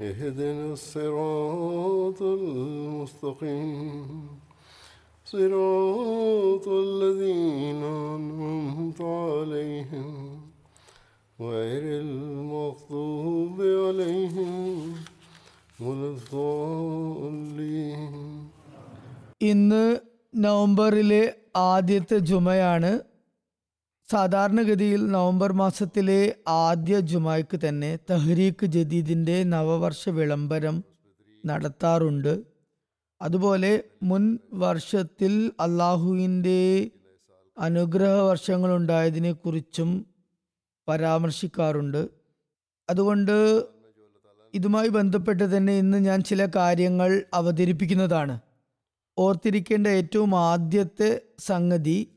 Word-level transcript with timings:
اهدنا 0.00 0.72
الصراط 0.72 2.20
المستقيم 2.38 4.26
صراط 5.26 6.66
الذين 6.86 7.82
أنعمت 8.14 9.00
عليهم 9.00 10.10
غير 11.38 11.82
المغضوب 12.00 13.56
عليهم 13.84 14.52
ولا 15.80 16.08
الضالين 16.14 18.12
ഇന്ന് 19.50 19.84
നവംബറിലെ 20.34 21.22
ആദ്യത്തെ 21.70 22.18
ജുമയാണ് 22.30 22.90
സാധാരണഗതിയിൽ 24.11 25.11
നവംബർ 25.11 25.53
മാസത്തിലെ 25.53 26.35
ആദ്യ 26.47 26.99
ജുമായ്ക്ക് 26.99 27.59
തന്നെ 27.69 27.99
തഹ്രീക്ക് 28.11 28.65
ജദീദിന്റെ 28.65 29.43
നവവർഷ 29.43 30.09
വിളംബരം 30.09 30.83
നടത്താറുണ്ട്. 31.45 32.39
അതുപോലെ 33.21 33.83
മുൻ 34.03 34.39
വർഷത്തിൽ 34.53 35.51
അള്ളാഹുവിന്റെ 35.59 36.91
അനുഗ്രഹ 37.57 38.09
വർഷങ്ങളുണ്ടായതിനെ 38.09 39.31
കുറിച്ചും 39.31 40.05
പരാമർശിക്കാറുണ്ട്. 40.87 42.09
അതുകൊണ്ട് 42.89 43.63
ഇതുമായി 44.53 44.87
ബന്ധപ്പെട്ട് 44.87 45.57
തന്നെ 45.57 45.77
ഇന്ന് 45.77 45.97
ഞാൻ 45.97 46.23
ചില 46.23 46.45
കാര്യങ്ങൾ 46.45 47.23
അവതരിപ്പിക്കുന്നതാണ്. 47.33 48.39
ഓർത്തിരിക്കേണ്ട 49.17 49.87
ഏറ്റവും 49.87 50.35
ആദ്യത്തെ 50.35 51.21
സംഗതി 51.39 52.16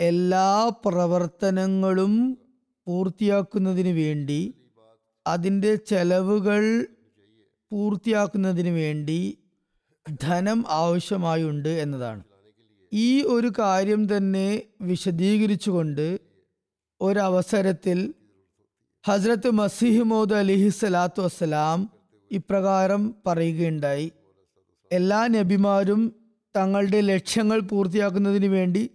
എല്ലാ 0.00 0.68
പ്രവർത്തനങ്ങളും 0.86 2.38
പൂർത്തിയാക്കുന്നതിന് 2.86 3.88
വേണ്ടി 3.88 4.54
അതിന്റെ 5.26 5.74
ചെലവുകൾ 5.74 6.86
പൂർത്തിയാക്കുന്നതിന് 7.70 8.68
വേണ്ടി 8.68 9.38
ധനം 10.22 10.64
ആവശ്യമായുണ്ട് 10.68 11.68
എന്നതാണ്. 11.68 12.22
ഈ 12.92 13.22
ഒരു 13.22 13.52
കാര്യം 13.58 14.16
തന്നെ 14.16 14.62
വിശദീകരിച്ചുകൊണ്ട് 14.80 16.20
ഒരവസരത്തിൽ 17.00 18.14
ഹസ്രത്ത് 19.06 19.50
മസിഹ്മോദ് 19.50 20.34
അലിഹി 20.34 20.68
സ്വലാത്തു 20.68 21.22
വസ്സലാം 21.22 21.90
ഇപ്രകാരം 22.30 23.14
പറയുകയുണ്ടായി. 23.26 24.12
എല്ലാ 24.92 25.28
നബിമാരും 25.28 26.14
തങ്ങളുടെ 26.56 27.00
ലക്ഷ്യങ്ങൾ 27.00 27.60
പൂർത്തിയാക്കുന്നതിന് 27.60 28.46
വേണ്ടി 28.46 28.90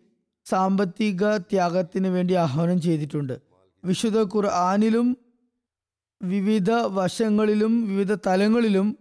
സാമ്പത്തിക 0.50 1.38
ത്യാഗത്തിന് 1.38 2.08
വേണ്ടി 2.08 2.34
ആഹ്വാനം 2.34 2.82
ചെയ്തിട്ടുണ്ട്. 2.82 3.40
വിശുദ്ധ 3.86 4.24
ഖുർആാനിലും 4.24 5.18
വിവിധ 6.22 6.72
വശങ്ങളിലും 6.72 7.88
വിവിധ 7.88 8.14
തലങ്ങളിലും 8.14 8.98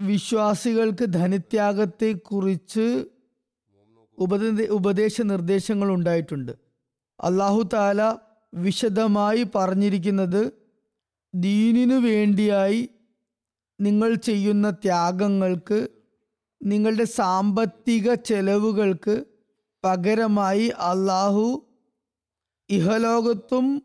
വിശ്വാസികൾക്ക് 0.00 1.04
ധനത്യാഗത്തെക്കുറിച്ച് 1.04 3.06
ഉപദേ 4.18 4.66
ഉപദേശ 4.66 5.20
നിർദ്ദേശങ്ങൾ 5.20 5.90
ഉണ്ടായിട്ടുണ്ട്. 5.90 6.52
അള്ളാഹു 7.20 7.68
താല 7.74 8.16
വിശദമായി 8.54 9.46
പറഞ്ഞിരിക്കുന്നത് 9.54 10.52
ദീനിനു 11.34 11.94
വേണ്ടിയായി 11.94 12.88
നിങ്ങൾ 13.80 14.14
ചെയ്യുന്ന 14.14 14.70
ത്യാഗങ്ങൾക്ക് 14.70 15.88
നിങ്ങളുടെ 16.62 17.04
സാമ്പത്തിക 17.04 18.14
ചെലവുകൾക്ക് 18.14 19.24
പകരമായി 19.86 20.68
അള്ളാഹു 20.68 21.62
ഇഹലോകത്തും 22.70 23.82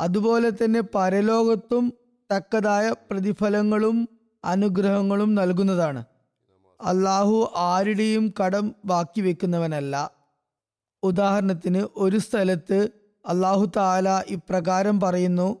അതുപോലെ 0.00 0.50
തന്നെ 0.50 0.80
പരലോകത്തും 0.80 1.92
തക്കതായ 2.32 2.94
പ്രതിഫലങ്ങളും 3.10 4.08
അനുഗ്രഹങ്ങളും 4.44 5.34
നൽകുന്നതാണ്. 5.34 6.04
അള്ളാഹു 6.80 7.52
ആരുടെയും 7.56 8.34
കടം 8.40 8.74
ബാക്കി 8.84 9.20
വെക്കുന്നവനല്ല. 9.20 10.10
ഉദാഹരണത്തിന് 11.02 11.82
ഒരു 11.96 12.18
സ്ഥലത്ത് 12.18 12.88
അള്ളാഹു 13.26 13.64
താല 13.76 14.22
ഇപ്രകാരം 14.28 15.00
പറയുന്നു 15.00 15.58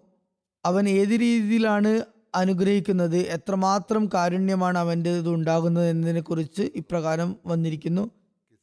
അവൻ 0.64 0.88
ഏത് 0.88 1.14
രീതിയിലാണ് 1.20 2.02
അനുഗ്രഹിക്കുന്നത്? 2.34 3.16
എത്രമാത്രം 3.16 4.10
കാരുണ്യമാണ് 4.14 4.78
അവന്റെ 4.78 5.10
ഇത് 5.10 5.28
ഉണ്ടാകുന്നത് 5.28 5.88
എന്നതിനെ 5.88 6.20
കുറിച്ച് 6.20 6.62
ഇപ്രകാരം 6.62 7.36
വന്നിരിക്കുന്നു. 7.46 8.10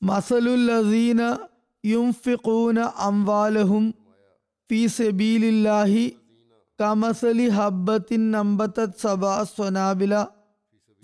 മസലുല്ലീന 0.04 1.38
യുംഫിഖൂന 1.86 2.80
അംവാലഹും 2.80 3.94
ഫി 4.70 4.88
സബീലില്ലാഹി 4.88 6.16
കമസലി 6.82 7.48
ഹബ്ബത്തിൻ 7.48 8.32
നമ്പത്തത് 8.32 9.02
സബാ 9.02 9.44
സ്വനാബില 9.44 10.24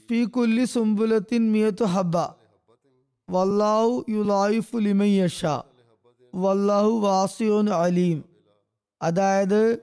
ഫി 0.09 0.25
കുല്ലി 0.25 0.65
സുംബുലത്തിൻ 0.65 1.51
മിയത്തു 1.51 1.83
ഹബ്ബ. 1.83 2.17
വല്ലാഹു 3.29 4.05
യുലായിഫു 4.09 4.77
ലിമയ്യഷ 4.77 5.45
വല്ലാഹു 6.35 6.89
വാസിയോൻ 6.89 7.69
അലീം. 7.69 8.25
അതായത് 9.01 9.79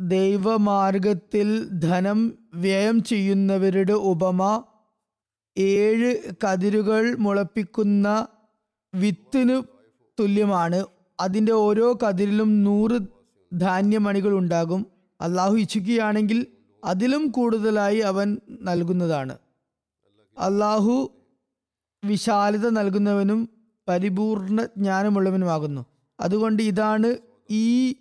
ദൈവമാർഗത്തിൽ 0.00 1.68
ധനം 1.68 2.38
വ്യയം 2.54 3.02
ചെയ്യുന്നവരുടെ 3.02 3.92
ഉപമ 3.92 4.64
ഏഴ് 5.60 6.16
കതിരുകൾ 6.44 7.14
മുളപ്പിക്കുന്ന 7.14 8.28
വിത്തിന് 8.94 9.62
തുല്യമാണ്. 10.20 10.86
അതിന്റെ 11.20 11.52
ഓരോ 11.52 11.98
കതിരിലും 12.08 12.64
നൂറ് 12.64 13.00
ധാന്യമണികൾ 13.52 14.32
ഉണ്ടാകും. 14.32 14.86
അള്ളാഹു 15.20 15.54
ഇച്ഛിക്കുകയാണെങ്കിൽ 15.56 16.46
അതിലും 16.84 17.28
കൂടുതലായി 17.30 17.98
അവൻ 17.98 18.38
നൽകുന്നതാണ്. 18.62 19.38
അള്ളാഹു 20.38 20.94
വിശാലത 22.04 22.68
നൽകുന്നവനും 22.68 23.48
പരിപൂർണ 23.88 24.64
ജ്ഞാനമുള്ളവനുമാകുന്നു. 24.64 25.86
അതുകൊണ്ട് 26.20 26.62
ഇതാണ് 26.62 27.16
ഈ 27.50 27.94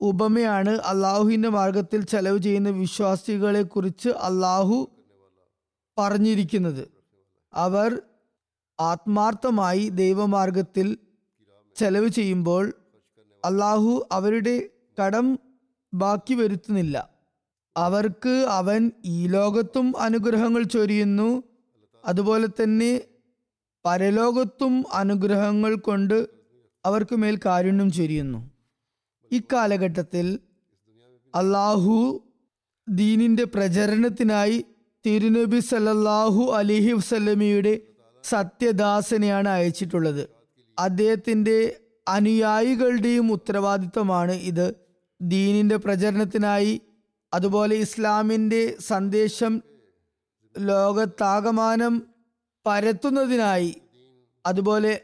ഉപമയാണ് 0.00 0.70
അള്ളാഹുവിന്റെ 0.70 1.48
മാർഗത്തിൽ 1.48 2.04
ചെലവ് 2.04 2.38
ചെയ്യുന്ന 2.38 2.68
വിശ്വാസികളെക്കുറിച്ച് 2.68 4.08
അള്ളാഹു 4.08 4.90
പറഞ്ഞിരിക്കുന്നത്. 5.98 6.99
അവർ 7.54 8.02
ആത്മാർത്ഥമായി 8.80 9.88
ദൈവമാർഗത്തിൽ 9.88 10.98
ചെലവ് 11.76 12.08
ചെയ്യുമ്പോൾ 12.08 12.72
അള്ളാഹു 13.44 14.08
അവരുടെ 14.12 14.68
കടം 15.02 15.38
ബാക്കി 15.94 16.34
വരുത്തുന്നില്ല. 16.34 17.10
അവർക്ക് 17.76 18.46
അവൻ 18.48 18.90
ഈ 19.04 19.26
ലോകത്തും 19.26 19.94
അനുഗ്രഹങ്ങൾ 19.98 20.62
ചൊരിയുന്നു. 20.62 21.42
അതുപോലെ 22.04 22.46
തന്നെ 22.46 23.00
പരലോകത്തും 23.84 24.84
അനുഗ്രഹങ്ങൾ 24.92 25.74
കൊണ്ട് 25.74 26.26
അവർക്ക് 26.84 27.16
മേൽ 27.16 27.38
കാരുണ്യം 27.44 27.92
ചൊരിയുന്നു. 27.92 28.50
ഇക്കാലഘട്ടത്തിൽ 29.30 30.38
അള്ളാഹു 31.34 32.22
ദീനിന്റെ 32.88 33.44
പ്രചരണത്തിനായി 33.44 34.64
തിരുനബി 35.06 35.60
സല്ലല്ലാഹു 35.60 36.52
അലിഹി 36.52 36.92
വസ്ലമിയുടെ 36.92 37.80
സത്യദാസനെയാണ് 38.24 39.48
അയച്ചിട്ടുള്ളത്. 39.48 40.28
അദ്ദേഹത്തിന്റെ 40.78 41.80
അനുയായികളുടെയും 42.08 43.32
ഉത്തരവാദിത്തമാണ് 43.32 44.32
ഇത്. 44.32 44.74
ദീനിന്റെ 45.20 45.76
പ്രചരണത്തിനായി 45.76 46.80
അതുപോലെ 47.34 47.76
ഇസ്ലാമിന്റെ 47.76 48.76
സന്ദേശം 48.80 49.62
ലോകത്താകമാനം 50.58 52.02
പരത്തുന്നതിനായി 52.66 53.76
അതുപോലെ 54.46 55.00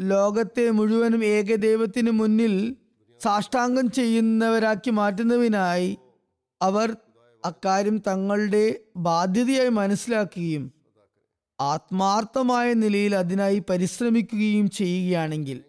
ലോകത്തെ 0.00 0.70
മുഴുവനും 0.70 1.24
ഏകദൈവത്തിന് 1.24 2.10
മുന്നിൽ 2.10 2.76
സാഷ്ടാംഗം 3.20 3.90
ചെയ്യുന്നവരാക്കി 3.90 4.90
മാറ്റുന്നതിനായി 4.90 5.98
അവർ 6.62 6.96
അക്കാര്യം 7.44 8.02
തങ്ങളുടെ 8.06 8.76
ബാധ്യതയായി 8.96 9.68
മനസ്സിലാക്കുകയും 9.68 10.72
ആത്മാർത്ഥമായ 11.60 12.72
നിലയിൽ 12.72 13.14
അതിനായി 13.14 13.62
പരിശ്രമിക്കുകയും 13.70 14.70
ചെയ്യുകയാണെങ്കിൽ 14.70 15.64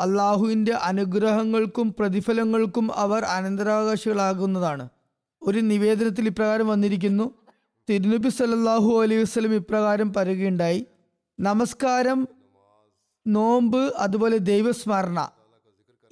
അള്ളാഹുവിന്റെ 0.00 0.72
അനുഗ്രഹങ്ങൾക്കും 0.72 1.94
പ്രതിഫലങ്ങൾക്കും 1.98 2.92
അവർ 2.94 3.24
അനന്തരാവകാശികളാകുന്നതാണ്. 3.24 4.88
ഒരു 5.42 5.58
നിവേദനത്തിൽ 5.58 6.26
ഇപ്രകാരം 6.26 6.68
വന്നിരിക്കുന്നു 6.68 7.34
തിരുനബി 7.90 8.28
സല്ലല്ലാഹു 8.28 9.02
അലൈഹി 9.02 9.22
വസ്ലം 9.22 9.54
ഇപ്രകാരം 9.54 10.14
പറയുകയുണ്ടായി 10.14 10.86
നമസ്കാരം 11.40 12.28
നോമ്പ് 13.26 13.92
അതുപോലെ 13.96 14.36
ദൈവസ്മരണ. 14.36 15.30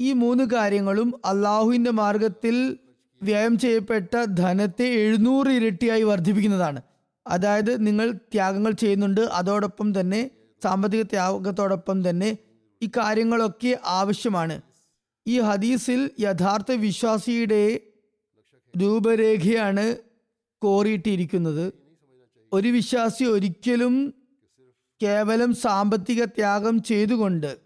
ഈ 0.01 0.13
മൂന്ന് 0.13 0.45
കാര്യങ്ങളും 0.45 1.21
അള്ളാഹുവിന്റെ 1.25 1.91
മാർഗത്തിൽ 1.91 2.79
വ്യയം 3.23 3.59
ചെയ്യപ്പെട്ട 3.59 4.25
ധനത്തെ 4.25 4.85
എഴുന്നൂറ് 4.85 5.49
ഇരട്ടിയായി 5.49 6.03
വർദ്ധിപ്പിക്കുന്നതാണ്. 6.03 6.83
അതായത് 7.27 7.87
നിങ്ങൾ 7.87 8.13
ത്യാഗങ്ങൾ 8.13 8.73
ചെയ്യുന്നുണ്ട് 8.73 9.21
അതോടൊപ്പം 9.21 10.01
തന്നെ 10.01 10.31
സാമ്പത്തിക 10.63 11.03
ത്യാഗത്തോടൊപ്പം 11.03 12.09
തന്നെ 12.09 12.39
ഈ 12.83 12.87
കാര്യങ്ങളൊക്കെ 12.87 13.79
ആവശ്യമാണ്. 13.85 14.61
ഈ 15.27 15.41
ഹദീസിൽ 15.41 16.11
യഥാർത്ഥ 16.21 16.73
വിശ്വാസിയുടെ 16.73 17.81
രൂപരേഖയാണ് 18.83 19.97
കോറിയിട്ടിരിക്കുന്നത്. 20.63 21.73
ഒരു 22.53 22.69
വിശ്വാസി 22.69 23.25
ഒരിക്കലും 23.25 24.15
കേവലം 25.03 25.55
സാമ്പത്തിക 25.55 26.25
ത്യാഗം 26.25 26.83
ചെയ്തുകൊണ്ട് 26.83 27.57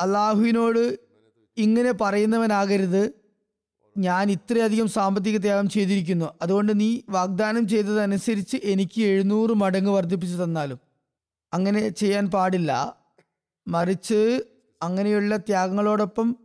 അള്ളാഹുവിനോട് 0.00 0.98
ഇങ്ങനെ 1.56 1.92
പറയുന്നവനാകരുത്. 1.92 3.25
ഞാൻ 3.96 4.30
ഇത്രയധികം 4.30 4.88
സാമ്പത്തിക 4.88 5.36
ത്യാഗം 5.36 5.68
ചെയ്തിരിക്കുന്നു. 5.68 6.26
അതുകൊണ്ട് 6.42 6.80
നീ 6.80 7.00
വാഗ്ദാനം 7.08 7.68
ചെയ്തതനുസരിച്ച് 7.68 8.56
എനിക്ക് 8.64 9.02
എഴുന്നൂറ് 9.02 9.50
മടങ്ങ് 9.50 9.90
വർദ്ധിപ്പിച്ചു 9.90 10.42
തന്നാലും. 10.42 10.78
അങ്ങനെ 11.52 11.88
ചെയ്യാൻ 11.88 12.30
പാടില്ല. 12.30 12.96
മറിച്ച് 13.68 14.40
അങ്ങനെയുള്ള 14.82 15.36
ത്യാഗങ്ങളോടൊപ്പം 15.36 16.36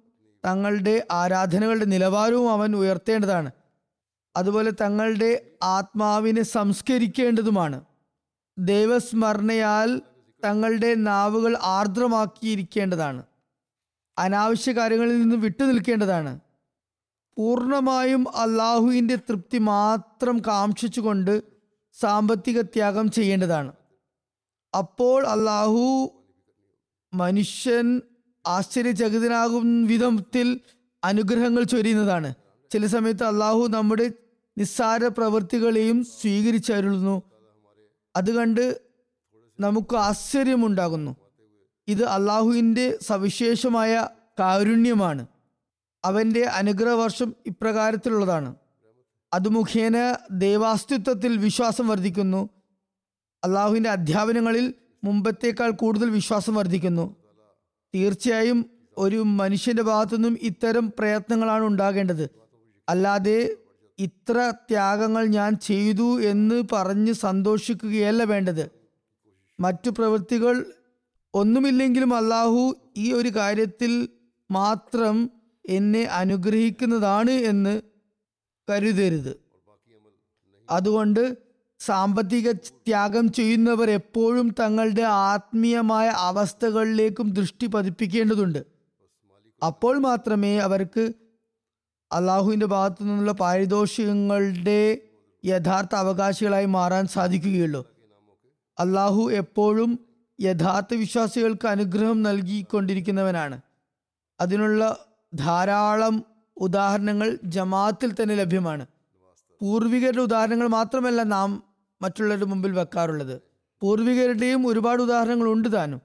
തങ്ങളുടെ 0.46 1.08
ആരാധനകളുടെ 1.12 1.86
നിലവാരവും 1.86 2.52
അവൻ 2.52 2.76
ഉയർത്തേണ്ടതാണ്. 2.76 3.52
അതുപോലെ 4.36 4.72
തങ്ങളുടെ 4.72 5.42
ആത്മാവിനെ 5.64 6.42
സംസ്കരിക്കേണ്ടതുമാണ്. 6.42 7.82
ദൈവസ്മരണയാൽ 8.58 10.02
തങ്ങളുടെ 10.46 10.96
നാവുകൾ 10.96 11.58
ആർദ്രമാക്കിയിരിക്കേണ്ടതാണ്. 11.62 13.24
അനാവശ്യ 14.18 14.72
കാര്യങ്ങളിൽ 14.72 15.22
നിന്ന് 15.22 15.36
വിട്ടു 15.36 15.64
നിൽക്കേണ്ടതാണ് 15.64 16.40
പൂർണമായും 17.38 18.36
അള്ളാഹുവിന്റെ 18.36 19.16
തൃപ്തി 19.16 19.58
മാത്രം 19.58 20.40
കാക്ഷിച്ചുകൊണ്ട് 20.40 21.44
സാമ്പത്തിക 22.00 22.62
ത്യാഗം 22.62 23.12
ചെയ്യേണ്ടതാണ്. 23.12 23.72
അപ്പോൾ 24.78 25.28
അള്ളാഹു 25.28 26.10
മനുഷ്യൻ 27.14 28.02
ആശ്ചര്യചകിതനാകും 28.48 29.86
വിധത്തിൽ 29.86 30.60
അനുഗ്രഹങ്ങൾ 31.04 31.64
ചൊരിയുന്നതാണ്. 31.64 32.34
ചില 32.72 32.86
സമയത്ത് 32.86 33.24
അള്ളാഹു 33.24 33.68
നമ്മുടെ 33.68 34.12
നിസ്സാര 34.58 35.08
പ്രവൃത്തികളെയും 35.08 36.04
സ്വീകരിച്ചരുളുന്നു. 36.04 37.22
അത് 38.16 38.36
കണ്ട് 38.36 38.82
നമുക്ക് 39.60 39.96
ആശ്ചര്യമുണ്ടാകുന്നു. 39.96 41.16
ഇത് 41.88 42.04
അള്ളാഹുവിന്റെ 42.04 42.98
സവിശേഷമായ 43.02 44.08
കാരുണ്യമാണ്. 44.40 45.28
അവന്റെ 46.06 46.44
അനുഗ്രഹവർഷം 46.44 47.36
ഇപ്രകാരത്തിലുള്ളതാണ്. 47.46 48.56
അത് 49.34 49.50
മുഖേന 49.50 50.18
ദൈവാസ്തിത്വത്തിൽ 50.32 51.38
വിശ്വാസം 51.38 51.88
വർദ്ധിക്കുന്നു. 51.88 52.50
അള്ളാഹുവിന്റെ 53.44 53.90
അധ്യാപനങ്ങളിൽ 53.90 54.74
മുമ്പത്തേക്കാൾ 55.04 55.70
കൂടുതൽ 55.70 56.10
വിശ്വാസം 56.10 56.56
വർദ്ധിക്കുന്നു. 56.56 57.16
തീർച്ചയായും 57.96 58.66
ഒരു 58.98 59.18
മനുഷ്യന്റെ 59.18 59.84
ഭാഗത്തുനിന്നും 59.84 60.38
ഇത്തരം 60.42 60.94
പ്രയത്നങ്ങളാണ് 61.00 61.64
ഉണ്ടാകേണ്ടത്. 61.64 62.30
അല്ലാതെ 62.90 63.58
ഇത്ര 64.00 64.54
ത്യാഗങ്ങൾ 64.70 65.26
ഞാൻ 65.26 65.56
ചെയ്തു 65.56 66.22
എന്ന് 66.22 66.64
പറഞ്ഞ് 66.72 67.14
സന്തോഷിക്കുകയല്ല 67.14 68.24
വേണ്ടത്. 68.24 68.72
മറ്റു 69.60 69.90
പ്രവൃത്തികൾ 69.90 70.66
ഒന്നുമില്ലെങ്കിലും 71.34 72.16
അള്ളാഹു 72.16 72.76
ഈ 72.98 73.14
ഒരു 73.14 73.30
കാര്യത്തിൽ 73.30 74.10
മാത്രം 74.52 75.30
എന്നെ 75.66 76.04
അനുഗ്രഹിക്കുന്നതാണ് 76.04 77.32
എന്ന് 77.32 77.82
കരുതരുത്. 78.70 79.42
അതുകൊണ്ട് 80.70 81.38
സാമ്പത്തിക 81.80 82.52
ത്യാഗം 82.52 83.32
ചെയ്യുന്നവർ 83.32 83.90
എപ്പോഴും 83.90 84.56
തങ്ങളുടെ 84.60 85.02
ആത്മീയമായ 85.02 86.08
അവസ്ഥകളിലേക്കും 86.08 87.30
ദൃഷ്ടി 87.30 87.68
പതിപ്പിക്കേണ്ടതുണ്ട്. 87.68 88.66
അപ്പോൾ 89.66 89.98
മാത്രമേ 89.98 90.58
അവർക്ക് 90.58 91.14
അള്ളാഹുവിന്റെ 92.12 92.66
ഭാഗത്തു 92.66 93.04
നിന്നുള്ള 93.04 93.32
പാരിതോഷികങ്ങളുടെ 93.32 94.98
യഥാർത്ഥ 95.46 95.96
അവകാശികളായി 95.96 96.66
മാറാൻ 96.66 97.08
സാധിക്കുകയുള്ളൂ. 97.08 97.92
അള്ളാഹു 98.80 99.32
എപ്പോഴും 99.32 100.00
യഥാർത്ഥ 100.42 100.94
വിശ്വാസികൾക്ക് 100.94 101.68
അനുഗ്രഹം 101.68 102.24
നൽകിക്കൊണ്ടിരിക്കുന്നവനാണ്. 102.24 103.62
അതിനുള്ള 104.40 105.11
ധാരാളം 105.34 106.24
ഉദാഹരണങ്ങൾ 106.58 107.40
ജമാഅത്തിൽ 107.44 108.14
തന്നെ 108.14 108.36
ലഭ്യമാണ്. 108.36 108.86
പൂർവികരുടെ 109.62 110.22
ഉദാഹരണങ്ങൾ 110.22 110.68
മാത്രമല്ല 110.68 111.24
നാം 111.24 111.64
മറ്റുള്ളവരുടെ 112.02 112.46
മുമ്പിൽ 112.46 112.72
വെക്കാറുള്ളത്. 112.72 113.42
പൂർവികരുടെയും 113.82 114.68
ഒരുപാട് 114.68 115.02
ഉദാഹരണങ്ങൾ 115.02 115.48
ഉണ്ട് 115.48 115.74
താനും. 115.74 116.02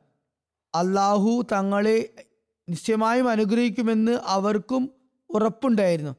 അള്ളാഹു 0.75 1.44
തങ്ങളെ 1.52 2.26
നിശ്ചയമായും 2.69 3.28
അനുഗ്രഹിക്കുമെന്ന് 3.28 4.12
അവർക്കും 4.12 4.90
ഉറപ്പുണ്ടായിരുന്നു. 5.31 6.14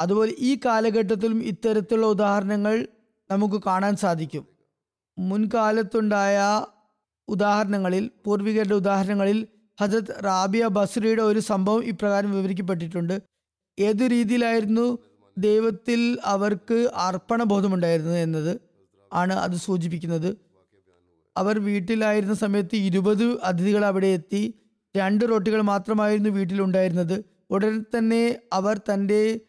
അതുപോലെ 0.00 0.34
ഈ 0.38 0.60
കാലഘട്ടത്തിലും 0.64 1.42
ഇത്തരത്തിലുള്ള 1.42 2.06
ഉദാഹരണങ്ങൾ 2.06 2.86
നമുക്ക് 3.30 3.62
കാണാൻ 3.66 3.96
സാധിക്കും. 3.96 4.46
മുൻകാലത്തുണ്ടായ 5.18 6.66
ഉദാഹരണങ്ങളിൽ 7.28 8.10
പൂർവികരുടെ 8.24 8.74
ഉദാഹരണങ്ങളിൽ 8.74 9.48
ഹജത് 9.80 10.24
റാബിയ 10.24 10.66
ബസ്രിയുടെ 10.66 11.22
ഒരു 11.22 11.38
സംഭവം 11.38 11.84
ഇപ്രകാരം 11.84 12.30
വിവരിക്കപ്പെട്ടിട്ടുണ്ട്. 12.30 13.22
ഏതു 13.78 14.04
രീതിയിലായിരുന്നു 14.04 14.98
ദൈവത്തിൽ 15.38 16.18
അവർക്ക് 16.24 16.90
അർപ്പണബോധമുണ്ടായിരുന്നത് 16.94 18.18
എന്നത് 18.18 18.60
ആണ് 19.12 19.32
അത് 19.32 19.56
സൂചിപ്പിക്കുന്നത്. 19.56 20.36
അവർ 21.36 21.58
വീട്ടിലായിരുന്ന 21.58 22.34
സമയത്ത് 22.34 22.76
ഇരുപത് 22.76 23.40
അതിഥികൾ 23.40 23.84
അവിടെ 23.84 24.06
എത്തി 24.06 24.54
രണ്ട് 24.96 25.24
റോട്ടികൾ 25.30 25.60
മാത്രമായിരുന്നു 25.60 26.30
വീട്ടിലുണ്ടായിരുന്നത്. 26.30 27.24
ഉടനെ 27.50 27.98
തന്നെ 27.98 28.36
അവർ 28.52 28.78
തന്റെ 28.78 29.40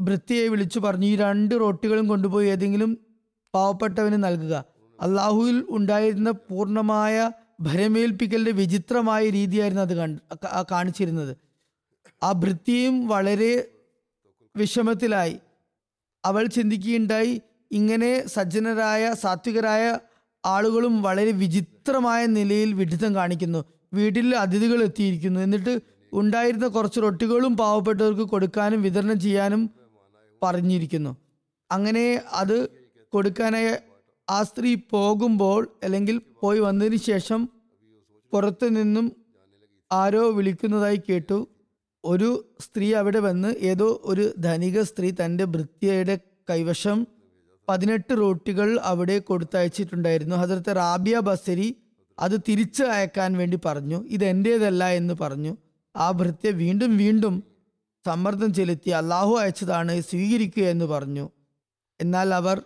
വൃത്തിയെ 0.00 0.48
വിളിച്ചു 0.48 0.78
പറഞ്ഞു 0.78 1.06
ഈ 1.06 1.16
രണ്ട് 1.16 1.54
റോട്ടികളും 1.60 2.08
കൊണ്ടുപോയി 2.08 2.48
ഏതെങ്കിലും 2.48 2.98
പാവപ്പെട്ടവന് 3.54 4.24
നൽകുക. 4.24 4.64
അള്ളാഹുവിൽ 5.02 5.64
ഉണ്ടായിരുന്ന 5.68 6.30
പൂർണമായ 6.30 7.30
ഭരമേൽപ്പിക്കലിന്റെ 7.60 8.50
വിചിത്രമായ 8.50 9.30
രീതിയായിരുന്നു 9.30 9.82
അത് 9.82 10.66
കാണിച്ചിരുന്നത്. 10.70 11.36
ആ 12.22 12.32
ഭൃത്യയും 12.32 13.06
വളരെ 13.06 13.68
വിഷമത്തിലായി. 14.56 15.38
അവൾ 16.24 16.46
ചിന്തിക്കുകയുണ്ടായി 16.46 17.42
ഇങ്ങനെ 17.70 18.26
സജ്ജനരായ 18.26 19.14
സാത്വികരായ 19.14 19.98
ആളുകളും 20.44 21.02
വളരെ 21.02 21.32
വിചിത്രമായ 21.32 22.26
നിലയിൽ 22.26 22.72
വിഡിത്തം 22.72 23.14
കാണിക്കുന്നു. 23.14 23.64
വീട്ടിൽ 23.94 24.36
അതിഥികൾ 24.36 24.82
എത്തിയിരിക്കുന്നു. 24.82 25.40
എന്നിട്ട് 25.40 25.80
ഉണ്ടായിരുന്ന 26.12 26.66
കുറച്ച് 26.66 27.00
റൊട്ടികളും 27.00 27.56
പാവപ്പെട്ടവർക്ക് 27.56 28.22
കൊടുക്കാനും 28.22 28.82
വിതരണം 28.82 29.20
ചെയ്യാനും 29.20 29.70
പറഞ്ഞിരിക്കുന്നു. 30.42 31.16
അങ്ങനെ 31.70 32.22
അത് 32.32 32.68
കൊടുക്കാനായി 33.12 33.68
ആ 34.30 34.42
സ്ത്രീ 34.42 34.76
പോകുമ്പോൾ 34.90 35.68
അല്ലെങ്കിൽ 35.82 36.20
പോയി 36.40 36.58
വന്നതിന് 36.58 36.96
ശേഷം 36.96 37.48
പുറത്തു 38.32 38.66
നിന്നും 38.66 39.12
ആരോ 39.92 40.30
വിളിക്കുന്നതായി 40.30 41.00
കേട്ടു. 41.08 41.48
ഒരു 42.04 42.56
സ്ത്രീ 42.60 42.94
അവിടെ 42.94 43.18
വന്ന് 43.18 43.48
ഏതോ 43.48 44.00
ഒരു 44.04 44.34
ധനിക 44.38 44.82
സ്ത്രീ 44.82 45.10
തന്റെ 45.10 45.44
ഭൃത്യയുടെ 45.44 46.18
കൈവശം 46.50 47.06
പതിനെട്ട് 47.68 48.18
റോട്ടികൾ 48.18 48.80
അവിടെ 48.80 49.18
കൊടുത്തയച്ചിട്ടുണ്ടായിരുന്നു. 49.18 50.36
ഹസരത്ത് 50.36 50.76
റാബിയ 50.76 51.18
ബസരി 51.18 51.76
അത് 52.18 52.40
തിരിച്ച് 52.48 52.82
അയക്കാൻ 52.82 53.36
വേണ്ടി 53.36 53.58
പറഞ്ഞു. 53.64 54.04
ഇത് 54.04 54.24
എന്റേതല്ല 54.24 54.88
എന്ന് 54.88 55.14
പറഞ്ഞു. 55.20 55.56
ആ 55.96 56.10
ഭൃത്യ 56.10 56.50
വീണ്ടും 56.50 56.96
വീണ്ടും 56.96 57.44
സമ്മർദ്ദം 58.06 58.54
ചെലുത്തി 58.54 58.90
അള്ളാഹു 58.90 59.36
അയച്ചതാണ് 59.36 60.00
സ്വീകരിക്കുക 60.00 60.62
എന്ന് 60.62 60.84
പറഞ്ഞു. 60.84 61.30
എന്നാൽ 62.00 62.34
അവർ 62.34 62.62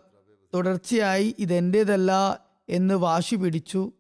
തുടർച്ചയായി 0.55 1.35
ഇതെന്റേതല്ല 1.39 2.41
എന്ന് 2.69 2.95
വാശി 2.95 3.35
പിടിച്ചു. 3.35 3.93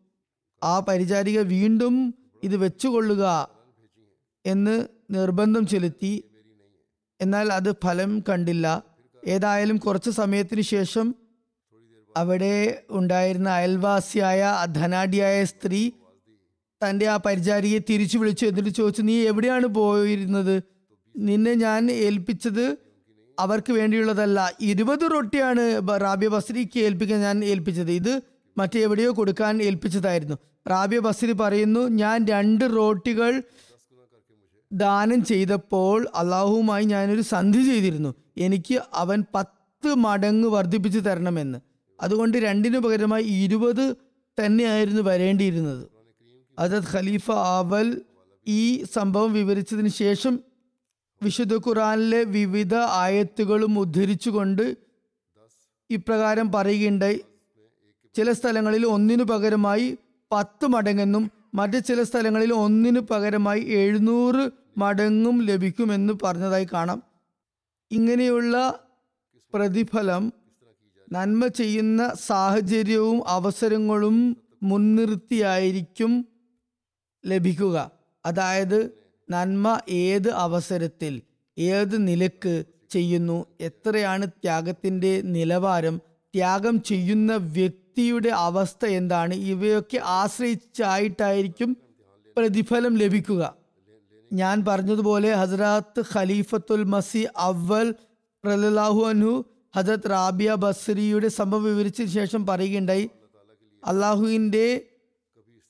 ആ 0.62 0.80
പരിചാരിക 0.80 1.40
വീണ്ടും 1.40 2.14
ഇത് 2.42 2.56
വെച്ചുകൊള്ളുക 2.56 3.48
എന്ന് 4.46 4.84
നിർബന്ധം 5.10 5.66
ചെലുത്തി. 5.66 6.24
എന്നാൽ 7.20 7.52
അത് 7.52 7.72
ഫലം 7.84 8.24
കണ്ടില്ല. 8.28 8.84
ഏതായാലും 9.26 9.76
കുറച്ച് 9.76 10.10
സമയത്തിന് 10.10 10.60
ശേഷം 10.60 11.14
അവിടെ 12.16 12.82
ഉണ്ടായിരുന്ന 12.90 13.48
അയൽവാസിയായ 13.48 14.66
ധനാഢ്യായ 14.72 15.44
സ്ത്രീ 15.44 15.90
തന്റെ 16.82 17.06
ആ 17.06 17.16
പരിചാരിയെ 17.16 17.78
തിരിച്ചു 17.78 18.18
വിളിച്ചു 18.18 18.46
എന്നിട്ട് 18.46 18.70
ചോദിച്ചു 18.70 19.02
നീ 19.02 19.16
എവിടെയാണ് 19.26 19.66
പോയിരുന്നത്? 19.66 20.62
നിന്നെ 21.16 21.54
ഞാൻ 21.54 21.90
ഏൽപ്പിച്ചത് 21.90 22.78
അവർക്ക് 23.40 23.72
വേണ്ടിയുള്ളതല്ല. 23.72 24.38
ഇരുപത് 24.60 25.04
റൊട്ടിയാണ് 25.14 25.82
റാബിയ 26.00 26.28
ബസ്രിക്ക് 26.28 26.80
ഏൽപ്പിക്കാൻ 26.80 27.20
ഞാൻ 27.20 27.44
ഏൽപ്പിച്ചത്. 27.44 27.90
ഇത് 27.90 28.20
മറ്റെവിടെയോ 28.58 29.12
കൊടുക്കാൻ 29.12 29.62
ഏൽപ്പിച്ചതായിരുന്നു. 29.62 30.36
റാബിയ 30.70 30.98
ബസ്രി 30.98 31.32
പറയുന്നു 31.32 31.80
ഞാൻ 31.80 32.26
രണ്ട് 32.30 32.64
റോട്ടികൾ 32.76 33.42
ദാനം 34.72 35.24
ചെയ്തപ്പോൾ 35.24 36.06
അള്ളാഹുവുമായി 36.14 36.84
ഞാനൊരു 36.84 37.22
സന്ധി 37.22 37.62
ചെയ്തിരുന്നു. 37.62 38.14
എനിക്ക് 38.38 38.80
അവൻ 38.94 39.24
പത്ത് 39.34 39.94
മടങ്ങ് 39.94 40.48
വർദ്ധിപ്പിച്ചു 40.48 40.98
തരണമെന്ന്. 40.98 41.58
അതുകൊണ്ട് 42.00 42.38
രണ്ടിനു 42.38 42.78
പകരമായി 42.78 43.24
ഇരുപത് 43.24 43.96
തന്നെയായിരുന്നു 44.38 45.02
വരേണ്ടിയിരുന്നത്. 45.02 45.88
അതത് 46.58 46.84
ഖലീഫ 46.92 47.30
ആവൽ 47.30 48.00
ഈ 48.46 48.84
സംഭവം 48.84 49.32
വിവരിച്ചതിന് 49.32 49.88
ശേഷം 49.88 50.40
വിശുദ്ധ 51.22 51.56
ഖുറാനിലെ 51.56 52.24
വിവിധ 52.24 52.74
ആയത്തുകളും 52.74 53.78
ഉദ്ധരിച്ചുകൊണ്ട് 53.78 54.76
ഇപ്രകാരം 55.90 56.52
പറയുകയുണ്ടായി. 56.52 57.20
ചില 58.14 58.32
സ്ഥലങ്ങളിൽ 58.32 58.86
ഒന്നിനു 58.86 59.24
പകരമായി 59.24 59.98
പത്ത് 60.32 60.66
മടങ്ങെന്നും 60.66 61.30
മറ്റ് 61.54 61.84
ചില 61.84 62.02
സ്ഥലങ്ങളിൽ 62.02 62.52
ഒന്നിനു 62.54 63.00
പകരമായി 63.00 63.60
എഴുന്നൂറ് 63.60 64.50
മടങ്ങും 64.78 65.42
ലഭിക്കുമെന്ന് 65.42 66.12
പറഞ്ഞതായി 66.22 66.66
കാണാം. 66.72 67.02
ഇങ്ങനെയുള്ള 67.90 68.80
പ്രതിഫലം 69.54 70.32
നന്മ 71.12 71.46
ചെയ്യുന്ന 71.46 72.12
സാഹചര്യവും 72.26 73.28
അവസരങ്ങളും 73.28 74.36
മുൻനിർത്തിയായിരിക്കും 74.62 76.24
ലഭിക്കുക. 77.26 77.90
അതായത് 78.26 78.99
നന്മ 79.30 79.78
ഏത് 79.88 80.28
അവസരത്തിൽ 80.28 81.22
ഏത് 81.58 82.08
നിലയ്ക്ക് 82.08 82.64
ചെയ്യുന്നു 82.90 83.46
എത്രയാണ് 83.60 84.26
ത്യാഗത്തിന്റെ 84.26 85.20
നിലവാരം 85.24 85.96
ത്യാഗം 86.34 86.82
ചെയ്യുന്ന 86.82 87.36
വ്യക്തിയുടെ 87.36 88.28
അവസ്ഥ 88.28 88.86
എന്താണ് 88.86 89.34
ഇവയൊക്കെ 89.34 89.98
ആശ്രയിച്ചായിട്ടായിരിക്കും 90.04 91.76
പ്രതിഫലം 92.36 92.96
ലഭിക്കുക. 92.96 93.54
ഞാൻ 94.32 94.64
പറഞ്ഞതുപോലെ 94.68 95.34
ഹസ്രത്ത് 95.34 96.02
ഖലീഫത്തുൽ 96.14 96.84
മസി 96.84 97.26
അവൽ 97.36 97.94
റലാഹു 98.46 99.00
അനു 99.02 99.44
ഹജത് 99.76 100.10
റാബിയ 100.10 100.54
ബസ്രിയുടെ 100.54 101.28
സംഭവം 101.28 101.64
വിവരിച്ചതിന് 101.64 102.12
ശേഷം 102.12 102.46
പറയുകയുണ്ടായി 102.46 103.10
അള്ളാഹുവിന്റെ 103.84 104.66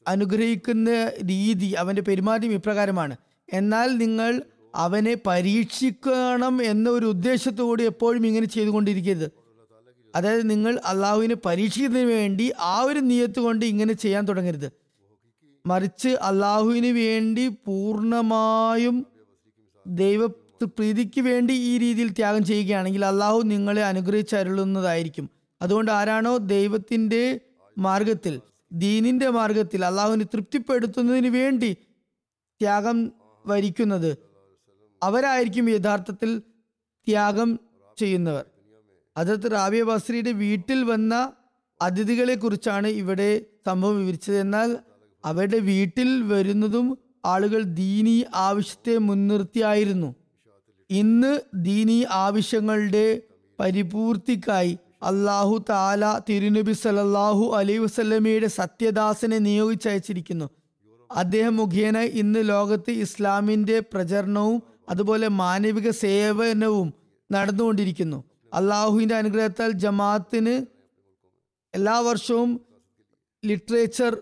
അനുഗ്രഹിക്കുന്ന 0.08 0.90
രീതി 1.30 1.72
അവന്റെ 1.72 2.02
പെരുമാറ്റം 2.02 2.52
ഇപ്രകാരമാണ്. 2.52 3.16
എന്നാൽ 3.52 3.96
നിങ്ങൾ 3.96 4.42
അവനെ 4.74 5.16
പരീക്ഷിക്കണം 5.26 6.62
എന്നൊരു 6.62 7.06
ഉദ്ദേശത്തോടെ 7.06 7.82
എപ്പോഴും 7.82 8.26
ഇങ്ങനെ 8.26 8.46
ചെയ്തുകൊണ്ടിരിക്കരുത്. 8.46 9.30
അതായത് 10.16 10.50
നിങ്ങൾ 10.50 10.80
അള്ളാഹുവിനെ 10.84 11.34
പരീക്ഷിക്കുന്നതിന് 11.34 12.08
വേണ്ടി 12.08 12.52
ആ 12.60 12.80
ഒരു 12.80 12.98
നിയത്ത് 12.98 13.40
കൊണ്ട് 13.40 13.64
ഇങ്ങനെ 13.66 13.92
ചെയ്യാൻ 13.92 14.24
തുടങ്ങരുത്. 14.24 14.72
മറിച്ച് 15.66 16.08
അള്ളാഹുവിന് 16.08 16.86
വേണ്ടി 16.86 17.48
പൂർണമായും 17.48 19.06
ദൈവ 19.86 20.26
പ്രീതിക്ക് 20.62 21.20
വേണ്ടി 21.20 21.52
ഈ 21.52 21.78
രീതിയിൽ 21.78 22.10
ത്യാഗം 22.10 22.44
ചെയ്യുകയാണെങ്കിൽ 22.44 23.04
അള്ളാഹു 23.04 23.40
നിങ്ങളെ 23.42 23.84
അനുഗ്രഹിച്ചരുളുന്നതായിരിക്കും 23.84 25.30
അതുകൊണ്ട് 25.62 25.90
ആരാണോ 25.90 26.36
ദൈവത്തിന്റെ 26.36 27.40
മാർഗത്തിൽ 27.78 28.40
ദീനിന്റെ 28.72 29.28
മാർഗത്തിൽ 29.28 29.84
അള്ളാഹുവിനെ 29.84 30.24
തൃപ്തിപ്പെടുത്തുന്നതിന് 30.24 31.28
വേണ്ടി 31.28 31.76
ത്യാഗം 32.60 33.12
വരിക്കുന്നത്. 33.50 34.10
അവരായിരിക്കും 35.02 35.70
യഥാർത്ഥത്തിൽ 35.70 36.38
ത്യാഗം 37.08 37.60
ചെയ്യുന്നവർ. 37.98 38.44
അതത് 39.16 39.52
റാബിയ 39.52 39.82
ബസ്രിയുടെ 39.82 40.32
വീട്ടിൽ 40.32 40.84
വന്ന 40.84 41.32
അതിഥികളെ 41.82 42.34
കുറിച്ചാണ് 42.34 42.86
ഇവിടെ 42.86 43.28
സംഭവം 43.66 43.98
വിവരിച്ചത്. 43.98 44.36
എന്നാൽ 44.36 44.78
അവരുടെ 45.24 45.58
വീട്ടിൽ 45.58 46.22
വരുന്നതും 46.22 46.98
ആളുകൾ 47.24 47.62
ദീനി 47.62 48.24
ആവശ്യത്തെ 48.34 48.98
മുൻനിർത്തിയായിരുന്നു. 48.98 50.14
ഇന്ന് 50.90 51.40
ദീനി 51.54 52.06
ആവശ്യങ്ങളുടെ 52.10 53.22
പരിപൂർത്തിക്കായി 53.60 54.78
അള്ളാഹു 55.02 55.64
താല 55.70 56.20
തിരുനബി 56.28 56.72
സലല്ലാഹു 56.72 57.44
അലൈ 57.56 57.76
വസല്ലമയുടെ 57.78 58.46
സത്യദാസനെ 58.46 59.38
നിയോഗിച്ചയച്ചിരിക്കുന്നു. 59.38 60.48
അദ്ദേഹം 61.10 61.56
മുഖേന 61.56 61.98
ഇന്ന് 61.98 62.48
ലോകത്ത് 62.48 62.90
ഇസ്ലാമിന്റെ 62.90 63.80
പ്രചരണവും 63.80 64.62
അതുപോലെ 64.88 65.28
മാനവിക 65.28 65.90
സേവനവും 65.90 66.94
നടന്നുകൊണ്ടിരിക്കുന്നു. 67.30 68.24
അള്ളാഹുവിന്റെ 68.54 69.14
അനുഗ്രഹത്താൽ 69.14 69.70
ജമാഅത്തിന് 69.70 70.54
എല്ലാ 71.74 71.98
വർഷവും 71.98 72.50
ലിറ്ററേച്ചർ 73.44 74.12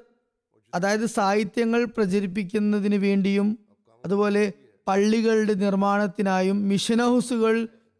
അതായത് 0.75 1.07
സാഹിത്യങ്ങൾ 1.07 1.85
പ്രചരിപ്പിക്കുന്നതിന് 1.85 2.97
വേണ്ടിയും 2.97 3.59
അതുപോലെ 4.05 4.53
പള്ളികളുടെ 4.87 5.55
നിർമ്മാണത്തിനായും 5.55 6.69
മിഷൻ 6.69 7.01
ഹൗസുകൾ 7.03 7.55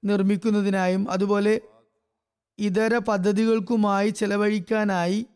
നിർമ്മിക്കുന്നതിനായും 0.05 1.11
അതുപോലെ 1.11 1.61
ഇതര 2.59 2.99
പദ്ധതികൾക്കുമായി 2.99 4.11
ചെലവഴിക്കാനായി 4.11 5.27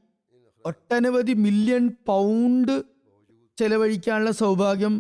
ഒട്ടനവധി 0.65 1.33
മില്യൺ 1.33 1.89
പൗണ്ട് 2.07 2.92
ചെലവഴിക്കാനുള്ള 3.63 4.31
സൗഭാഗ്യം 4.31 4.95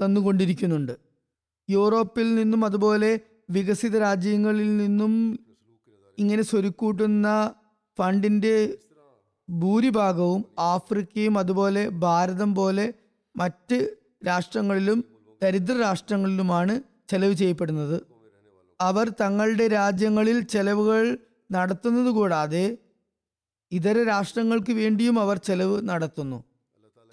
തന്നുകൊണ്ടിരിക്കുന്നുണ്ട്. 0.00 0.94
യൂറോപ്പിൽ 1.68 2.34
നിന്നും 2.34 2.64
അതുപോലെ 2.64 3.10
വികസിത 3.50 3.98
രാജ്യങ്ങളിൽ 3.98 4.70
നിന്നും 4.76 5.12
ഇങ്ങനെ 6.18 6.42
സ്വരുക്കൂട്ടുന്ന 6.42 7.28
ഫണ്ടിന്റെ 7.98 8.54
ഭൂരിഭാഗവും 9.48 10.44
ആഫ്രിക്കയും 10.58 11.38
അതുപോലെ 11.38 11.82
ഭാരതം 12.04 12.50
പോലെ 12.54 12.86
മറ്റ് 13.36 13.78
രാഷ്ട്രങ്ങളിലും 14.26 14.98
ദരിദ്ര 15.42 15.74
രാഷ്ട്രങ്ങളിലുമാണ് 15.80 16.74
ചെലവ് 17.10 17.34
ചെയ്യപ്പെടുന്നത്. 17.34 17.96
അവർ 18.80 19.06
തങ്ങളുടെ 19.20 19.66
രാജ്യങ്ങളിൽ 19.68 20.38
ചെലവുകൾ 20.54 21.02
നടത്തുന്നത് 21.50 22.10
കൂടാതെ 22.14 22.64
ഇതര 23.72 23.98
രാഷ്ട്രങ്ങൾക്ക് 24.08 24.72
വേണ്ടിയും 24.72 25.16
അവർ 25.20 25.36
ചെലവ് 25.48 25.76
നടത്തുന്നു. 25.88 26.38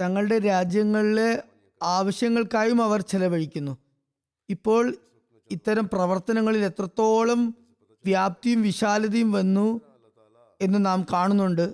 തങ്ങളുടെ 0.02 0.40
രാജ്യങ്ങളിലെ 0.40 1.44
ആവശ്യങ്ങൾക്കായും 1.84 2.84
അവർ 2.84 3.02
ചെലവഴിക്കുന്നു. 3.02 3.78
ഇപ്പോൾ 4.50 4.98
ഇത്തരം 5.52 5.90
പ്രവർത്തനങ്ങളിൽ 5.94 6.66
എത്രത്തോളം 6.66 7.56
വ്യാപ്തിയും 8.06 8.62
വിശാലതയും 8.62 9.32
വന്നു 9.32 9.82
എന്ന് 10.62 10.86
നാം 10.86 11.06
കാണുന്നുണ്ട്. 11.14 11.74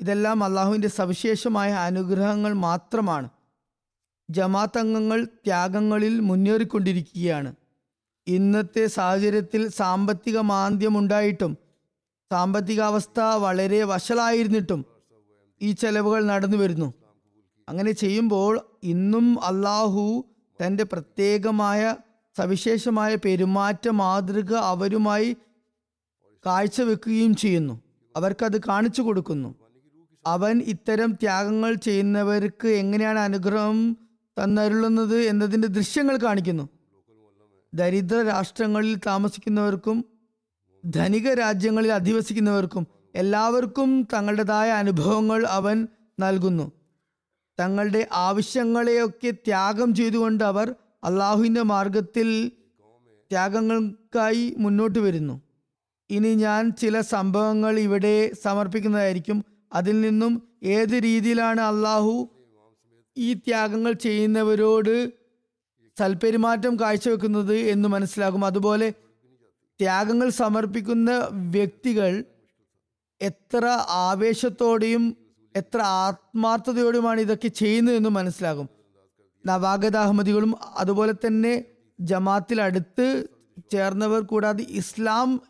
ഇതെല്ലാം 0.00 0.44
അള്ളാഹുവിന്റെ 0.44 0.88
സവിശേഷമായ 0.88 1.72
അനുഗ്രഹങ്ങൾ 1.72 2.52
മാത്രമാണ്. 2.52 3.28
ജമാഅത്ത് 4.30 4.78
അംഗങ്ങൾ 4.78 5.24
ത്യാഗങ്ങളിൽ 5.24 6.20
മുന്നേറിക്കൊണ്ടിരിക്കുകയാണ്. 6.20 7.54
ഇന്നത്തെ 8.26 8.86
സാഹചര്യത്തിൽ 8.86 9.68
സാമ്പത്തിക 9.68 10.38
മാന്ദ്യമുണ്ടായിട്ടും 10.38 11.58
സാമ്പത്തികാവസ്ഥ 12.32 13.20
വളരെ 13.20 13.84
വഷളായിരുന്നിട്ടും 13.84 14.84
ഈ 15.62 15.72
ചെലവുകൾ 15.72 16.24
നടന്നു 16.24 16.56
വരുന്നു. 16.56 16.94
അങ്ങനെ 17.68 17.92
ചെയ്യുമ്പോൾ 17.92 18.66
ഇന്നും 18.82 19.44
അള്ളാഹു 19.44 20.24
തന്റെ 20.66 20.84
പ്രത്യേകമായ 20.84 21.96
സവിശേഷമായ 22.38 23.14
പെരുമാറ്റ 23.14 23.88
മാതൃക 23.88 24.54
അവരുമായി 24.54 25.36
കാഴ്ചവെക്കുകയും 26.46 27.34
ചെയ്യുന്നു. 27.34 27.82
അവർക്കത് 28.16 28.60
കാണിച്ചു 28.60 29.02
കൊടുക്കുന്നു. 29.02 29.54
അവൻ 30.26 30.62
ഇത്തരം 30.62 31.12
ത്യാഗങ്ങൾ 31.12 31.74
ചെയ്യുന്നവർക്ക് 31.74 32.68
എങ്ങനെയാണ് 32.68 33.18
അനുഗ്രഹം 33.18 33.96
തന്നരുളുന്നത് 34.42 35.20
എന്നതിന്റെ 35.22 35.68
ദൃശ്യങ്ങൾ 35.68 36.16
കാണിക്കുന്നു. 36.16 36.68
ദരിദ്ര 37.74 38.22
രാഷ്ട്രങ്ങളിൽ 38.22 39.00
താമസിക്കുന്നവർക്കും 39.06 40.04
ധനിക 40.86 41.34
രാജ്യങ്ങളിൽ 41.34 41.92
അധിവസിക്കുന്നവർക്കും 41.92 42.86
എല്ലാവർക്കും 43.14 44.08
തങ്ങളുടേതായ 44.14 44.70
അനുഭവങ്ങൾ 44.70 45.46
അവൻ 45.46 45.88
നൽകുന്നു. 46.20 46.72
തങ്ങളുടെ 47.60 48.08
ആവശ്യങ്ങളെയൊക്കെ 48.12 49.30
ത്യാഗം 49.30 49.94
ചെയ്തുകൊണ്ട് 49.94 50.44
അവർ 50.44 50.74
അള്ളാഹുവിന്റെ 51.04 51.62
മാർഗത്തിൽ 51.62 52.52
ത്യാഗങ്ങൾക്കായി 53.30 54.54
മുന്നോട്ട് 54.58 54.98
വരുന്നു. 54.98 55.42
ഇനി 56.10 56.34
ഞാൻ 56.34 56.72
ചില 56.72 57.00
സംഭവങ്ങൾ 57.00 57.78
ഇവിടെ 57.78 58.32
സമർപ്പിക്കുന്നതായിരിക്കും. 58.32 59.44
അതിൽ 59.72 60.00
നിന്നും 60.00 60.42
ഏത് 60.62 60.94
രീതിയിലാണ് 61.04 61.60
അള്ളാഹു 61.60 62.28
ഈ 63.16 63.34
ത്യാഗങ്ങൾ 63.34 63.92
ചെയ്യുന്നവരോട് 63.92 65.12
സൽപെരുമാറ്റം 65.98 66.80
കാഴ്ചവെക്കുന്നത് 66.80 67.56
എന്ന് 67.56 67.88
മനസ്സിലാകും. 67.88 68.44
അതുപോലെ 68.44 68.90
ത്യാഗങ്ങൾ 69.80 70.28
സമർപ്പിക്കുന്ന 70.28 71.28
വ്യക്തികൾ 71.32 72.24
എത്ര 73.20 73.64
ആവേശത്തോടെയും 73.88 75.16
എത്ര 75.54 75.80
ആത്മാർത്ഥതയോടുമാണ് 75.82 77.20
ഇതൊക്കെ 77.20 77.48
ചെയ്യുന്നതെന്ന് 77.48 78.08
മനസ്സിലാകും. 78.08 78.68
നവാഗത 79.46 79.96
അഹമ്മദികളും 79.96 80.54
അതുപോലെ 80.76 81.14
തന്നെ 81.26 81.64
ജമാത്തിൽ 82.00 82.62
അടുത്ത് 82.62 83.28
ചേർന്നവർ 83.72 84.20
കൂടാതെ 84.20 84.64
ഇസ്ലാം 84.64 85.40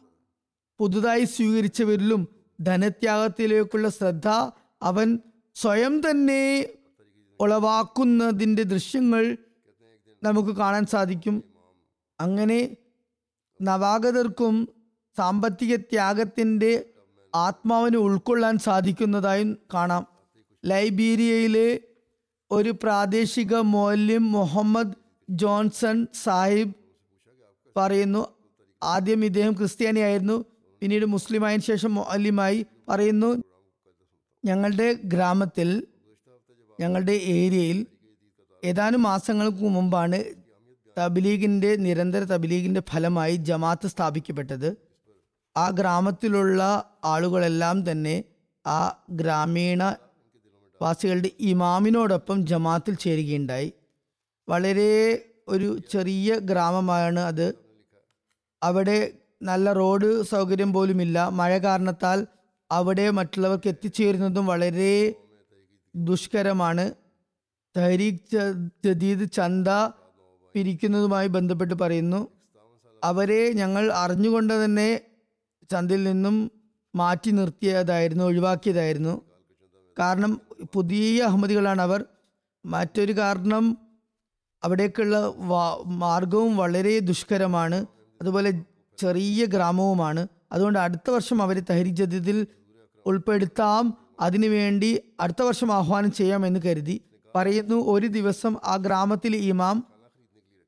പുതുതായി 0.80 1.24
സ്വീകരിച്ചവരിലും 1.24 2.28
ധനത്യാഗത്തിലേക്കുള്ള 2.60 3.88
ശ്രദ്ധ 3.88 4.28
അവൻ 4.82 5.18
സ്വയം 5.54 6.00
തന്നെ 6.00 6.68
ഉളവാക്കുന്നതിന്റെ 7.40 8.62
ദൃശ്യങ്ങൾ 8.62 9.36
നമുക്ക് 10.22 10.48
കാണാൻ 10.48 10.86
സാധിക്കും. 10.86 11.44
അങ്ങനെ 12.20 12.76
നവാഗതർക്കും 13.62 14.68
സാമ്പത്തിക 15.16 15.76
ത്യാഗത്തിന്റെ 15.76 16.84
ആത്മാവിനെ 17.34 17.98
ഉൾക്കൊള്ളാൻ 17.98 18.58
സാധിക്കുന്നതായും 18.58 19.58
കാണാം. 19.74 20.06
ലൈബീരിയയിലെ 20.64 21.80
ഒരു 22.50 22.70
പ്രാദേശിക 22.70 23.54
മൗല്യം 23.54 24.32
മുഹമ്മദ് 24.32 24.94
ജോൺസൺ 25.30 26.06
സാഹിബ് 26.24 26.74
പറയുന്നു 27.76 28.26
ആദ്യം 28.82 29.24
ഇദ്ദേഹം 29.24 29.52
ക്രിസ്ത്യാനിയായിരുന്നു 29.52 30.44
പിന്നീട് 30.82 31.04
മുസ്ലിമായതിനു 31.06 31.62
ശേഷം 31.62 31.94
മൗല്യമായി 31.94 32.66
പറയുന്നു 32.88 33.42
ഞങ്ങളുടെ 34.44 34.92
ഗ്രാമത്തിൽ 34.92 35.86
ഞങ്ങളുടെ 36.80 37.12
ഏരിയയിൽ 37.12 37.86
ഏതാനും 38.64 39.02
മാസങ്ങൾക്ക് 39.02 39.64
മുമ്പാണ് 39.68 40.24
തബ്ലീഗിന്റെ 40.98 41.76
നിരന്തര 41.76 42.24
തബ്ലീഗിന്റെ 42.24 42.82
ഫലമായി 42.90 43.36
ജമാഅത്ത് 43.36 43.86
സ്ഥാപിക്കപ്പെട്ടത്. 43.86 44.76
ആ 45.56 45.70
ഗ്രാമത്തിലുള്ള 45.70 46.60
ആളുകളെല്ലാം 47.04 47.90
തന്നെ 47.90 48.24
ആ 48.66 48.96
ഗ്രാമീണ 49.10 49.96
വാസികളുടെ 50.82 51.30
ഇമാമിനോടൊപ്പം 51.40 52.46
ജമാത്തിൽ 52.46 52.94
ചേരുകയുണ്ടായി. 52.94 53.72
വളരെ 54.48 55.24
ഒരു 55.48 55.78
ചെറിയ 55.90 56.38
ഗ്രാമമാണ് 56.38 57.20
അത്. 57.20 57.54
അവിടെ 58.62 59.12
നല്ല 59.42 59.72
റോഡ് 59.72 60.22
സൗകര്യം 60.22 60.72
പോലുമില്ല. 60.72 61.28
മഴ 61.28 61.58
കാരണത്താൽ 61.58 62.26
അവിടെ 62.70 63.10
മറ്റുള്ളവർക്ക് 63.10 63.68
എത്തിച്ചേരുന്നതും 63.68 64.46
വളരെ 64.46 65.14
ദുഷ്കരമാണ്. 65.96 66.94
തഹരീഖ് 67.76 68.68
ജദീദ് 68.84 69.32
ചന്ത 69.32 69.68
പിരിക്കുന്നതുമായി 70.54 71.26
ബന്ധപ്പെട്ട് 71.26 71.74
പറയുന്നു. 71.74 72.28
അവരെ 73.04 73.52
ഞങ്ങൾ 73.52 73.92
അറിഞ്ഞുകൊണ്ട് 73.92 74.64
തന്നെ 74.64 75.00
ചന്തയിൽ 75.70 76.04
നിന്നും 76.04 76.50
മാറ്റി 76.94 77.30
നിർത്തിയതായിരുന്നു 77.30 78.24
ഒഴിവാക്കിയതായിരുന്നു. 78.24 79.22
കാരണം 79.98 80.40
പുതിയ 80.74 81.22
അഹമ്മദികളാണ് 81.22 81.82
അവർ. 81.82 82.04
മറ്റൊരു 82.66 83.12
കാരണം 83.12 83.78
അവിടേക്കുള്ള 84.64 85.34
മാർഗവും 85.86 86.56
വളരെ 86.56 86.98
ദുഷ്കരമാണ്. 86.98 87.86
അതുപോലെ 88.20 88.62
ചെറിയ 88.98 89.44
ഗ്രാമവുമാണ്. 89.44 90.26
അതുകൊണ്ട് 90.52 90.78
അടുത്ത 90.78 91.10
വർഷം 91.10 91.42
അവരെ 91.42 91.60
തഹരി 91.60 91.88
ജദീദിൽ 91.88 92.46
ഉൾപ്പെടുത്താം 93.06 93.98
അതിനുവേണ്ടി 94.20 95.02
അടുത്ത 95.20 95.42
വർഷം 95.42 95.72
ആഹ്വാനം 95.72 96.12
ചെയ്യാമെന്ന് 96.12 96.60
കരുതി. 96.60 97.00
പറയുന്നു 97.36 97.76
ഒരു 97.76 98.06
ദിവസം 98.06 98.56
ആ 98.64 98.76
ഗ്രാമത്തിലെ 98.76 99.38
ഇമാം 99.38 99.84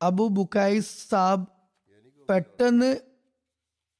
അബു 0.02 0.28
ബുക്കായി 0.28 0.78
സാബ് 0.78 1.48
പെട്ടെന്ന് 2.30 2.96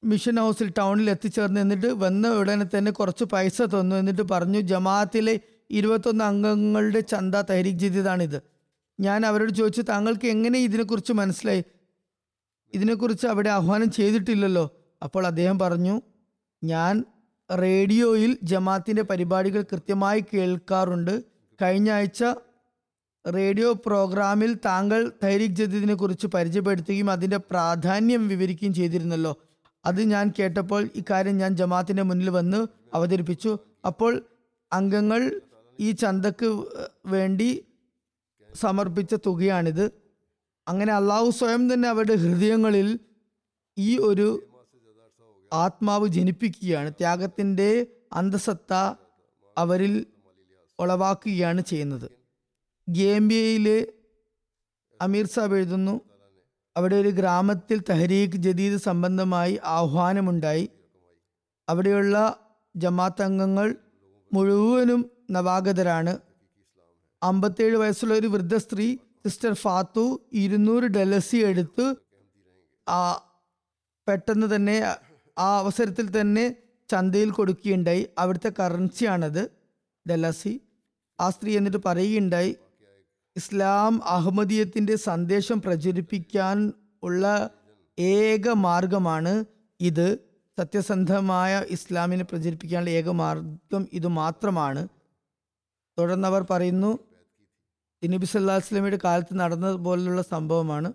മിഷൻ 0.07 0.37
ഹൗസിൽ 0.41 0.69
ടൗണിൽ 0.79 1.11
എത്തിച്ചേർന്ന് 1.11 1.61
എന്നിട്ട് 1.61 1.87
വന്ന 1.87 2.29
ഉടനെ 2.29 2.67
തന്നെ 2.75 2.91
കുറച്ച് 2.91 3.25
പൈസ 3.25 3.63
തന്നു 3.63 3.97
എന്നിട്ട് 3.97 4.23
പറഞ്ഞു 4.33 4.61
ജമാഅത്തിലെ 4.61 5.41
ഇരുപത്തൊന്ന് 5.71 6.25
അംഗങ്ങളുടെ 6.25 7.01
ചന്ത 7.01 7.35
തഹരീഖ് 7.35 7.79
ജദീദാണിത് 7.79 8.39
ഞാൻ 8.99 9.27
അവരോട് 9.27 9.53
ചോദിച്ചു 9.53 9.81
താങ്കൾക്ക് 9.81 10.27
എങ്ങനെ 10.27 10.59
ഇതിനെക്കുറിച്ച് 10.59 11.13
മനസ്സിലായി? 11.13 11.65
ഇതിനെക്കുറിച്ച് 12.73 13.27
അവിടെ 13.27 13.49
ആഹ്വാനം 13.49 13.91
ചെയ്തിട്ടില്ലല്ലോ? 13.91 14.65
അപ്പോൾ 15.03 15.27
അദ്ദേഹം 15.27 15.59
പറഞ്ഞു 15.59 15.95
ഞാൻ 16.63 17.05
റേഡിയോയിൽ 17.51 18.39
ജമാഅത്തിന്റെ 18.43 19.03
പരിപാടികൾ 19.03 19.63
കൃത്യമായി 19.63 20.25
കേൾക്കാറുണ്ട്. 20.33 21.15
കഴിഞ്ഞ 21.63 21.91
ആഴ്ച 21.91 22.23
റേഡിയോ 23.25 23.73
പ്രോഗ്രാമിൽ 23.87 24.55
താങ്കൾ 24.67 25.13
തൈരിക് 25.25 25.59
ജദീദിനെ 25.61 25.95
കുറിച്ച് 25.95 26.27
പരിചയപ്പെടുത്തുകയും 26.27 27.11
അതിന്റെ 27.11 27.37
പ്രാധാന്യം 27.37 28.29
വിവരിക്കുകയും 28.29 28.75
ചെയ്തിരുന്നല്ലോ. 28.75 29.33
അത് 29.87 30.01
ഞാൻ 30.03 30.33
കേട്ടപ്പോൾ 30.39 30.89
ഇക്കാര്യം 30.95 31.37
ഞാൻ 31.39 31.57
ജമാഅത്തിന്റെ 31.57 32.03
മുന്നിൽ 32.03 32.31
വന്ന് 32.31 32.67
അവതരിപ്പിച്ചു. 32.95 33.59
അപ്പോൾ 33.87 34.13
അംഗങ്ങൾ 34.73 35.41
ഈ 35.81 35.91
ചന്തക്ക് 35.93 36.49
വേണ്ടി 37.07 37.65
സമർപ്പിച്ച 38.55 39.15
തുകയാണിത്. 39.15 39.93
അങ്ങനെ 40.69 40.93
അള്ളാഹു 40.93 41.31
സ്വയം 41.31 41.73
തന്നെ 41.73 41.89
അവരുടെ 41.89 42.15
ഹൃദയങ്ങളിൽ 42.15 42.99
ഈ 43.79 43.99
ഒരു 43.99 44.29
ആത്മാവ് 45.53 46.07
ജനിപ്പിക്കുകയാണ്. 46.09 46.91
ത്യാഗത്തിന്റെ 46.91 47.87
അന്തസത്ത 48.13 48.73
അവരിൽ 49.59 50.07
ഉളവാക്കുകയാണ് 50.79 51.61
ചെയ്യുന്നത്. 51.61 52.09
ഗേംബിയയിലെ 52.89 53.79
അമീർ 55.01 55.27
സാബ് 55.27 55.55
എഴുതുന്നു 55.55 56.01
അവിടെ 56.77 56.97
ഒരു 56.97 57.09
ഗ്രാമത്തിൽ 57.09 57.83
തഹരീഖ് 57.91 58.37
ജദീദ് 58.37 58.79
സംബന്ധമായി 58.79 59.61
ആഹ്വാനമുണ്ടായി. 59.65 60.69
അവിടെയുള്ള 61.69 62.17
ജമാഅത്ത് 62.77 63.23
അംഗങ്ങൾ 63.23 63.77
മുഴുവനും 64.33 65.11
നവാഗതരാണ്. 65.31 66.19
അമ്പത്തേഴ് 67.23 67.77
വയസ്സുള്ള 67.77 68.15
ഒരു 68.15 68.27
വൃദ്ധ 68.27 68.57
സ്ത്രീ 68.57 68.97
സിസ്റ്റർ 69.27 69.53
ഫാത്തു 69.55 70.05
ഇരുന്നൂറ് 70.33 70.85
ഡെലസി 70.85 71.37
എടുത്ത് 71.37 71.87
ആ 72.89 73.01
പെട്ടെന്ന് 74.09 74.57
തന്നെ 74.57 74.77
ആ 75.39 75.59
അവസരത്തിൽ 75.59 76.21
തന്നെ 76.21 76.45
ചന്തയിൽ 76.89 77.31
കൊടുക്കുകയുണ്ടായി. 77.31 78.07
അവിടുത്തെ 78.19 78.53
കറൻസിയാണത് 78.59 79.51
ഡെലസി. 80.07 80.61
ആ 81.21 81.31
സ്ത്രീ 81.31 81.57
എന്നിട്ട് 81.57 81.81
പറയുകയുണ്ടായി 81.87 82.57
ഇസ്ലാം 83.37 84.05
അഹമ്മദീയത്തിന്റെ 84.05 84.97
സന്ദേശം 84.97 85.63
പ്രചരിപ്പിക്കാൻ 85.63 86.73
ഉള്ള 87.03 87.51
ഏക 87.99 88.49
മാർഗമാണ് 88.49 89.45
ഇത്. 89.81 90.19
സത്യസന്ധമായ 90.59 91.65
ഇസ്ലാമിനെ 91.71 92.25
പ്രചരിപ്പിക്കാനുള്ള 92.25 92.91
ഏക 92.91 93.09
മാർഗം 93.09 93.89
ഇത് 93.93 94.07
മാത്രമാണ്. 94.07 94.89
തുടർന്ന് 95.99 96.29
അവർ 96.29 96.47
പറയുന്നു 96.51 96.99
നബി 98.05 98.27
സല്ലാ 98.27 98.57
വസ്ലമിയുടെ 98.57 98.99
കാലത്ത് 99.05 99.39
നടന്നത് 99.39 99.75
പോലുള്ള 99.75 100.23
സംഭവമാണ്. 100.23 100.93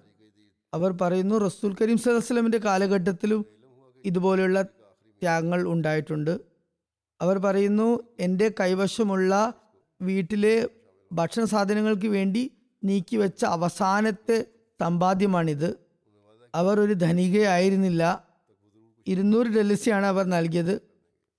അവർ 0.74 0.92
പറയുന്നു 0.92 1.36
റസൂൽ 1.36 1.76
കരീം 1.82 1.98
സല്ലാസ്ലമിന്റെ 1.98 2.58
കാലഘട്ടത്തിലും 2.58 3.46
ഇതുപോലെയുള്ള 4.06 4.62
ത്യാഗങ്ങൾ 4.62 5.68
ഉണ്ടായിട്ടുണ്ട്. 5.68 6.40
അവർ 7.22 7.38
പറയുന്നു 7.38 8.00
എന്റെ 8.20 8.52
കൈവശമുള്ള 8.60 9.54
വീട്ടിലെ 10.02 10.68
ഭക്ഷണ 11.12 11.44
സാധനങ്ങൾക്ക് 11.44 12.08
വേണ്ടി 12.08 12.52
നീക്കി 12.84 13.16
വെച്ച 13.16 13.46
അവസാനത്തെ 13.46 14.46
സമ്പാദ്യമാണിത് 14.82 15.80
അവർ 16.56 16.80
ഒരു 16.80 16.94
ധനികയായിരുന്നില്ല 16.94 18.28
ഇരുന്നൂറ് 19.08 19.48
ഡെലിസിയാണ് 19.48 20.06
അവർ 20.06 20.26
നൽകിയത്. 20.26 20.82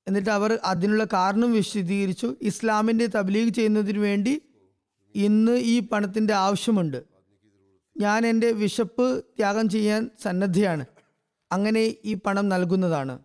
എന്നിട്ട് 0.09 0.31
അവർ 0.31 0.59
അതിനുള്ള 0.65 1.05
കാരണം 1.05 1.53
വിശദീകരിച്ചു. 1.53 2.35
ഇസ്ലാമിന്റെ 2.43 3.07
തബ്ലീഗ് 3.07 3.55
ചെയ്യുന്നതിന് 3.55 3.99
വേണ്ടി 3.99 4.43
ഇന്ന് 5.15 5.53
ഈ 5.53 5.81
പണത്തിന്റെ 5.81 6.35
ആവശ്യമുണ്ട്. 6.35 7.05
ഞാൻ 8.01 8.27
എന്റെ 8.27 8.53
വിശപ്പ് 8.53 9.25
ത്യാഗം 9.25 9.69
ചെയ്യാൻ 9.69 10.11
സന്നദ്ധയാണ്. 10.23 10.87
അങ്ങനെ 11.53 11.97
ഈ 12.05 12.15
പണം 12.15 12.49
നൽകുന്നതാണ്. 12.49 13.19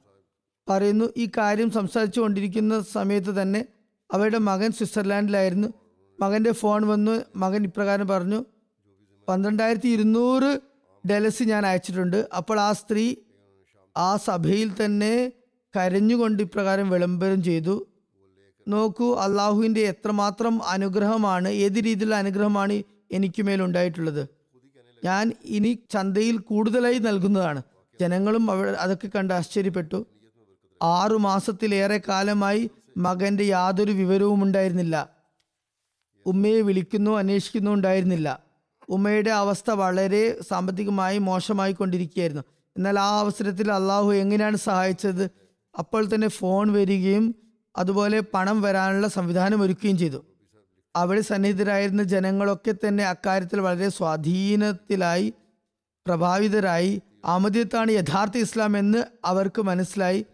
പറയുന്നു 0.70 1.06
ഈ 1.18 1.30
കാര്യം 1.38 1.72
സംസാരിച്ചു 1.72 2.20
കൊണ്ടിരിക്കുന്ന 2.20 2.82
സമയത്ത് 2.82 3.42
തന്നെ 3.42 3.66
അവരുടെ 4.14 4.38
മകൻ 4.38 4.72
സ്വിറ്റ്സർലാൻഡിലായിരുന്നു. 4.72 5.68
മകന്റെ 6.20 6.52
ഫോൺ 6.52 6.88
വന്നു. 6.88 7.16
മകൻ 7.36 7.64
ഇപ്രകാരം 7.64 8.08
പറഞ്ഞു 8.08 8.46
പന്ത്രണ്ടായിരത്തി 9.30 9.88
ഇരുന്നൂറ് 9.88 10.60
ഡെലസ് 11.10 11.44
ഞാൻ 11.44 11.66
അയച്ചിട്ടുണ്ട്. 11.66 12.28
അപ്പോൾ 12.38 12.60
ആ 12.60 12.74
സ്ത്രീ 12.74 13.16
ആ 13.98 14.10
സഭയിൽ 14.16 14.86
തന്നെ 14.86 15.32
കരഞ്ഞുകൊണ്ട് 15.76 16.44
ഇപ്രകാരം 16.44 16.90
വിളംബരം 16.90 17.44
ചെയ്തു. 17.44 17.88
നോക്കൂ 18.68 19.14
അള്ളാഹുവിന്റെ 19.14 19.82
എത്രമാത്രം 19.82 20.64
അനുഗ്രഹമാണ് 20.64 21.48
ഏത് 21.48 21.78
രീതിയിലുള്ള 21.86 22.16
അനുഗ്രഹമാണ് 22.16 22.84
എനിക്ക് 23.12 23.42
മേലുണ്ടായിട്ടുള്ളത് 23.44 24.24
ഞാൻ 25.06 25.32
ഇനി 25.46 25.80
ചന്തയിൽ 25.92 26.38
കൂടുതലായി 26.38 26.98
നൽകുന്നതാണ്. 26.98 27.62
ജനങ്ങളും 28.02 28.52
അവ 28.52 28.70
അതൊക്കെ 28.84 29.08
കണ്ട് 29.08 29.34
ആശ്ചര്യപ്പെട്ടു. 29.34 30.06
ആറു 30.84 31.18
മാസത്തിലേറെ 31.18 32.02
കാലമായി 32.10 32.70
മകന്റെ 32.98 33.44
യാതൊരു 33.44 33.92
വിവരവും 33.92 34.44
ഉണ്ടായിരുന്നില്ല. 34.44 35.17
ഉമ്മയെ 36.28 36.62
വിളിക്കുന്നു 36.62 37.12
അന്വേഷിക്കുന്നു 37.12 37.72
ഉണ്ടായിരുന്നില്ല. 37.72 38.40
ഉമ്മയുടെ 38.90 39.30
അവസ്ഥ 39.30 39.72
വളരെ 39.72 40.40
സാമ്പത്തികമായി 40.50 41.18
മോശമായി 41.18 41.72
കൊണ്ടിരിക്കുകയായിരുന്നു. 41.72 42.44
എന്നാൽ 42.78 43.00
ആ 43.00 43.20
അവസരത്തിൽ 43.20 43.72
അള്ളാഹു 43.72 44.14
എങ്ങനെയാണ് 44.14 44.58
സഹായിച്ചത്? 44.58 45.32
അപ്പോൾ 45.80 46.10
തന്നെ 46.16 46.28
ഫോൺ 46.28 46.74
വരികയും 46.74 47.36
അതുപോലെ 47.78 48.20
പണം 48.20 48.62
വരാനുള്ള 48.62 49.08
സംവിധാനം 49.08 49.62
ഒരുക്കുകയും 49.62 49.98
ചെയ്തു. 49.98 50.26
അവിടെ 50.96 51.22
സന്നിഹിതരായിരുന്ന 51.22 52.04
ജനങ്ങളൊക്കെ 52.04 52.76
തന്നെ 52.88 53.04
അക്കാര്യത്തിൽ 53.04 53.60
വളരെ 53.60 53.90
സ്വാധീനത്തിലായി 53.90 55.34
പ്രഭാവിതരായി 56.08 57.02
ആമദ്യത്താണ് 57.26 57.92
യഥാർത്ഥ 57.92 58.38
ഇസ്ലാം 58.38 58.78
എന്ന് 58.78 59.04
അവർക്ക് 59.26 59.62
മനസ്സിലായി. 59.62 60.26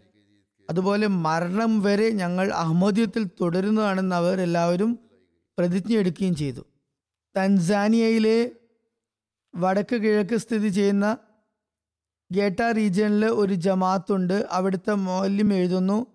അതുപോലെ 0.70 1.06
മരണം 1.06 1.82
വരെ 1.82 2.10
ഞങ്ങൾ 2.10 2.52
അഹമ്മദിയത്തിൽ 2.52 3.24
തുടരുന്നതാണെന്ന് 3.40 4.16
അവർ 4.16 4.40
എല്ലാവരും 4.40 4.98
പ്രതിജ്ഞ 5.58 5.96
എടുക്കുകയും 5.96 6.34
ചെയ്തു. 6.34 6.60
തൻസാനിയയിലെ 7.36 8.50
വടക്ക് 9.56 9.96
കിഴക്ക് 9.96 10.36
സ്ഥിതി 10.36 10.68
ചെയ്യുന്ന 10.68 11.16
ഗേട്ട 12.32 12.60
റീജിയനിൽ 12.60 13.26
ഒരു 13.26 13.54
ജമാത്തുണ്ട്. 13.54 14.46
അവിടുത്തെ 14.50 14.94
മൗല്യം 14.94 15.54
എഴുതുന്നു. 15.54 16.06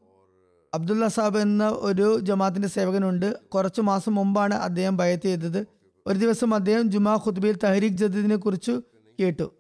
അബ്ദുള്ള 0.74 1.08
സാബ് 1.08 1.38
എന്ന 1.38 1.68
ഒരു 1.70 2.20
ജമാഅത്തിന്റെ 2.20 2.68
സേവകനുണ്ട്. 2.68 3.50
കുറച്ച് 3.50 3.82
മാസം 3.82 4.16
മുമ്പാണ് 4.16 4.54
അദ്ദേഹം 4.54 4.98
ബയത്ത് 4.98 5.24
ചെയ്തത്. 5.24 5.68
ഒരു 6.08 6.20
ദിവസം 6.20 6.56
അദ്ദേഹം 6.56 6.92
ജുമാ 6.92 7.14
ഖുത്ബയിൽ 7.16 7.58
തഹരീഖ് 7.64 7.94
ജദീദിനെ 7.94 8.36
കുറിച്ച് 8.36 8.82
കേട്ടു. 9.20 9.52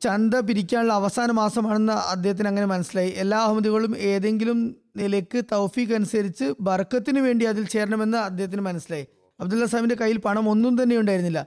ചന്ത 0.00 0.34
പിരിക്കാനുള്ള 0.34 0.92
അവസാന 0.92 1.30
മാസമാണെന്ന് 1.30 1.92
അദ്ദേഹത്തിന് 1.92 2.48
അങ്ങനെ 2.48 2.66
മനസ്സിലായി. 2.66 3.10
എല്ലാ 3.16 3.38
അഹമ്മദികളും 3.38 3.96
ഏതെങ്കിലും 3.96 4.81
നിലയ്ക്ക് 4.96 5.44
തൗഫീഖ് 5.52 5.94
അനുസരിച്ച് 5.94 6.54
ബർക്കത്തിന് 6.60 7.20
വേണ്ടി 7.20 7.44
അതിൽ 7.44 7.66
ചേരണമെന്ന് 7.66 8.18
അദ്ദേഹത്തിന് 8.18 8.62
മനസ്സിലായി. 8.62 9.06
അബ്ദുള്ള 9.40 9.66
സാഹിബിന്റെ 9.66 9.94
കയ്യിൽ 9.94 10.18
പണം 10.18 10.48
ഒന്നും 10.48 10.82
തന്നെ 10.82 10.96
ഉണ്ടായിരുന്നില്ല. 10.96 11.46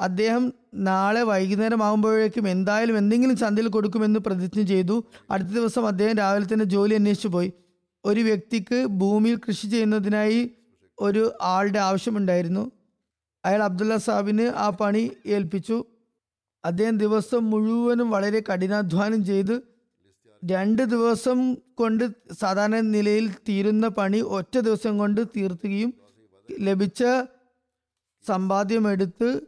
അദ്ദേഹം 0.00 0.52
നാളെ 0.74 1.22
വൈകുന്നേരം 1.22 1.82
ആകുമ്പോഴേക്കും 1.82 2.48
എന്തായാലും 2.48 2.98
എന്തെങ്കിലും 2.98 3.36
ചന്തയിൽ 3.36 3.68
കൊടുക്കുമെന്ന് 3.68 4.20
പ്രതിജ്ഞ 4.20 4.62
ചെയ്തു. 4.62 5.04
അടുത്ത 5.30 5.48
ദിവസം 5.48 5.86
അദ്ദേഹം 5.86 6.16
രാവിലെ 6.16 6.46
തന്നെ 6.52 6.64
ജോലി 6.64 6.94
അന്വേഷിച്ചു 6.94 7.28
പോയി. 7.28 7.52
ഒരു 8.04 8.20
വ്യക്തിക്ക് 8.20 8.86
ഭൂമിയിൽ 8.86 9.36
കൃഷി 9.36 9.66
ചെയ്യുന്നതിനായി 9.66 10.50
ഒരു 11.00 11.32
ആളുടെ 11.42 11.78
ആവശ്യമുണ്ടായിരുന്നു. 11.78 12.72
അയാൾ 13.44 13.62
അബ്ദുള്ള 13.62 13.96
സാഹിബിന് 13.96 14.42
ആ 14.42 14.70
പണി 14.70 15.10
ഏൽപ്പിച്ചു. 15.26 15.84
അദ്ദേഹം 16.64 16.98
ദിവസം 16.98 17.50
മുഴുവനും 17.50 18.10
വളരെ 18.10 18.42
കഠിനാധ്വാനം 18.52 19.24
ചെയ്ത് 19.24 19.73
രണ്ട് 20.44 20.82
ദിവസം 20.82 21.54
കൊണ്ട് 21.54 22.10
സാധാരണ 22.40 22.80
നിലയിൽ 22.80 23.30
തീരുന്ന 23.48 23.88
പണി 23.88 24.18
ഒറ്റ 24.18 24.58
ദിവസം 24.58 24.98
കൊണ്ട് 24.98 25.20
തീർത്തുകയും 25.36 25.94
ലഭിച്ച 26.60 27.04
സമ്പാദ്യം 28.26 28.90
എടുത്ത് 28.90 29.40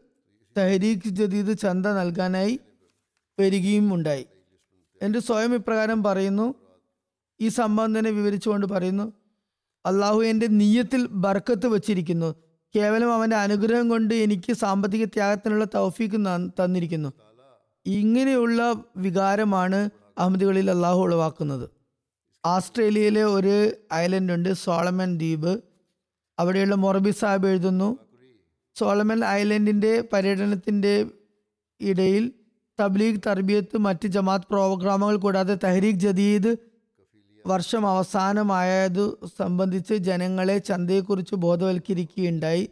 തെഹരീഖ് 0.59 1.09
ജദീദ് 1.09 1.59
ചന്ത 1.59 1.87
നൽകാനായി 1.87 2.61
വരികയും 3.41 3.95
ഉണ്ടായി. 3.95 4.27
എന്റെ 5.03 5.21
സ്വയം 5.21 5.55
ഇപ്രകാരം 5.55 6.03
പറയുന്നു 6.03 6.55
ഈ 7.41 7.49
സംഭവം 7.49 7.93
വിവരിച്ചുകൊണ്ട് 7.93 8.67
പറയുന്നു 8.67 9.13
അള്ളാഹു 9.87 10.23
എന്റെ 10.23 10.47
നീയത്തിൽ 10.47 11.07
ബർക്കത്ത് 11.07 11.67
വച്ചിരിക്കുന്നു. 11.67 12.35
കേവലം 12.77 13.15
അവന്റെ 13.15 13.37
അനുഗ്രഹം 13.37 13.89
കൊണ്ട് 13.89 14.15
എനിക്ക് 14.15 14.53
സാമ്പത്തിക 14.53 15.05
ത്യാഗത്തിനുള്ള 15.05 15.65
തൗഫീക്ക് 15.65 16.17
തന്നിരിക്കുന്നു. 16.63 17.13
ഇങ്ങനെയുള്ള 17.87 18.85
വികാരമാണ് 18.97 19.91
അഹമ്മദികളിൽ 20.19 20.71
അള്ളാഹു 20.71 21.01
ഉളവാക്കുന്നത്. 21.01 21.71
ആസ്ട്രേലിയയിലെ 22.47 23.25
ഒരു 23.25 23.73
ഐലൻഡ് 23.95 24.33
ഉണ്ട് 24.33 24.53
സോളമൻ 24.53 25.17
ദ്വീപ്. 25.17 25.61
അവിടെയുള്ള 26.39 26.75
മൊറബി 26.75 27.11
സാഹിബ് 27.11 27.47
എഴുതുന്നു 27.47 27.99
സോളമൻ 28.79 29.25
ഐലൻഡിന്റെ 29.25 30.05
പര്യടനത്തിന്റെ 30.13 31.07
ഇടയിൽ 31.81 32.33
തബ്ലീഗ് 32.81 33.21
തർബിയത്ത് 33.27 33.79
മറ്റ് 33.79 34.07
ജമാത്ത് 34.07 34.45
പ്രോഗ്രാമുകൾ 34.51 35.17
കൂടാതെ 35.17 35.59
തഹരീഖ് 35.65 35.97
ജദീദ് 35.97 36.57
വർഷം 37.47 37.87
അവസാനമായതു 37.87 39.19
സംബന്ധിച്ച് 39.39 39.95
ജനങ്ങളെ 39.95 40.59
ചന്തയെക്കുറിച്ച് 40.59 41.35
ബോധവൽക്കരിക്കുകയുണ്ടായി 41.35 42.71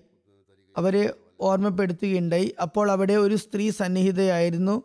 അവരെ 0.76 1.14
ഓർമ്മപ്പെടുത്തുകയുണ്ടായി. 1.40 2.54
അപ്പോൾ 2.62 2.90
അവിടെ 2.90 3.12
ഒരു 3.12 3.34
സ്ത്രീ 3.34 3.70
സന്നിഹിതയായിരുന്നു. 3.70 4.82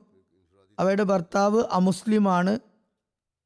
അവരുടെ 0.80 1.04
ഭർത്താവ് 1.04 1.64
അമുസ്ലിമാണ്. 1.72 2.60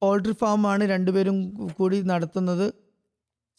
പോൾട്രി 0.01 0.33
ഫാമാണ് 0.41 0.89
രണ്ടുപേരും 0.89 1.67
കൂടി 1.79 2.01
നടത്തുന്നത്. 2.01 2.73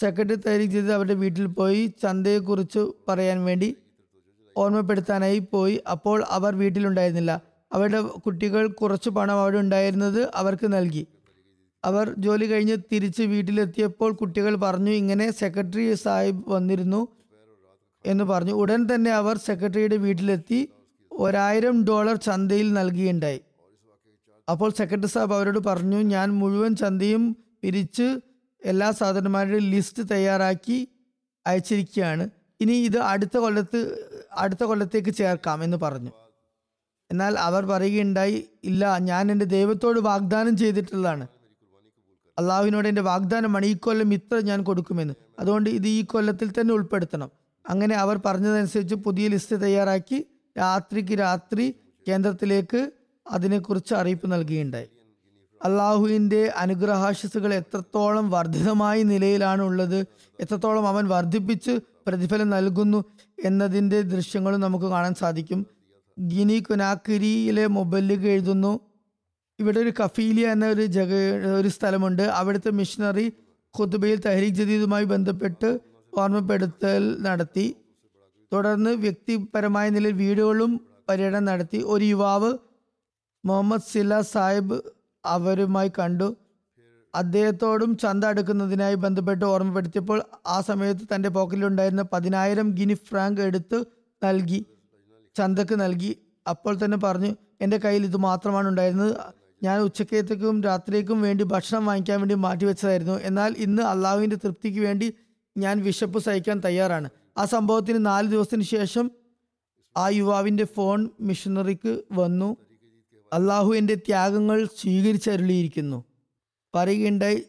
സെക്രട്ടറി 0.01 0.35
തയ്യാറി 0.35 0.67
ചെയ്ത് 0.67 0.93
അവരുടെ 0.93 1.15
വീട്ടിൽ 1.15 1.47
പോയി 1.47 1.87
ചന്തയെക്കുറിച്ച് 2.03 2.93
പറയാൻ 3.09 3.45
വേണ്ടി 3.45 3.77
ഓർമ്മപ്പെടുത്താനായി 4.57 5.39
പോയി. 5.39 5.81
അപ്പോൾ 5.91 6.25
അവർ 6.29 6.55
വീട്ടിലുണ്ടായിരുന്നില്ല. 6.57 7.41
അവരുടെ 7.73 8.01
കുട്ടികൾ 8.01 8.67
കുറച്ച് 8.69 9.11
പണം 9.11 9.41
അവിടെ 9.41 9.59
ഉണ്ടായിരുന്നത് 9.59 10.29
അവർക്ക് 10.35 10.73
നൽകി. 10.73 11.07
അവർ 11.85 12.15
ജോലി 12.19 12.47
കഴിഞ്ഞ് 12.47 12.77
തിരിച്ച് 12.93 13.23
വീട്ടിലെത്തിയപ്പോൾ 13.23 14.13
കുട്ടികൾ 14.13 14.57
പറഞ്ഞു 14.57 14.91
ഇങ്ങനെ 14.91 15.31
സെക്രട്ടറി 15.31 15.95
സാഹിബ് 15.95 16.51
വന്നിരുന്നു 16.51 17.09
എന്ന് 18.07 18.25
പറഞ്ഞു. 18.25 18.53
ഉടൻ 18.53 18.89
തന്നെ 18.95 19.11
അവർ 19.11 19.37
സെക്രട്ടറിയുടെ 19.37 19.97
വീട്ടിലെത്തി. 19.97 20.69
ഒരായിരം 21.13 21.85
ഡോളർ 21.85 22.17
ചന്തയിൽ 22.17 22.73
നൽകിയുണ്ടായി 22.73 23.41
അപ്പോൾ 24.49 24.71
സെക്രട്ടറി 24.71 25.07
സാബ് 25.07 25.35
അവരോട് 25.35 25.59
പറഞ്ഞു 25.59 25.97
ഞാൻ 25.97 26.29
മുഴുവൻ 26.39 26.77
ചന്തയും 26.77 27.37
പിരിച്ച് 27.63 28.21
എല്ലാ 28.63 28.91
സാധനന്മാരുടെയും 28.91 29.71
ലിസ്റ്റ് 29.71 30.03
തയ്യാറാക്കി 30.11 30.89
അയച്ചിരിക്കുകയാണ്. 31.47 32.25
ഇനി 32.61 32.73
ഇത് 32.73 32.99
അടുത്ത 32.99 33.37
കൊല്ലത്ത് 33.37 33.79
അടുത്ത 34.33 34.65
കൊല്ലത്തേക്ക് 34.65 35.15
ചേർക്കാം 35.15 35.65
എന്ന് 35.65 35.77
പറഞ്ഞു. 35.77 36.13
എന്നാൽ 37.11 37.39
അവർ 37.39 37.65
പറയുകയുണ്ടായി 37.65 38.49
ഇല്ല 38.65 38.99
ഞാൻ 38.99 39.31
എന്റെ 39.33 39.45
ദൈവത്തോട് 39.45 40.01
വാഗ്ദാനം 40.01 40.57
ചെയ്തിട്ടുള്ളതാണ്. 40.57 41.27
അള്ളാഹുവിനോട് 42.39 42.89
എന്റെ 42.89 43.03
വാഗ്ദാനമാണ് 43.03 43.67
ഈ 43.67 43.75
കൊല്ലം 43.77 44.15
ഇത്ര 44.15 44.37
ഞാൻ 44.41 44.63
കൊടുക്കുമെന്ന്. 44.63 45.15
അതുകൊണ്ട് 45.39 45.71
ഇത് 45.71 45.89
ഈ 45.89 46.05
കൊല്ലത്തിൽ 46.05 46.53
തന്നെ 46.61 46.75
ഉൾപ്പെടുത്തണം. 46.75 47.31
അങ്ങനെ 47.65 47.95
അവർ 47.95 48.21
പറഞ്ഞതനുസരിച്ച് 48.27 48.95
പുതിയ 48.95 49.29
ലിസ്റ്റ് 49.29 49.57
തയ്യാറാക്കി 49.63 50.19
രാത്രിക്ക് 50.59 51.19
രാത്രി 51.19 51.75
കേന്ദ്രത്തിലേക്ക് 52.09 52.81
അതിനെക്കുറിച്ച് 53.31 53.95
അറിയിപ്പ് 53.95 54.33
നൽകുകയുണ്ടായി. 54.33 54.87
അള്ളാഹുവിന്റെ 55.65 56.53
അനുഗ്രഹാശിസുകൾ 56.57 57.55
എത്രത്തോളം 57.55 58.31
വർദ്ധിതമായ 58.31 59.03
നിലയിലാണ് 59.03 59.63
ഉള്ളത് 59.63 60.07
എത്രത്തോളം 60.41 60.89
അവൻ 60.89 61.09
വർദ്ധിപ്പിച്ച് 61.09 61.79
പ്രതിഫലം 62.07 62.51
നൽകുന്നു 62.51 63.05
എന്നതിന്റെ 63.45 64.01
ദൃശ്യങ്ങളും 64.01 64.61
നമുക്ക് 64.61 64.85
കാണാൻ 64.85 65.15
സാധിക്കും. 65.15 65.67
ഗിനി 66.21 66.59
കുനാക്കിരിയിലെ 66.59 67.67
മൊബൈലിലേക്ക് 67.67 68.25
എഴുതുന്നു. 68.25 68.81
ഇവിടെ 69.59 69.81
ഒരു 69.81 69.93
കഫീലിയ 70.05 70.49
എന്ന 70.49 70.67
ഒരു 70.67 70.87
ജഗ 70.87 71.15
ഒരു 71.59 71.69
സ്ഥലമുണ്ട്. 71.69 72.23
അവിടുത്തെ 72.23 72.71
മിഷണറി 72.71 73.33
ഖുതുബയിൽ 73.81 74.21
തഹരീഖ് 74.21 74.55
ജദീദുമായി 74.55 75.05
ബന്ധപ്പെട്ട് 75.05 75.81
ഓർമ്മപ്പെടുത്തൽ 76.19 77.17
നടത്തി. 77.21 77.77
തുടർന്ന് 78.53 78.91
വ്യക്തിപരമായ 78.91 79.91
നിലയിൽ 79.91 80.13
വീടുകളും 80.13 80.81
പര്യടനം 81.09 81.45
നടത്തി. 81.45 81.83
ഒരു 81.87 82.05
യുവാവ് 82.05 82.59
മുഹമ്മദ് 83.45 83.93
സില 83.93 84.21
സാഹിബ് 84.21 84.81
അവരുമായി 85.25 85.91
കണ്ടു. 85.99 86.37
അദ്ദേഹത്തോടും 87.15 87.97
ചന്ത 87.97 88.25
അടുക്കുന്നതിനായി 88.25 88.95
ബന്ധപ്പെട്ട് 88.95 89.45
ഓർമ്മപ്പെടുത്തിയപ്പോൾ 89.45 90.23
ആ 90.47 90.61
സമയത്ത് 90.61 91.01
തന്റെ 91.15 91.29
പോക്കറ്റിലുണ്ടായിരുന്ന 91.29 92.05
പതിനായിരം 92.13 92.71
ഗിനി 92.71 92.95
ഫ്രാങ്ക് 92.95 93.41
എടുത്ത് 93.41 93.85
നൽകി. 94.25 94.67
ചന്തക്ക് 95.37 95.81
നൽകി. 95.81 96.19
അപ്പോൾ 96.49 96.85
തന്നെ 96.85 96.97
പറഞ്ഞു 96.97 97.37
എന്റെ 97.61 97.77
കയ്യിൽ 97.77 98.05
ഇത് 98.05 98.17
മാത്രമാണ് 98.17 98.69
ഉണ്ടായിരുന്നത്. 98.69 99.17
ഞാൻ 99.63 99.81
ഉച്ചക്കത്തേക്കും 99.81 100.63
രാത്രിയേക്കും 100.63 101.23
വേണ്ടി 101.23 101.45
ഭക്ഷണം 101.45 101.87
വാങ്ങിക്കാൻ 101.87 102.19
വേണ്ടി 102.21 102.35
മാറ്റിവെച്ചതായിരുന്നു 102.35 103.21
എന്നാൽ 103.21 103.55
ഇന്ന് 103.59 103.83
അള്ളാഹുവിന്റെ 103.83 104.37
തൃപ്തിക്ക് 104.37 104.81
വേണ്ടി 104.81 105.15
ഞാൻ 105.57 105.83
വിശപ്പ് 105.83 106.19
സഹിക്കാൻ 106.19 106.61
തയ്യാറാണ്. 106.65 107.11
ആ 107.39 107.45
സംഭവത്തിന് 107.45 108.07
നാല് 108.07 108.29
ദിവസത്തിന് 108.29 108.63
ശേഷം 108.63 109.11
ആ 109.97 110.09
യുവാവിന്റെ 110.09 110.65
ഫോൺ 110.65 111.11
മിഷണറിക്ക് 111.21 112.03
വന്നു. 112.13 112.57
അള്ളാഹു 113.35 113.75
എന്റെ 113.75 113.95
ത്യാഗങ്ങൾ 113.95 114.65
സ്വീകരിച്ചരുളിയിരിക്കുന്നു. 114.81 116.05
പറയുകയുണ്ടായി 116.75 117.45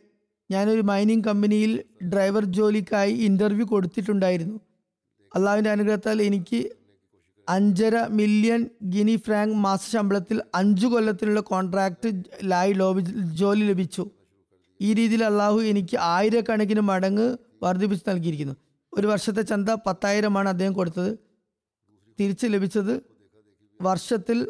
ഞാനൊരു 0.51 0.81
മൈനിങ് 0.81 1.23
കമ്പനിയിൽ 1.23 1.83
ഡ്രൈവർ 2.03 2.45
ജോലിക്കായി 2.45 3.13
ഇന്റർവ്യൂ 3.13 3.65
കൊടുത്തിട്ടുണ്ടായിരുന്നു. 3.65 4.59
അള്ളാഹുവിന്റെ 5.35 5.69
അനുഗ്രഹത്താൽ 5.69 6.21
എനിക്ക് 6.21 6.71
അഞ്ചര 7.49 8.07
മില്യൺ 8.07 8.69
ഗിനി 8.83 9.15
ഫ്രാങ്ക് 9.15 9.55
മാസ 9.55 9.91
ശമ്പളത്തിൽ 9.91 10.41
അഞ്ചു 10.55 10.87
കൊല്ലത്തിനുള്ള 10.87 11.39
കോൺട്രാക്ട് 11.39 12.23
ലായി 12.43 12.73
ലോബി 12.73 13.01
ജോലി 13.33 13.65
ലഭിച്ചു. 13.65 14.09
ഈ 14.81 14.93
രീതിയിൽ 14.93 15.23
അള്ളാഹു 15.23 15.61
എനിക്ക് 15.61 15.97
ആയിരക്കണക്കിന് 15.97 16.81
മടങ്ങ് 16.81 17.37
വർദ്ധിപ്പിച്ച് 17.63 18.09
നൽകിയിരിക്കുന്നു. 18.09 18.53
ഒരു 18.93 19.07
വർഷത്തെ 19.07 19.41
ചന്ത 19.41 19.69
പത്തായിരമാണ് 19.69 20.49
അദ്ദേഹം 20.49 20.73
കൊടുത്തത്. 20.73 21.17
തിരിച്ച് 22.19 22.47
ലഭിച്ചത് 22.47 23.01
വർഷത്തിൽ 23.81 24.47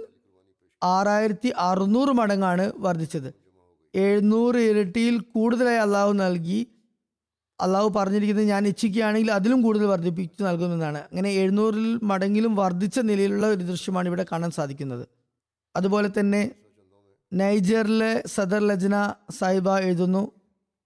ആറായിരത്തി 0.83 1.53
അറുന്നൂറ് 1.57 2.09
മടങ്ങാണ് 2.09 2.71
വർദ്ധിച്ചത്. 2.77 3.33
എഴുന്നൂറ് 3.95 4.55
ഇരട്ടിയിൽ 4.55 5.19
കൂടുതലായി 5.19 5.77
അള്ളാഹു 5.77 6.13
നൽകി. 6.13 6.67
അള്ളാഹു 7.61 7.89
പറഞ്ഞിരിക്കുന്നത് 7.89 8.45
ഞാൻ 8.45 8.67
ഇച്ഛിക്കുകയാണെങ്കിൽ 8.67 9.31
അതിലും 9.31 9.61
കൂടുതൽ 9.61 9.85
വർദ്ധിപ്പിച്ചു 9.85 10.43
നൽകുന്നതാണ് 10.43 10.97
അങ്ങനെ 10.97 11.29
എഴുന്നൂറിൽ 11.29 11.99
മടങ്ങിലും 12.03 12.55
വർദ്ധിച്ച 12.55 12.99
നിലയിലുള്ള 12.99 13.47
ഒരു 13.47 13.63
ദൃശ്യമാണ് 13.63 14.07
ഇവിടെ 14.07 14.25
കാണാൻ 14.31 14.51
സാധിക്കുന്നത്. 14.51 15.07
അതുപോലെ 15.75 16.09
തന്നെ 16.19 16.51
നൈജറിലെ 17.33 18.23
സദർ 18.27 18.67
ലജ്ന 18.67 19.13
സാഹിബ 19.39 19.69
എഴുതുന്നു. 19.77 20.31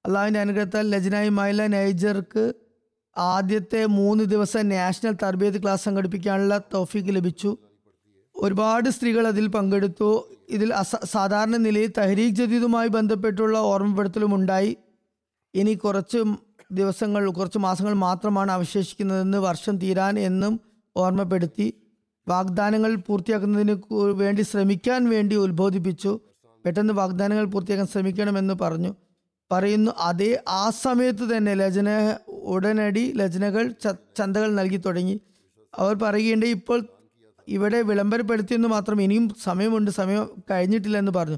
അള്ളാഹുവിന്റെ 0.05 0.39
അനുഗ്രഹത്താൽ 0.39 0.89
ലജ്നയുമായുള്ള 0.89 1.67
നൈജർക്ക് 1.67 2.53
ആദ്യത്തെ 3.17 3.85
മൂന്ന് 3.85 4.23
ദിവസം 4.23 4.69
നാഷണൽ 4.69 5.11
തർബീത് 5.23 5.61
ക്ലാസ് 5.61 5.83
സംഘടിപ്പിക്കാനുള്ള 5.83 6.61
തോഫീക്ക് 6.73 7.15
ലഭിച്ചു. 7.15 7.57
ഒരുപാട് 8.39 8.89
സ്ത്രീകൾ 8.89 9.27
അതിൽ 9.27 9.47
പങ്കെടുത്തു. 9.47 10.29
ഇതിൽ 10.49 10.73
അസ 10.73 10.95
സാധാരണ 11.05 11.57
നിലയിൽ 11.57 11.91
തഹരീഖ് 11.97 12.35
ജദീദുമായി 12.35 12.87
ബന്ധപ്പെട്ടുള്ള 12.87 13.57
ഓർമ്മപ്പെടുത്തലും 13.57 14.35
ഉണ്ടായി. 14.35 14.77
ഇനി 15.53 15.73
കുറച്ച് 15.73 16.23
ദിവസങ്ങൾ 16.71 17.31
കുറച്ച് 17.31 17.57
മാസങ്ങൾ 17.57 17.93
മാത്രമാണ് 17.93 18.51
അവശേഷിക്കുന്നതെന്ന് 18.51 19.37
വർഷം 19.37 19.77
തീരാൻ 19.77 20.19
എന്നും 20.19 20.59
ഓർമ്മപ്പെടുത്തി. 20.97 21.73
വാഗ്ദാനങ്ങൾ 22.27 22.95
പൂർത്തിയാക്കുന്നതിന് 22.95 23.75
വേണ്ടി 23.93 24.41
ശ്രമിക്കാൻ 24.41 25.09
വേണ്ടി 25.09 25.35
ഉത്ബോധിപ്പിച്ചു. 25.35 26.19
പെട്ടെന്ന് 26.65 26.93
വാഗ്ദാനങ്ങൾ 26.93 27.45
പൂർത്തിയാക്കാൻ 27.45 27.87
ശ്രമിക്കണമെന്ന് 27.87 28.53
പറഞ്ഞു. 28.53 28.95
പറയുന്നു 29.51 29.91
അതേ 29.99 30.43
ആ 30.47 30.69
സമയത്ത് 30.69 31.37
തന്നെ 31.37 31.53
ലജന 31.53 31.89
ഉടനടി 32.27 33.11
ലജനകൾ 33.15 33.73
ചന്തകൾ 34.17 34.51
നൽകി 34.51 34.77
തുടങ്ങി. 34.77 35.21
അവർ 35.77 35.95
പറയുകയുണ്ട് 35.95 36.45
ഇപ്പോൾ 36.45 36.79
ഇവിടെ 37.49 37.81
വിളംബരപ്പെടുത്തിയെന്ന് 37.81 38.67
മാത്രം 38.67 39.01
ഇനിയും 39.01 39.35
സമയമുണ്ട് 39.43 39.91
സമയം 39.91 40.29
കഴിഞ്ഞിട്ടില്ല 40.51 40.97
എന്ന് 40.97 41.11
പറഞ്ഞു. 41.11 41.37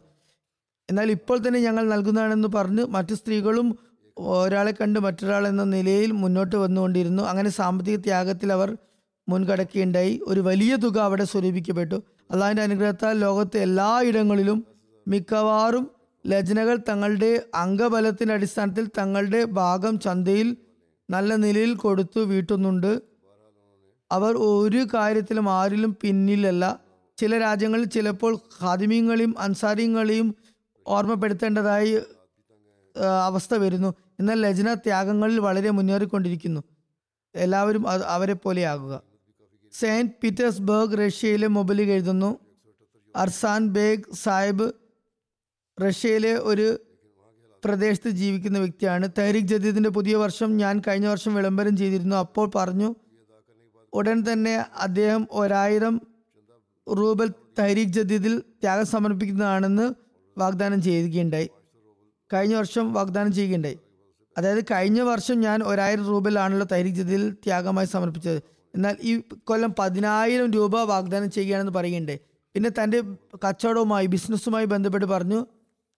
എന്നാൽ 0.89 1.11
ഇപ്പോൾ 1.11 1.37
തന്നെ 1.37 1.59
ഞങ്ങൾ 1.59 1.89
നൽകുന്നതാണെന്ന് 1.89 2.47
പറഞ്ഞ് 2.47 2.85
മറ്റു 2.85 3.13
സ്ത്രീകളും 3.13 3.79
ഒരാളെ 4.17 4.71
കണ്ട് 4.71 4.99
മറ്റൊരാൾ 4.99 5.47
എന്ന 5.47 5.63
നിലയിൽ 5.63 6.11
മുന്നോട്ട് 6.11 6.55
വന്നുകൊണ്ടിരുന്നു. 6.55 7.23
അങ്ങനെ 7.23 7.49
സാമ്പത്തിക 7.49 7.95
ത്യാഗത്തിൽ 7.95 8.51
അവർ 8.51 8.77
മുൻകടക്കുകയുണ്ടായി 9.29 10.21
ഒരു 10.27 10.39
വലിയ 10.39 10.75
തുക 10.75 10.97
അവിടെ 10.97 11.23
സ്വരൂപിക്കപ്പെട്ടു. 11.23 12.03
അള്ളാഹിന്റെ 12.31 12.63
അനുഗ്രഹത്താൽ 12.63 13.19
ലോകത്തെ 13.19 13.59
എല്ലാ 13.59 14.01
ഇടങ്ങളിലും 14.01 14.65
മിക്കവാറും 15.07 15.91
ലജ്നകൾ 16.27 16.79
തങ്ങളുടെ 16.89 17.41
അംഗബലത്തിന്റെ 17.55 18.33
അടിസ്ഥാനത്തിൽ 18.33 18.87
തങ്ങളുടെ 18.97 19.43
ഭാഗം 19.43 19.99
ചന്തയിൽ 19.99 20.57
നല്ല 21.09 21.35
നിലയിൽ 21.35 21.75
കൊടുത്തു 21.75 22.19
വീട്ടുന്നുണ്ട്. 22.19 23.10
അവർ 24.11 24.33
ഒരു 24.37 24.87
കാര്യത്തിലും 24.93 25.49
ആരിലും 25.49 25.91
പിന്നിലല്ല. 26.01 26.79
ചില 27.17 27.37
രാജ്യങ്ങളിൽ 27.37 27.85
ചിലപ്പോൾ 27.85 28.39
ഹാദിമീങ്ങളെയും 28.61 29.33
അൻസാരിങ്ങളെയും 29.39 30.35
ഓർമ്മപ്പെടുത്തേണ്ടതായി 30.87 31.93
അവസ്ഥ 33.25 33.53
വരുന്നു. 33.53 33.89
എന്നാൽ 34.19 34.41
ലജ്ന 34.41 34.73
ത്യാഗങ്ങളിൽ 34.73 35.39
വളരെ 35.39 35.69
മുന്നേറിക്കൊണ്ടിരിക്കുന്നു. 35.69 36.61
എല്ലാവരും 37.35 37.83
അവരെ 37.87 38.33
പോലെയാകുക 38.33 39.01
സെയിന്റ് 39.73 40.13
പീറ്റേഴ്സ്ബർഗ് 40.23 41.07
റഷ്യയിലെ 41.07 41.47
മൊബൈലിൽ 41.47 41.91
എഴുതുന്നു 41.91 42.39
അർസാൻ 43.15 43.67
ബേഗ് 43.67 44.15
സാഹിബ് 44.15 44.67
റഷ്യയിലെ 45.77 46.33
ഒരു 46.33 46.67
പ്രദേശത്ത് 47.65 48.09
ജീവിക്കുന്ന 48.09 48.59
വ്യക്തിയാണ്. 48.59 49.09
തഹരീഖ് 49.17 49.47
ജദീദിന്റെ 49.47 49.89
പുതിയ 49.89 50.15
വർഷം 50.15 50.57
ഞാൻ 50.57 50.81
കഴിഞ്ഞ 50.87 51.07
വർഷം 51.07 51.35
വിളംബരം 51.35 51.77
ചെയ്തിരുന്നു. 51.77 52.15
അപ്പോൾ 52.15 52.51
പറഞ്ഞു 52.55 52.95
ഉടൻ 53.93 54.23
തന്നെ 54.33 54.65
അദ്ദേഹം 54.77 55.27
ഒരായിരം 55.31 56.01
റൂബൽ 56.97 57.33
തഹരീഖ് 57.59 57.89
ജദീദിൽ 57.89 58.39
ത്യാഗം 58.39 58.85
സമർപ്പിക്കുന്നതാണെന്ന് 58.85 59.93
വാഗ്ദാനം 60.37 60.81
ചെയ്യുകയുണ്ടായി. 60.81 61.49
കഴിഞ്ഞ 62.33 62.55
വർഷം 62.55 62.93
വാഗ്ദാനം 62.93 63.33
ചെയ്യുകയുണ്ടായി. 63.33 63.79
അതായത് 64.37 64.63
കഴിഞ്ഞ 64.63 65.01
വർഷം 65.01 65.39
ഞാൻ 65.39 65.63
ഒരായിരം 65.63 66.07
രൂപയിലാണല്ലോ 66.07 66.67
തഹരീഖ് 66.71 66.95
ജദീദിൽ 66.95 67.31
ത്യാഗമായി 67.31 67.87
സമർപ്പിച്ചത്. 67.87 68.41
എന്നാൽ 68.75 68.97
ഈ 69.01 69.21
കൊല്ലം 69.43 69.73
പതിനായിരം 69.79 70.51
രൂപ 70.51 70.81
വാഗ്ദാനം 70.81 71.31
ചെയ്യുകയാണെന്ന് 71.31 71.71
പറയുകയുണ്ടായി. 71.71 72.19
പിന്നെ 72.53 72.69
തന്റെ 72.83 73.01
കച്ചവടവുമായി 73.47 74.05
ബിസിനസ്സുമായി 74.05 74.65
ബന്ധപ്പെട്ട് 74.65 75.05
പറഞ്ഞു 75.05 75.45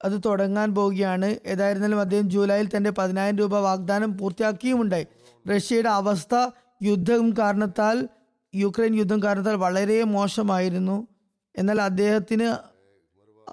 അത് 0.04 0.22
തുടങ്ങാൻ 0.26 0.76
പോവുകയാണ്. 0.76 1.36
ഏതായിരുന്നാലും 1.46 2.00
അദ്ദേഹം 2.00 2.30
ജൂലൈയിൽ 2.30 2.70
തന്റെ 2.78 2.90
പതിനായിരം 2.90 3.38
രൂപ 3.38 3.58
വാഗ്ദാനം 3.58 4.18
പൂർത്തിയാക്കിയുമുണ്ടായി. 4.18 5.08
റഷ്യയുടെ 5.56 5.90
അവസ്ഥ 5.90 6.50
യുദ്ധം 6.84 7.34
കാരണത്താൽ 7.40 8.10
യുക്രൈൻ 8.56 8.96
യുദ്ധം 8.96 9.24
കാരണത്താൽ 9.24 9.56
വളരെ 9.56 10.04
മോശമായിരുന്നു. 10.04 11.08
എന്നാൽ 11.56 11.82
അദ്ദേഹത്തിന് 11.82 12.44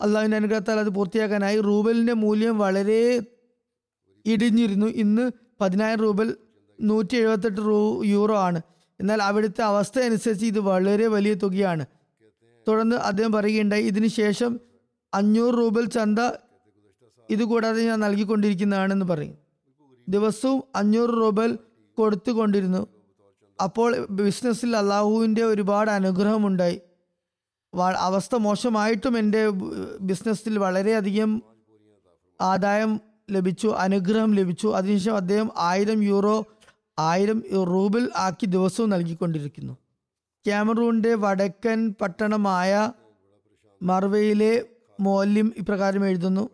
അള്ളാഹുവിന്റെ 0.00 0.36
അനുഗ്രഹത്താൽ 0.36 0.78
അത് 0.78 0.88
പൂർത്തിയാക്കാനായി 0.88 1.60
റൂബലിന്റെ 1.60 2.12
മൂല്യം 2.12 2.58
വളരെ 2.58 3.22
ഇടിഞ്ഞിരുന്നു. 4.26 4.86
ഇന്ന് 4.86 5.30
പതിനായിരം 5.60 6.00
റൂബൽ 6.00 6.36
നൂറ്റി 6.80 7.16
എഴുപത്തെട്ട് 7.16 7.58
റൂ 7.58 8.04
യൂറോ 8.04 8.38
ആണ്. 8.38 8.62
എന്നാൽ 9.00 9.22
അവിടുത്തെ 9.22 9.62
അവസ്ഥ 9.62 9.98
അനുസരിച്ച് 9.98 10.46
ഇത് 10.46 10.60
വളരെ 10.60 11.06
വലിയ 11.06 11.34
തുകയാണ്. 11.34 11.86
തുടർന്ന് 12.68 12.96
അദ്ദേഹം 12.96 13.32
പറയുകയുണ്ടായി 13.32 13.84
ഇതിന് 13.84 14.06
ശേഷം 14.06 14.60
അഞ്ഞൂറ് 15.14 15.54
റൂബൽ 15.54 15.84
ചന്ത 15.84 16.18
ഇതുകൂടാതെ 17.30 17.86
ഞാൻ 17.86 18.00
നൽകിക്കൊണ്ടിരിക്കുന്നതാണെന്ന് 18.00 19.06
പറയും. 19.06 19.38
ദിവസവും 20.08 20.62
അഞ്ഞൂറ് 20.76 21.10
റൂബൽ 21.10 21.58
കൊടുത്തുകൊണ്ടിരുന്നു. 21.98 22.99
അപ്പോൾ 23.62 24.06
ബിസിനസ്സിൽ 24.10 24.76
അള്ളാഹുവിന്റെ 24.76 25.42
ഒരുപാട് 25.42 25.90
അനുഗ്രഹമുണ്ടായി. 25.90 26.80
അവസ്ഥ 27.98 28.34
മോശമായിട്ടും 28.34 29.18
എന്റെ 29.18 29.48
ബിസിനസ്സിൽ 30.00 30.58
വളരെയധികം 30.58 31.42
ആദായം 32.40 33.00
ലഭിച്ചു 33.30 33.68
അനുഗ്രഹം 33.68 34.34
ലഭിച്ചു. 34.34 34.68
അതിനുശേഷം 34.68 35.16
അദ്ദേഹം 35.16 35.50
ആയിരം 35.56 36.02
യൂറോ 36.02 36.44
ആയിരം 36.98 37.42
റൂബിൽ 37.66 38.08
ആക്കി 38.16 38.46
ദിവസവും 38.46 38.90
നൽകിക്കൊണ്ടിരിക്കുന്നു. 38.90 39.72
ക്യാമറൂണിന്റെ 40.46 41.14
വടക്കൻ 41.14 41.94
പട്ടണമായ 42.00 42.92
മർവയിലെ 43.82 44.52
മോല്യം 45.00 45.52
ഇപ്രകാരം 45.56 46.06
എഴുതുന്നു. 46.06 46.50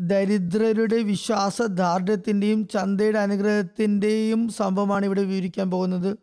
ദരിദ്രരുടെ 0.00 1.02
വിശ്വാസ 1.02 1.62
ദാർഢ്യത്തിന്റെയും 1.62 2.68
ചന്തയുടെ 2.68 3.18
അനുഗ്രഹത്തിന്റെയും 3.18 4.48
സംഭവമാണ് 4.48 5.04
ഇവിടെ 5.04 5.22
വിവരിക്കാൻ 5.22 5.70
പോകുന്നത്. 5.70 6.18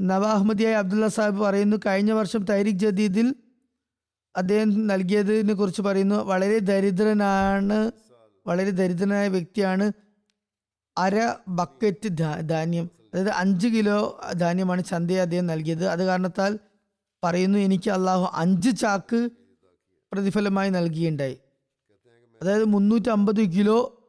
നവാഹ്മദിയായി 0.00 0.74
അബ്ദുള്ള 0.74 1.08
സാഹിബ് 1.08 1.40
പറയുന്നു 1.40 1.76
കഴിഞ്ഞ 1.86 2.12
വർഷം 2.12 2.44
തൈരിഖ് 2.44 2.78
ജദീദിൽ 2.78 3.34
അദ്ദേഹം 4.36 4.86
നൽകിയതിനെ 4.86 5.54
കുറിച്ച് 5.54 5.82
പറയുന്നു 5.82 6.16
വളരെ 6.16 6.58
ദരിദ്രനാണ് 6.58 7.92
വളരെ 8.46 8.70
ദരിദ്രനായ 8.70 9.28
വ്യക്തിയാണ് 9.28 9.92
അര 10.98 11.34
ബക്കറ്റ് 11.48 12.08
ധാന്യം. 12.48 12.90
അതായത് 13.14 13.30
അഞ്ച് 13.30 13.68
കിലോ 13.68 14.20
ധാന്യമാണ് 14.32 14.84
ചന്തയെ 14.84 15.20
അദ്ദേഹം 15.20 15.46
നൽകിയത്. 15.46 15.88
അത് 15.88 16.04
കാരണത്താൽ 16.04 16.58
പറയുന്നു 17.24 17.58
എനിക്ക് 17.58 17.90
അള്ളാഹു 17.90 18.30
അഞ്ച് 18.34 18.80
ചാക്ക് 18.80 19.28
പ്രതിഫലമായി 20.12 20.70
നൽകിയുണ്ടായി 20.70 21.38
അതായത് 22.42 22.64
മുന്നൂറ്റി 22.64 23.08
അമ്പത് 23.08 23.40
കിലോ 23.40 24.08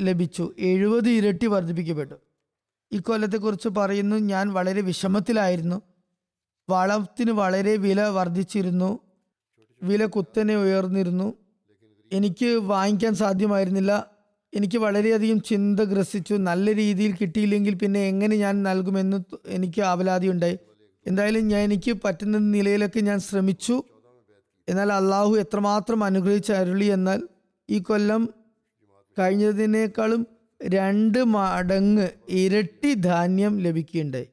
ലഭിച്ചു. 0.00 0.54
എഴുപത് 0.58 1.08
ഇരട്ടി 1.08 1.46
വർദ്ധിപ്പിക്കപ്പെട്ടു. 1.46 2.14
ഇക്കൊല്ലത്തെക്കുറിച്ച് 2.92 3.68
പറയുന്നു. 3.68 4.16
ഞാൻ 4.16 4.52
വളരെ 4.52 4.80
വിഷമത്തിലായിരുന്നു. 4.80 5.82
വളത്തിന് 6.70 7.30
വളരെ 7.30 7.76
വില 7.76 8.02
വർദ്ധിച്ചിരുന്നു. 8.02 8.98
വില 9.82 10.06
കുത്തനെ 10.06 10.56
ഉയർന്നിരുന്നു. 10.56 11.34
എനിക്ക് 12.12 12.46
വാങ്ങിക്കാൻ 12.46 13.14
സാധ്യമായിരുന്നില്ല. 13.14 14.10
എനിക്ക് 14.54 14.78
വളരെയധികം 14.78 15.40
ചിന്ത 15.40 15.80
ഗ്രസിച്ചു. 15.80 16.34
നല്ല 16.34 16.74
രീതിയിൽ 16.74 17.14
കിട്ടിയില്ലെങ്കിൽ 17.20 17.74
പിന്നെ 17.74 18.00
എങ്ങനെ 18.00 18.36
ഞാൻ 18.36 18.62
നൽകുമെന്ന് 18.62 19.22
എനിക്ക് 19.46 19.82
ആവലാതി 19.82 20.28
ഉണ്ടായി 20.28 20.58
എന്തായാലും 21.06 21.48
ഞാൻ 21.48 21.60
എനിക്ക് 21.60 21.96
പറ്റുന്ന 22.04 22.38
നിലയിലൊക്കെ 22.38 23.00
ഞാൻ 23.00 23.18
ശ്രമിച്ചു. 23.18 23.82
എന്നാൽ 24.68 24.92
അള്ളാഹു 24.92 25.36
എത്രമാത്രം 25.36 26.04
അനുഗ്രഹിച്ച 26.04 26.52
അരുളി 26.52 26.84
എന്നാൽ 26.84 27.28
ഈ 27.70 27.78
കൊല്ലം 27.78 28.28
കഴിഞ്ഞതിനേക്കാളും 29.18 30.26
രണ്ട് 30.62 31.24
മടങ്ങ് 31.24 32.08
ഇരട്ടി 32.28 32.94
ധാന്യം 32.94 33.58
ലഭിക്കുകയുണ്ടായി. 33.58 34.28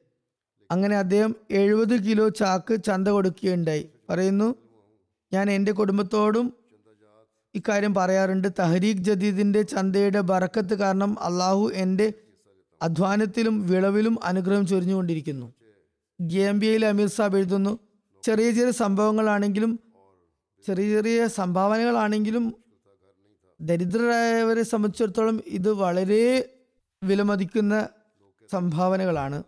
അങ്ങനെ 0.70 0.96
അദ്ദേഹം 0.96 1.34
എഴുപത് 1.50 2.04
കിലോ 2.04 2.28
ചാക്ക് 2.28 2.82
ചന്ത 2.86 3.08
കൊടുക്കുകയുണ്ടായി. 3.08 3.88
പറയുന്നു 4.10 4.54
ഞാൻ 5.32 5.50
എന്റെ 5.50 5.72
കുടുംബത്തോടും 5.72 6.54
ഇക്കാര്യം 7.54 7.94
പറയാറുണ്ട്. 7.94 8.48
തഹരീഖ് 8.58 9.02
ജദീദിന്റെ 9.02 9.62
ചന്തയുടെ 9.62 10.20
ബറക്കത്ത് 10.20 10.74
കാരണം 10.78 11.20
അള്ളാഹു 11.20 11.70
എന്റെ 11.74 12.12
അധ്വാനത്തിലും 12.82 13.66
വിളവിലും 13.66 14.18
അനുഗ്രഹം 14.24 14.66
ചൊരിഞ്ഞുകൊണ്ടിരിക്കുന്നു. 14.66 15.52
ഗേംബിയയിലെ 16.20 16.88
അമീർ 16.88 17.08
സാബ് 17.08 17.36
എഴുതുന്നു 17.36 17.78
ചെറിയ 18.24 18.50
ചെറിയ 18.50 18.70
സംഭവങ്ങളാണെങ്കിലും 18.70 19.78
ചെറിയ 20.66 20.96
ചെറിയ 20.96 21.26
സംഭാവനകളാണെങ്കിലും 21.26 22.67
ദരിദ്രരായവരെ 23.60 24.62
സംബന്ധിച്ചിടത്തോളം 24.62 25.40
ഇത് 25.46 25.72
വളരെ 25.72 26.54
വിലമതിക്കുന്ന 27.04 27.88
സംഭാവനകളാണ്. 28.52 29.42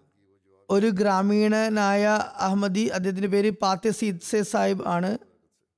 ഒരു 0.70 0.86
ഗ്രാമീണനായ 0.86 2.06
അഹമ്മദി 2.36 2.80
അദ്ദേഹത്തിന്റെ 2.80 3.28
പേര് 3.28 3.50
പാത്തെ 3.50 3.90
സീദ്സെ 3.90 4.42
സാഹിബ് 4.42 4.82
ആണ്. 4.86 5.18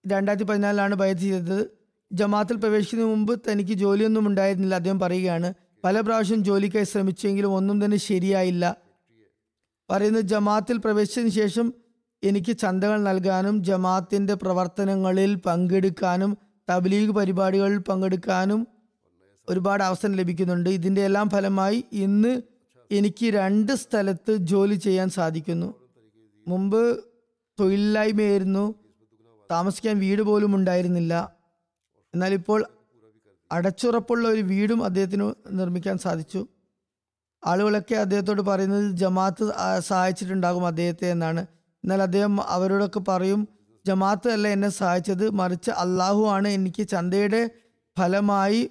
രണ്ടായിരത്തി 0.06 0.44
പതിനാലിലാണ് 0.44 0.94
ബയത് 0.94 1.16
ചെയ്തത്. 1.16 1.70
ജമാത്തിൽ 2.12 2.56
പ്രവേശിക്കുന്നതിന് 2.56 3.14
മുമ്പ് 3.14 3.40
തനിക്ക് 3.50 3.70
ജോലിയൊന്നും 3.70 4.26
ഉണ്ടായിരുന്നില്ല 4.26 4.74
അദ്ദേഹം 4.74 4.98
പറയുകയാണ്. 4.98 5.54
പല 5.84 6.00
പ്രാവശ്യം 6.00 6.44
ജോലിക്കായി 6.44 6.84
ശ്രമിച്ചെങ്കിലും 6.84 7.52
ഒന്നും 7.52 7.84
തന്നെ 7.84 7.96
ശരിയായില്ല. 7.96 8.76
പറയുന്നത് 9.90 10.22
ജമാത്തിൽ 10.22 10.76
പ്രവേശിച്ചതിന് 10.76 11.30
ശേഷം 11.30 11.72
എനിക്ക് 12.22 12.56
ചന്തകൾ 12.56 13.02
നൽകാനും 13.02 13.64
ജമാത്തിന്റെ 13.64 14.34
പ്രവർത്തനങ്ങളിൽ 14.34 15.34
പങ്കെടുക്കാനും 15.34 16.38
തബ്ലീഗ് 16.70 17.10
പരിപാടികളിൽ 17.10 17.78
പങ്കെടുക്കാനും 17.78 18.66
ഒരുപാട് 19.48 19.82
അവസരം 19.82 20.12
ലഭിക്കുന്നുണ്ട്. 20.12 20.70
ഇതിന്റെ 20.70 21.04
എല്ലാം 21.04 21.30
ഫലമായി 21.30 21.84
ഇന്ന് 21.92 22.42
എനിക്ക് 22.90 23.26
രണ്ട് 23.26 23.72
സ്ഥലത്ത് 23.72 24.36
ജോലി 24.36 24.74
ചെയ്യാൻ 24.74 25.08
സാധിക്കുന്നു. 25.10 25.74
മുമ്പ് 26.48 27.04
തൊഴിലില്ലായ്മയായിരുന്നു. 27.60 28.74
താമസിക്കാൻ 29.50 29.98
വീട് 29.98 30.22
പോലും 30.22 30.56
ഉണ്ടായിരുന്നില്ല. 30.56 31.36
എന്നാൽ 32.14 32.32
ഇപ്പോൾ 32.32 32.66
അടച്ചുറപ്പുള്ള 33.52 34.28
ഒരു 34.28 34.40
വീടും 34.40 34.84
അദ്ദേഹത്തിന് 34.84 35.34
നിർമ്മിക്കാൻ 35.50 35.98
സാധിച്ചു. 35.98 36.46
ആളുകളൊക്കെ 37.44 37.94
അദ്ദേഹത്തോട് 37.94 38.42
പറയുന്നത് 38.42 38.96
ജമാഅത്ത് 38.96 39.44
സഹായിച്ചിട്ടുണ്ടാകും 39.78 40.66
അദ്ദേഹത്തെ 40.66 41.06
എന്നാണ്. 41.06 41.46
എന്നാൽ 41.84 42.02
അദ്ദേഹം 42.02 42.40
അവരോടൊക്കെ 42.42 43.00
പറയും 43.00 43.48
ജമാഅത്ത് 43.86 44.30
അല്ല 44.30 44.48
എന്നെ 44.48 44.68
സഹായിച്ചത്. 44.68 45.30
മറിച്ച് 45.30 45.70
അള്ളാഹു 45.70 46.26
ആണ് 46.26 46.48
എനിക്ക് 46.48 46.88
ചന്തയുടെ 46.88 47.50
ഫലമായി 47.98 48.70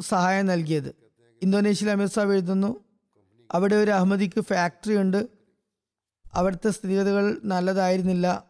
സഹായം 0.00 0.46
നൽകിയത്. 0.46 0.94
ഇന്തോനേഷ്യയിൽ 1.42 1.92
അമീർ 1.92 2.06
സാബ് 2.06 2.32
എഴുതുന്നു 2.32 2.84
അവിടെ 3.52 3.74
ഒരു 3.74 3.90
അഹമ്മദിക്ക് 3.90 4.40
ഫാക്ടറി 4.40 4.96
ഉണ്ട്. 4.96 5.28
അവിടുത്തെ 6.34 6.70
സ്ഥിതിഗതികൾ 6.70 7.40
നല്ലതായിരുന്നില്ല. 7.44 8.44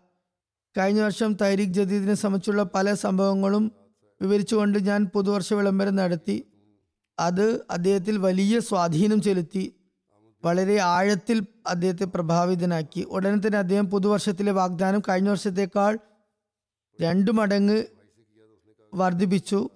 കഴിഞ്ഞ 0.79 1.01
വർഷം 1.01 1.33
തൈരിഖ് 1.33 1.73
ജദീദിനെ 1.73 2.15
സംബന്ധിച്ചുള്ള 2.15 2.63
പല 2.63 2.95
സംഭവങ്ങളും 2.95 3.73
വിവരിച്ചുകൊണ്ട് 4.23 4.79
ഞാൻ 4.79 5.07
പുതുവർഷ 5.15 5.55
വിളംബരം 5.55 5.97
നടത്തി. 5.97 6.45
അത് 7.19 7.67
അദ്ദേഹത്തിൽ 7.71 8.19
വലിയ 8.19 8.61
സ്വാധീനം 8.61 9.23
ചെലുത്തി. 9.23 9.75
വളരെ 10.45 10.79
ആഴത്തിൽ 10.79 11.47
അദ്ദേഹത്തെ 11.67 12.05
പ്രഭാവിതനാക്കി. 12.05 13.03
ഉടനെ 13.03 13.47
തന്നെ 13.47 13.59
അദ്ദേഹം 13.59 13.91
പുതുവർഷത്തിലെ 13.91 14.53
വാഗ്ദാനം 14.53 15.03
കഴിഞ്ഞ 15.09 15.29
വർഷത്തേക്കാൾ 15.29 15.99
രണ്ടു 17.03 17.31
മടങ്ങ് 17.31 17.83
വർദ്ധിപ്പിച്ചു. 18.95 19.69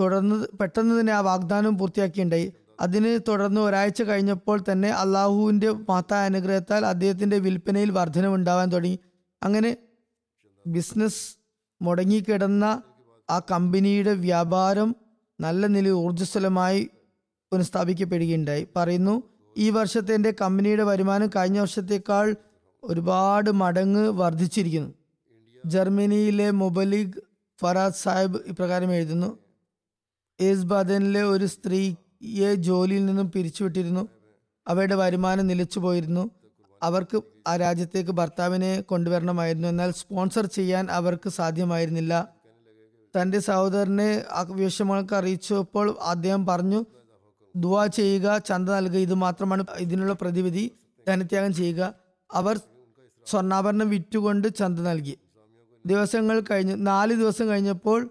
തുടർന്ന് 0.00 0.46
പെട്ടെന്ന് 0.60 1.00
തന്നെ 1.00 1.12
ആ 1.12 1.20
വാഗ്ദാനം 1.20 1.78
പൂർത്തിയാക്കിയുണ്ടായി. 1.78 2.52
അതിന് 2.80 3.20
തുടർന്ന് 3.28 3.60
ഒരാഴ്ച 3.60 4.02
കഴിഞ്ഞപ്പോൾ 4.02 4.64
തന്നെ 4.72 4.90
അള്ളാഹുവിന്റെ 4.90 5.70
മഹത്തായ 5.70 6.24
അനുഗ്രഹത്താൽ 6.24 6.86
അദ്ദേഹത്തിന്റെ 6.86 7.38
വിൽപ്പനയിൽ 7.38 7.90
വർധനമുണ്ടാവാൻ 7.90 8.68
തുടങ്ങി. 8.68 8.98
അങ്ങനെ 9.42 9.76
ബിസിനസ് 10.66 11.36
മുടങ്ങിക്കിടന്ന 11.82 12.82
ആ 13.30 13.38
കമ്പനിയുടെ 13.38 14.14
വ്യാപാരം 14.14 14.96
നല്ല 15.40 15.66
നിലയിൽ 15.66 15.92
ഊർജസ്വലമായി 15.92 16.90
പുനഃസ്ഥാപിക്കപ്പെടുകയുണ്ടായി. 17.52 18.68
പറയുന്നു 18.76 19.35
ഈ 19.56 19.70
വർഷത്തെ 19.70 20.14
എന്റെ 20.14 20.34
കമ്പനിയുടെ 20.40 20.82
വരുമാനം 20.82 21.30
കഴിഞ്ഞ 21.36 21.60
വർഷത്തേക്കാൾ 21.60 22.36
ഒരുപാട് 22.84 23.50
മടങ്ങ് 23.50 24.08
വർദ്ധിച്ചിരിക്കുന്നു. 24.08 24.94
ജർമ്മനിയിലെ 25.66 26.50
മൊബലിഗ് 26.50 27.12
ഫറാദ് 27.60 27.94
സാഹിബ് 27.94 28.38
ഇപ്രകാരം 28.46 28.92
എഴുതുന്നു. 28.92 29.38
ഏസ്ബാദനിലെ 30.40 31.22
ഒരു 31.22 31.46
സ്ത്രീയെ 31.46 32.54
ജോലിയിൽ 32.54 33.06
നിന്നും 33.06 33.30
പിരിച്ചുവിട്ടിരുന്നു. 33.30 34.08
അവയുടെ 34.68 34.94
വരുമാനം 34.94 35.46
നിലച്ചു 35.46 35.78
പോയിരുന്നു. 35.78 36.30
അവർക്ക് 36.82 37.22
ആ 37.46 37.56
രാജ്യത്തേക്ക് 37.56 38.10
ഭർത്താവിനെ 38.10 38.80
കൊണ്ടുവരണമായിരുന്നു. 38.80 39.68
എന്നാൽ 39.68 39.90
സ്പോൺസർ 39.90 40.46
ചെയ്യാൻ 40.46 40.90
അവർക്ക് 40.90 41.28
സാധ്യമായിരുന്നില്ല. 41.28 42.28
തന്റെ 43.20 43.38
സഹോദരനെ 43.38 44.24
വിഷമങ്ങൾക്ക് 44.50 45.14
അറിയിച്ചപ്പോൾ 45.14 45.96
അദ്ദേഹം 46.00 46.46
പറഞ്ഞു 46.46 46.84
ദുവാ 47.56 47.86
ചെയ്യുക 47.86 48.38
ചന്ത 48.38 48.68
നൽകുക 48.68 48.96
ഇത് 48.96 49.14
മാത്രമാണ് 49.14 49.64
ഇതിനുള്ള 49.78 50.12
പ്രതിവിധി. 50.12 50.70
ധനത്യാഗം 51.08 51.54
ചെയ്യുക. 51.54 51.94
അവർ 52.32 52.60
സ്വർണാഭരണം 53.26 53.90
വിറ്റുകൊണ്ട് 53.90 54.48
ചന്ത 54.54 54.78
നൽകി. 54.80 55.18
ദിവസങ്ങൾ 55.86 56.40
കഴിഞ്ഞ് 56.40 56.86
നാല് 56.86 57.14
ദിവസം 57.14 57.48
കഴിഞ്ഞപ്പോൾ 57.48 58.10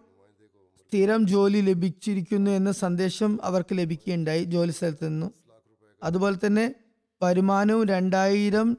സ്ഥിരം 0.82 1.28
ജോലി 1.28 1.62
ലഭിച്ചിരിക്കുന്നു 1.62 2.52
എന്ന 2.52 2.72
സന്ദേശം 2.72 3.40
അവർക്ക് 3.44 3.78
ലഭിക്കുകയുണ്ടായി 3.78 4.44
ജോലി 4.44 4.72
സ്ഥലത്ത് 4.72 5.08
നിന്നും. 5.08 5.32
അതുപോലെ 6.04 6.38
തന്നെ 6.46 6.76
വരുമാനവും 7.24 7.88
രണ്ടായിരം 7.88 8.78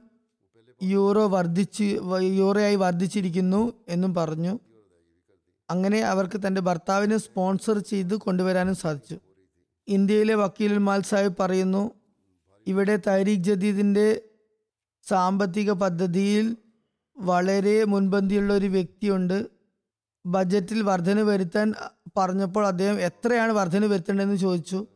യൂറോ 0.83 1.29
വർദ്ധിച്ച് 1.29 1.99
യൂറോയായി 2.23 2.77
വർദ്ധിച്ചിരിക്കുന്നു 2.77 3.73
എന്നും 3.89 4.15
പറഞ്ഞു. 4.15 4.59
അങ്ങനെ 5.71 6.01
അവർക്ക് 6.01 6.41
തന്റെ 6.47 6.61
ഭർത്താവിനെ 6.61 7.17
സ്പോൺസർ 7.17 7.79
ചെയ്ത് 7.79 8.15
കൊണ്ടുവരാനും 8.15 8.75
സാധിച്ചു. 8.75 9.19
ഇന്ത്യയിലെ 9.88 10.35
വക്കീൽ 10.35 10.79
മാൽ 10.79 11.01
സാഹിബ് 11.01 11.37
പറയുന്നു 11.40 11.90
ഇവിടെ 12.66 12.99
തരീഖ് 13.07 13.44
ജദീദിന്റെ 13.44 14.20
സാമ്പത്തിക 15.09 15.72
പദ്ധതിയിൽ 15.72 16.57
വളരെ 17.18 17.85
മുൻപന്തിയുള്ള 17.85 18.53
ഒരു 18.53 18.66
വ്യക്തിയുണ്ട്. 18.66 19.46
ബജറ്റിൽ 20.27 20.83
വർധന 20.83 21.20
വരുത്താൻ 21.20 21.75
പറഞ്ഞപ്പോൾ 22.16 22.66
അദ്ദേഹം 22.66 23.01
എത്രയാണ് 23.01 23.53
വർധന 23.53 23.87
വരുത്തേണ്ടതെന്ന് 23.87 24.37
ചോദിച്ചു. 24.37 24.87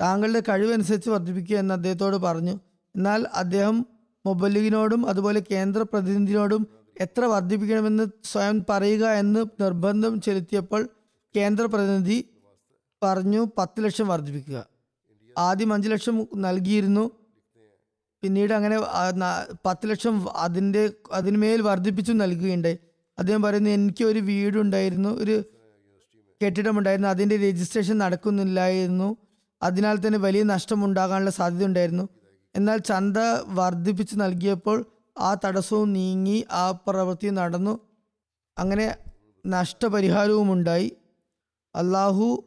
താങ്കളുടെ 0.00 0.42
കഴിവനുസരിച്ച് 0.48 1.10
വർദ്ധിപ്പിക്കുക 1.10 1.56
എന്ന് 1.56 1.74
അദ്ദേഹത്തോട് 1.74 2.16
പറഞ്ഞു. 2.16 2.58
എന്നാൽ 2.96 3.26
അദ്ദേഹം 3.34 3.86
മൊബൈലിനോടും 4.26 5.06
അതുപോലെ 5.06 5.42
കേന്ദ്ര 5.50 5.82
പ്രതിനിധിയോടും 5.82 6.66
എത്ര 7.00 7.24
വർദ്ധിപ്പിക്കണമെന്ന് 7.24 8.04
സ്വയം 8.24 8.64
പറയുക 8.70 9.06
എന്ന് 9.06 9.44
നിർബന്ധം 9.60 10.20
ചെലുത്തിയപ്പോൾ 10.20 10.88
കേന്ദ്ര 11.36 11.64
പ്രതിനിധി 11.66 12.18
പറഞ്ഞു 13.02 13.48
പത്ത് 13.58 13.84
ലക്ഷം 13.84 14.08
വർദ്ധിപ്പിക്കുക. 14.08 14.66
ആദ്യം 15.38 15.72
അഞ്ച് 15.72 15.88
ലക്ഷം 15.88 16.26
നൽകിയിരുന്നു. 16.36 17.10
പിന്നീട് 18.22 18.52
അങ്ങനെ 18.52 18.78
പത്ത് 19.66 19.90
ലക്ഷം 19.90 20.28
അതിന്റെ 20.36 20.90
അതിന്മേൽ 21.12 21.60
വർദ്ധിപ്പിച്ചു 21.62 22.12
നൽകുകയുണ്ടായി. 22.12 22.78
അദ്ദേഹം 23.18 23.42
പറയുന്നു 23.42 23.70
എനിക്ക് 23.70 24.04
ഒരു 24.04 24.18
വീടുണ്ടായിരുന്നു 24.18 25.08
ഒരു 25.08 25.44
കെട്ടിടമുണ്ടായിരുന്നു 26.42 27.08
അതിന്റെ 27.08 27.36
രജിസ്ട്രേഷൻ 27.36 27.98
നടക്കുന്നില്ലായിരുന്നു. 27.98 29.16
അതിനാൽ 29.62 30.06
തന്നെ 30.06 30.18
വലിയ 30.18 30.42
നഷ്ടം 30.42 30.84
ഉണ്ടാകാനുള്ള 30.84 31.30
സാധ്യത 31.30 31.64
ഉണ്ടായിരുന്നു 31.64 32.08
എന്നാൽ 32.56 32.78
ചന്ത 32.78 33.16
വർദ്ധിപ്പിച്ചു 33.46 34.16
നൽകിയപ്പോൾ 34.16 34.84
ആ 35.18 35.34
തടസ്സവും 35.44 35.92
നീങ്ങി 35.92 36.46
ആ 36.52 36.70
പ്രവൃത്തി 36.70 37.28
നടന്നു. 37.28 37.80
അങ്ങനെ 38.58 38.96
നഷ്ടപരിഹാരവും 39.46 40.52
ഉണ്ടായി 40.52 40.96
അള്ളാഹു 41.74 42.44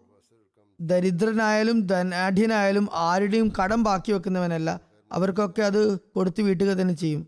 ദരിദ്രനായാലും 0.81 1.87
ധനാഢ്യനായാലും 1.87 2.89
ആരുടെയും 2.93 3.51
കടം 3.63 3.83
ബാക്കി 3.83 4.11
വെക്കുന്നവനല്ല. 4.11 4.79
അവർക്കൊക്കെ 5.11 5.61
അത് 5.61 5.99
കൊടുത്ത് 5.99 6.41
വീട്ടുക 6.41 6.65
തന്നെ 6.65 6.93
ചെയ്യും. 6.93 7.27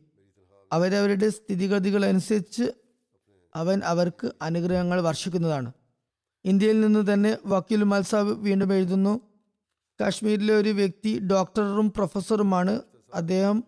അവരവരുടെ 0.73 1.29
സ്ഥിതിഗതികൾ 1.29 2.05
അനുസരിച്ച് 2.05 2.71
അവൻ 3.55 3.81
അവർക്ക് 3.83 4.31
അനുഗ്രഹങ്ങൾ 4.41 5.01
വർഷിക്കുന്നതാണ്. 5.01 5.71
ഇന്ത്യയിൽ 6.45 6.81
നിന്ന് 6.81 7.13
തന്നെ 7.13 7.37
വക്കീൽ 7.45 7.83
മത്സാബ് 7.83 8.29
വീണ്ടും 8.29 8.73
എഴുതുന്നു 8.73 9.21
കാശ്മീരിലെ 10.01 10.53
ഒരു 10.53 10.69
വ്യക്തി 10.69 11.19
ഡോക്ടറും 11.19 11.93
പ്രൊഫസറുമാണ്. 11.95 12.81
അദ്ദേഹം 13.13 13.63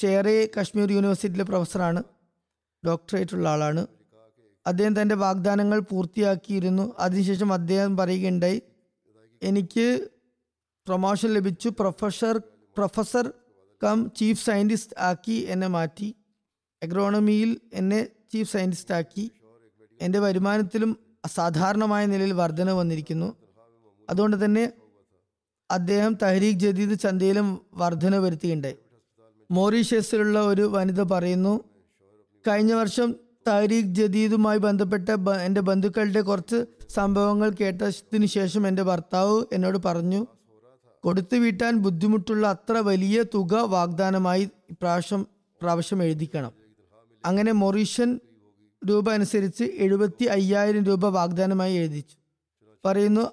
ഷേറെ 0.00 0.50
കാശ്മീർ 0.56 0.92
യൂണിവേഴ്സിറ്റിയിലെ 0.92 1.44
പ്രൊഫസറാണ് 1.44 2.02
ഡോക്ടറേറ്റ് 2.86 3.36
ഉള്ള 3.36 3.48
ആളാണ്. 3.48 3.86
അദ്ദേഹം 4.66 5.02
തന്റെ 5.02 5.14
വാഗ്ദാനങ്ങൾ 5.14 5.80
പൂർത്തിയാക്കിയിരുന്നു. 5.80 6.94
അതിനുശേഷം 6.98 7.52
അദ്ദേഹം 7.52 7.96
പറയുകയുണ്ടായി 7.96 8.62
എനിക്ക് 9.48 9.86
പ്രൊമോഷൻ 10.86 11.30
ലഭിച്ചു. 11.30 11.68
Professor 11.68 12.38
professor 12.76 13.26
cum 13.82 13.98
chief 14.16 14.46
scientist 14.46 15.00
ആക്കി 15.00 15.36
എന്നെ 15.52 15.66
മാറ്റി. 15.66 16.08
എഗ്രോണമിയിൽ 16.82 17.50
എന്നെ 17.74 18.00
ചീഫ് 18.32 18.52
സയന്റിസ്റ്റ് 18.52 18.94
ആക്കി. 18.94 19.24
എന്റെ 20.02 20.18
വരുമാനത്തിലും 20.18 20.90
അസാധാരണമായ 21.24 22.06
നിലയിൽ 22.06 22.32
വർധന 22.32 22.70
വന്നിരിക്കുന്നു. 22.70 23.28
അതുകൊണ്ട് 24.10 24.36
തന്നെ 24.44 24.64
അദ്ദേഹം 25.70 26.12
തഹരീഖ് 26.22 26.58
ജദീദ് 26.58 26.96
ചന്തയിലും 27.00 27.48
വർധന 27.74 28.16
വരുത്തിയിട്ടുണ്ട്. 28.18 28.72
മോറീഷ്യസിലുള്ള 29.50 30.38
ഒരു 30.52 30.64
വനിത 30.74 31.02
പറയുന്നു 31.02 31.54
കഴിഞ്ഞ 32.48 32.72
വർഷം 32.72 33.08
താരീഖ് 33.46 33.94
ജദീദുമായി 33.94 34.58
ബന്ധപ്പെട്ട 34.58 35.08
എന്റെ 35.44 35.60
ബന്ധുക്കളുടെ 35.60 36.20
കുറച്ച് 36.20 36.64
സംഭവങ്ങൾ 36.90 37.50
കേട്ടതിന് 37.50 38.26
ശേഷം 38.26 38.68
എന്റെ 38.68 38.82
ഭർത്താവ് 38.82 39.44
എന്നോട് 39.52 39.78
പറഞ്ഞു 39.84 40.26
കൊടുത്തു 41.00 41.36
വീട്ടാൻ 41.36 41.76
ബുദ്ധിമുട്ടുള്ള 41.76 42.46
അത്ര 42.46 42.72
വലിയ 42.72 43.22
തുക 43.22 43.54
വാഗ്ദാനമായി 43.54 44.50
ഇപ്രാവശ്യം 44.70 45.26
പ്രാവശ്യം 45.62 46.02
എഴുതിക്കണം. 46.02 46.52
അങ്ങനെ 47.26 47.52
മൊറീഷ്യൻ 47.52 48.20
രൂപ 48.88 49.12
അനുസരിച്ച് 49.12 49.64
എഴുപത്തി 49.64 50.24
അയ്യായിരം 50.24 50.84
രൂപ 50.84 51.06
വാഗ്ദാനമായി 51.06 51.74
എഴുതിച്ചു. 51.74 52.16
പറയുന്നു 52.84 53.30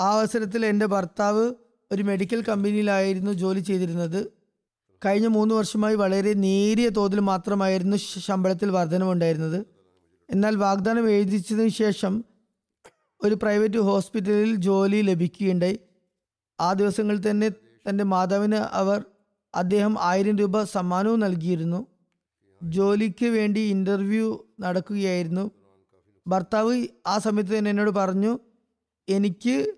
ആ 0.00 0.18
അവസരത്തിൽ 0.18 0.66
എന്റെ 0.66 0.86
ഭർത്താവ് 0.86 1.54
ഒരു 1.92 2.02
മെഡിക്കൽ 2.02 2.42
കമ്പനിയിലായിരുന്നു 2.42 3.30
ജോലി 3.30 3.60
ചെയ്തിരുന്നത്. 3.60 4.37
കഴിഞ്ഞ 5.04 5.26
മൂന്ന് 5.26 5.54
വർഷമായി 5.54 5.94
വളരെ 5.94 6.34
നേരിയ 6.34 6.88
തോതിൽ 6.88 7.20
മാത്രമായിരുന്നു 7.20 7.96
ശമ്പളത്തിൽ 7.96 8.70
വർധനമുണ്ടായിരുന്നത് 8.70 9.66
എന്നാൽ 10.30 10.56
വാഗ്ദാനം 10.56 11.10
എഴുതിച്ചതിന് 11.10 11.68
ശേഷം 11.68 12.24
ഒരു 13.24 13.34
പ്രൈവറ്റ് 13.34 13.78
ഹോസ്പിറ്റലിൽ 13.78 14.54
ജോലി 14.54 15.02
ലഭിക്കുകയുണ്ടായി. 15.02 15.78
ആ 16.60 16.72
ദിവസങ്ങളിൽ 16.72 17.30
തന്നെ 17.30 17.48
തന്റെ 17.88 18.04
മാതാവിന് 18.04 18.54
അവർ 18.54 19.04
അദ്ദേഹം 19.54 19.96
ആയിരം 20.00 20.38
രൂപ 20.38 20.62
സമ്മാനവും 20.62 21.20
നൽകിയിരുന്നു. 21.20 21.86
ജോലിക്ക് 22.62 23.26
വേണ്ടി 23.26 23.60
ഇന്റർവ്യൂ 23.60 24.38
നടക്കുകയായിരുന്നു. 24.60 25.50
ഭർത്താവ് 26.26 26.86
ആ 27.06 27.18
സമയത്ത് 27.18 27.58
തന്നെ 27.58 27.70
എന്നോട് 27.70 27.90
പറഞ്ഞു 27.90 28.38
എനിക്ക് 29.08 29.74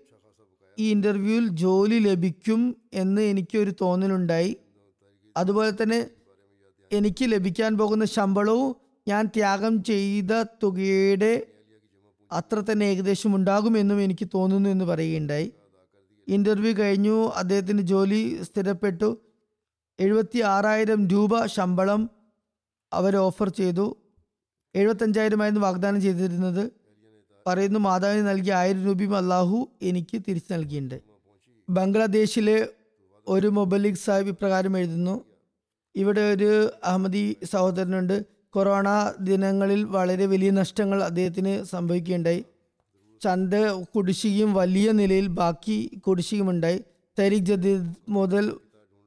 ഈ 0.79 0.89
ഇന്റർവ്യൂവിൽ 0.89 1.47
ജോലി 1.47 1.99
ലഭിക്കും 1.99 2.75
എന്ന് 2.93 3.21
എനിക്കൊരു 3.21 3.73
തോന്നലുണ്ടായി. 3.81 4.57
അതുപോലെ 5.41 5.71
തന്നെ 5.71 5.99
എനിക്ക് 6.91 7.23
ലഭിക്കാൻ 7.23 7.77
പോകുന്ന 7.77 8.05
ശമ്പളവും 8.05 8.75
ഞാൻ 9.07 9.25
ത്യാഗം 9.25 9.83
ചെയ്ത 9.83 10.31
തുകയുടെ 10.63 11.47
അത്ര 12.31 12.57
തന്നെ 12.59 12.85
ഏകദേശം 12.85 13.35
ഉണ്ടാകുമെന്നും 13.35 14.01
എനിക്ക് 14.01 14.27
തോന്നുന്നു 14.33 14.69
എന്ന് 14.69 14.85
പറയുകയുണ്ടായി. 14.85 15.47
ഇന്റർവ്യൂ 16.27 16.73
കഴിഞ്ഞു 16.73 17.15
അദ്ദേഹത്തിന് 17.35 17.81
ജോലി 17.81 18.43
സ്ഥിരപ്പെട്ടു. 18.43 19.09
എഴുപത്തി 19.99 20.39
ആറായിരം 20.39 21.07
രൂപ 21.07 21.45
ശമ്പളം 21.45 22.09
അവർ 22.93 23.15
ഓഫർ 23.15 23.49
ചെയ്തു. 23.49 23.97
എഴുപത്തഞ്ചായിരമായിരുന്നു 24.75 25.61
വാഗ്ദാനം 25.61 26.01
ചെയ്തിരുന്നത്. 26.01 26.71
പറയുന്നു 27.47 27.79
മാതാവിന് 27.79 28.27
നൽകിയ 28.27 28.53
ആയിരം 28.53 28.85
രൂപയും 28.85 29.17
അള്ളാഹു 29.17 29.57
എനിക്ക് 29.81 30.21
തിരിച്ചു 30.27 30.53
നൽകിയിട്ടുണ്ട്. 30.53 31.01
ബംഗ്ലാദേശിലെ 31.69 32.69
ഒരു 33.27 33.47
മൊബലിക് 33.47 34.01
സാഹിബ് 34.05 34.27
ഇപ്രകാരം 34.27 34.77
എഴുതുന്നു 34.77 35.30
ഇവിടെ 35.95 36.33
ഒരു 36.33 36.69
അഹമ്മദി 36.83 37.37
സഹോദരനുണ്ട്. 37.43 38.25
കൊറോണ 38.49 39.13
ദിനങ്ങളിൽ 39.19 39.83
വളരെ 39.83 40.25
വലിയ 40.25 40.49
നഷ്ടങ്ങൾ 40.49 41.03
അദ്ദേഹത്തിന് 41.03 41.63
സംഭവിക്കുകയുണ്ടായി. 41.63 42.45
ചന്ത 43.21 43.53
കുടിശ്ശികയും 43.95 44.53
വലിയ 44.53 44.91
നിലയിൽ 44.91 45.27
ബാക്കി 45.27 46.01
കുടിശ്ശികയുമുണ്ടായി. 46.07 46.83
തരീഖ് 47.19 47.45
ജദീദ് 47.45 47.95
മുതൽ 48.09 48.59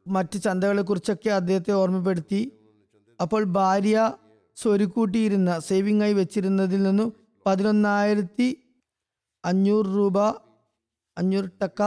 മറ്റ് 0.06 0.38
ചന്തകളെ 0.42 0.82
കുറിച്ചൊക്കെ 0.82 1.30
അദ്ദേഹത്തെ 1.30 1.72
ഓർമ്മപ്പെടുത്തി. 1.72 2.52
അപ്പോൾ 3.20 3.44
ഭാര്യ 3.44 4.12
സ്വരുക്കൂട്ടിയിരുന്ന 4.56 5.58
സേവിംഗ് 5.58 6.04
ആയി 6.04 6.12
വെച്ചിരുന്നതിൽ 6.12 6.82
നിന്നും 6.82 7.12
പതിനൊന്നായിരത്തി 7.46 8.58
അഞ്ഞൂറ് 9.44 9.86
രൂപ 9.86 10.18
അഞ്ഞൂറ് 11.18 11.50
ടക്ക 11.62 11.82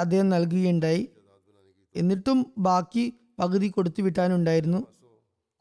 അദ്ദേഹം 0.00 0.28
നൽകുകയുണ്ടായി. 0.28 1.08
എന്നിട്ടും 1.96 2.52
ബാക്കി 2.58 3.14
പകുതി 3.38 3.68
കൊടുത്തു 3.68 4.02
വിട്ടാനുണ്ടായിരുന്നു. 4.02 4.86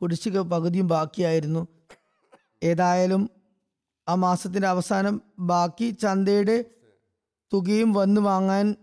കുടിശ്ശിക 0.01 0.39
പകുതിയും 0.39 0.87
ബാക്കിയായിരുന്നു. 0.87 1.67
ഏതായാലും 2.63 3.29
ആ 4.09 4.15
മാസത്തിന്റെ 4.15 4.67
അവസാനം 4.67 5.21
ബാക്കി 5.39 5.89
ചന്തയുടെ 5.89 6.65
തുകയും 7.53 7.93
വന്നു 7.93 8.21
വാങ്ങാൻ 8.21 8.75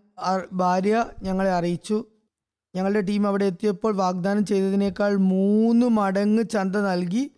ഭാര്യ 0.52 1.06
ഞങ്ങളെ 1.22 1.50
അറിയിച്ചു. 1.50 2.04
ഞങ്ങളുടെ 2.76 3.00
ടീം 3.00 3.26
അവിടെ 3.26 3.44
എത്തിയപ്പോൾ 3.44 3.96
വാഗ്ദാനം 3.96 4.46
ചെയ്തതിനേക്കാൾ 4.46 5.16
മൂന്ന് 5.16 5.86
മടങ്ങ് 5.86 6.44
ചന്ത 6.52 6.76
നൽകി. 6.76 7.30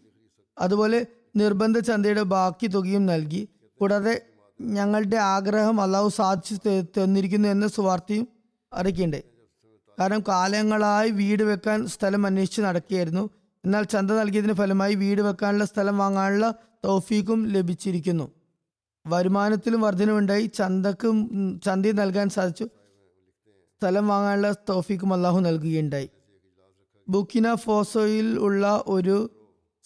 അതുപോലെ 0.59 1.07
നിർബന്ധ 1.37 1.79
ചന്തയുടെ 1.79 2.23
ബാക്കി 2.23 2.67
തുകയും 2.67 3.07
നൽകി. 3.07 3.49
കൂടാതെ 3.81 4.23
ഞങ്ങളുടെ 4.61 5.17
ആഗ്രഹം 5.17 5.81
അള്ളാഹു 5.81 6.09
സാധിച്ചു 6.09 6.55
തന്നിരിക്കുന്നു 6.99 7.49
എന്ന 7.49 7.67
സുവാർത്തയും 7.69 8.29
അറിയിക്കേണ്ടേ 8.73 9.23
കാരണം 10.01 10.21
കാലങ്ങളായി 10.29 11.11
വീട് 11.11 11.43
വെക്കാൻ 11.43 11.87
സ്ഥലം 11.87 12.27
അന്വേഷിച്ച് 12.27 12.63
നടക്കുകയായിരുന്നു. 12.63 13.31
എന്നാൽ 13.65 13.85
ചന്ത 13.85 14.11
നൽകിയതിന് 14.11 14.53
ഫലമായി 14.53 14.95
വീട് 14.95 15.23
വെക്കാനുള്ള 15.23 15.65
സ്ഥലം 15.65 15.99
വാങ്ങാനുള്ള 15.99 16.55
തൗഫീക്കും 16.85 17.47
ലഭിച്ചിരിക്കുന്നു. 17.47 18.33
വരുമാനത്തിലും 19.07 19.81
വർധനവുണ്ടായി 19.81 20.47
ചന്തക്കും 20.47 21.17
ചന്തയിൽ 21.31 21.61
ചന്തയും 21.65 21.97
നൽകാൻ 21.97 22.29
സാധിച്ചു. 22.29 22.65
സ്ഥലം 23.81 24.09
വാങ്ങാനുള്ള 24.09 24.53
തൗഫീക്കും 24.53 25.13
അള്ളാഹു 25.13 25.41
നൽകുകയുണ്ടായി. 25.41 26.11
ബുക്കിന 27.09 27.55
ഫോസോയിൽ 27.55 28.39
ഉള്ള 28.39 28.85
ഒരു 28.87 29.31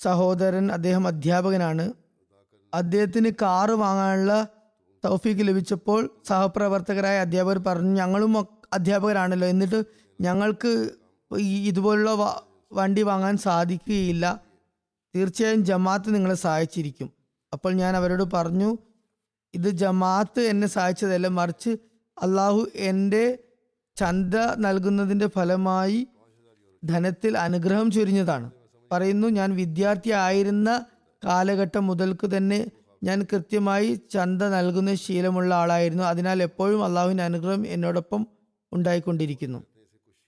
സഹോദരൻ 0.02 0.72
അദ്ദേഹം 0.72 1.06
അധ്യാപകനാണ്. 1.06 1.92
അദ്ദേഹത്തിന് 2.74 3.30
കാറ് 3.42 3.70
വാങ്ങാനുള്ള 3.70 4.46
തൗഫീക്ക് 5.04 5.48
ലഭിച്ചപ്പോൾ 5.48 6.10
സഹപ്രവർത്തകരായ 6.28 7.20
അധ്യാപകർ 7.20 7.58
പറഞ്ഞു 7.58 8.00
ഞങ്ങളും 8.00 8.46
അധ്യാപകരാണല്ലോ. 8.72 9.48
എന്നിട്ട് 9.48 9.99
ഞങ്ങൾക്ക് 10.20 10.72
ഇതുപോലുള്ള 11.70 12.12
വണ്ടി 12.72 13.02
വാങ്ങാൻ 13.02 13.36
സാധിക്കുകയില്ല. 13.38 14.24
തീർച്ചയായും 15.14 15.62
ജമാഅത്ത് 15.64 16.14
നിങ്ങളെ 16.14 16.34
സഹായിച്ചിരിക്കും. 16.34 17.08
അപ്പോൾ 17.52 17.72
ഞാൻ 17.72 17.96
അവരോട് 17.96 18.24
പറഞ്ഞു 18.34 18.70
ഇത് 19.54 19.68
ജമാഅത്ത് 19.82 20.40
എന്നെ 20.40 20.66
സഹായിച്ചതല്ല 20.66 21.28
മറിച്ച് 21.38 21.72
അള്ളാഹു 22.16 22.60
എന്റെ 22.90 23.24
ചന്ത 23.96 24.34
നൽകുന്നതിന്റെ 24.56 25.26
ഫലമായി 25.26 26.00
ധനത്തിൽ 26.82 27.32
അനുഗ്രഹം 27.38 27.90
ചൊരിഞ്ഞതാണ്. 27.90 28.48
പറയുന്നു 28.90 29.26
ഞാൻ 29.38 29.50
വിദ്യാർത്ഥി 29.54 30.10
ആയിരുന്ന 30.26 30.68
കാലഘട്ടം 31.22 31.86
മുതൽക്ക് 31.86 32.26
തന്നെ 32.36 32.60
ഞാൻ 33.02 33.18
കൃത്യമായി 33.32 33.90
ചന്ത 34.14 34.42
നൽകുന്ന 34.54 34.94
ശീലമുള്ള 34.94 35.54
ആളായിരുന്നു. 35.54 36.04
അതിനാൽ 36.04 36.38
എപ്പോഴും 36.42 36.80
അള്ളാഹുവിന്റെ 36.84 37.24
അനുഗ്രഹം 37.24 37.62
എന്നോടൊപ്പം 37.66 38.22
ഉണ്ടായിക്കൊണ്ടിരിക്കുന്നു. 38.72 39.60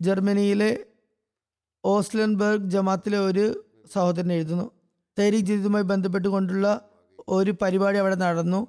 ജർമ്മനിയിലെ 0.04 0.70
ഓസ്ലൻബർഗ് 1.84 2.70
ജമാത്തിലെ 2.70 3.18
ഒരു 3.18 3.44
സഹോദരൻ 3.94 4.32
എഴുതുന്നു. 4.32 4.66
തൈരീഖ് 5.18 5.44
ജദീദുമായി 5.44 5.84
ബന്ധപ്പെട്ടുകൊണ്ടുള്ള 5.84 6.66
ഒരു 7.28 7.52
പരിപാടി 7.62 7.98
അവിടെ 7.98 8.14
നടന്നു. 8.14 8.60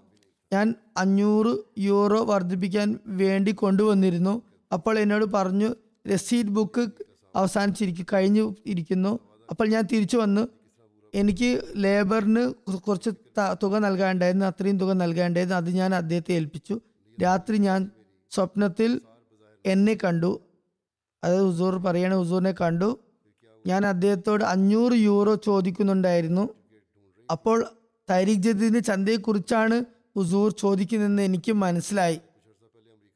ഞാൻ 0.53 0.67
അഞ്ഞൂറ് 0.97 1.51
യൂറോ 1.79 2.19
വർദ്ധിപ്പിക്കാൻ 2.23 2.99
വേണ്ടി 3.21 3.51
കൊണ്ടുവന്നിരുന്നു. 3.51 4.33
അപ്പോൾ 4.73 4.99
എന്നോട് 4.99 5.25
പറഞ്ഞു 5.25 5.69
രസീത് 6.07 6.53
ബുക്ക് 6.57 6.83
അവസാനിച്ചിരിക്കും 7.35 8.05
കഴിഞ്ഞു 8.13 8.55
ഇരിക്കുന്നു. 8.65 9.19
അപ്പോൾ 9.49 9.67
ഞാൻ 9.67 9.83
തിരിച്ചു 9.91 10.17
വന്നു. 10.17 10.43
എനിക്ക് 11.13 11.49
ലേബറിന് 11.75 12.43
കുറച്ച് 12.77 13.09
തുക 13.63 13.77
നൽകാണ്ടായിരുന്നു 13.77 14.45
അത്രയും 14.45 14.77
തുക 14.79 14.91
നൽകാണ്ടായിരുന്നു 14.93 15.57
അത് 15.57 15.69
ഞാൻ 15.69 15.95
അദ്ദേഹത്തെ 15.95 16.31
ഏൽപ്പിച്ചു. 16.33 16.75
രാത്രി 17.23 17.57
ഞാൻ 17.57 17.91
സ്വപ്നത്തിൽ 18.31 19.01
എന്നെ 19.65 19.97
കണ്ടു. 20.03 20.31
അത് 21.23 21.45
ഹുസൂർ 21.45 21.77
പറയണ 21.77 22.15
ഹുസൂറിനെ 22.15 22.51
കണ്ടു. 22.51 22.99
ഞാൻ 23.67 23.85
അദ്ദേഹത്തോട് 23.85 24.43
അഞ്ഞൂറ് 24.43 24.93
യൂറോ 24.93 25.35
ചോദിക്കുന്നുണ്ടായിരുന്നു. 25.35 26.49
അപ്പോൾ 27.31 27.65
തരീഖ് 28.09 28.41
ജദീദിന്റെ 28.41 28.79
ചന്തയെക്കുറിച്ചാണ് 28.79 29.85
ഹുസൂർ 30.17 30.51
ചോദിക്കുന്നതെന്ന് 30.51 31.21
എനിക്ക് 31.21 31.51
മനസ്സിലായി. 31.51 32.19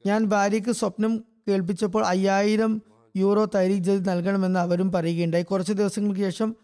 ഞാൻ 0.05 0.25
ഭാര്യയ്ക്ക് 0.25 0.71
സ്വപ്നം 0.71 1.23
കേൾപ്പിച്ചപ്പോൾ 1.47 2.05
അയ്യായിരം 2.05 2.81
യൂറോ 3.17 3.45
തരീഖ് 3.55 3.83
ജദീദ് 3.83 4.09
നൽകണമെന്ന് 4.09 4.59
അവരും 4.59 4.91
പറയുകയുണ്ടായി. 4.91 5.43
കുറച്ച് 5.43 5.73
ദിവസങ്ങൾക്ക് 5.73 6.21
ശേഷം 6.21 6.55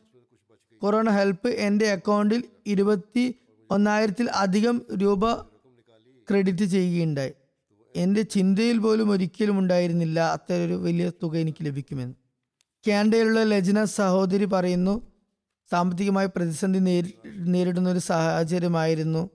കൊറോണ 0.82 1.10
ഹെൽപ്പ് 1.10 1.48
എന്റെ 1.48 1.92
അക്കൗണ്ടിൽ 1.92 2.44
ഇരുപത്തി 2.68 3.36
ഒന്നായിരത്തിൽ 3.72 4.30
അധികം 4.30 4.82
രൂപ 5.02 5.34
ക്രെഡിറ്റ് 6.30 6.66
ചെയ്യുകയുണ്ടായി. 6.66 7.34
എന്റെ 7.96 8.22
ചിന്തയിൽ 8.22 8.78
പോലും 8.78 9.12
ഒരിക്കലും 9.12 9.60
ഉണ്ടായിരുന്നില്ല 9.60 10.20
അത്തരൊരു 10.20 10.74
വലിയ 10.74 11.12
തുക 11.24 11.38
എനിക്ക് 11.38 11.66
ലഭിക്കുമെന്ന്. 11.66 12.14
കാനഡയിലുള്ള 12.88 13.44
ലജ്ന 13.44 13.84
സഹോദരി 13.84 14.46
പറയുന്നു 14.46 15.02
സാമ്പത്തികമായ 15.72 16.26
പ്രതിസന്ധി 16.26 16.80
നേരി- 16.80 17.30
നേരിടുന്ന 17.38 17.90
ഒരു 17.90 18.00
സാഹചര്യമായിരുന്നു. 18.00 19.30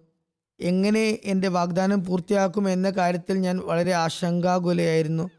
എങ്ങനെ 0.60 1.18
എന്റെ 1.24 1.48
വാഗ്ദാനം 1.48 2.04
പൂർത്തിയാക്കും 2.04 2.70
എന്ന 2.70 2.90
കാര്യത്തിൽ 2.90 3.34
ഞാൻ 3.34 3.58
വളരെ 3.58 3.92
ആശങ്കാകുലയായിരുന്നു. 3.92 5.30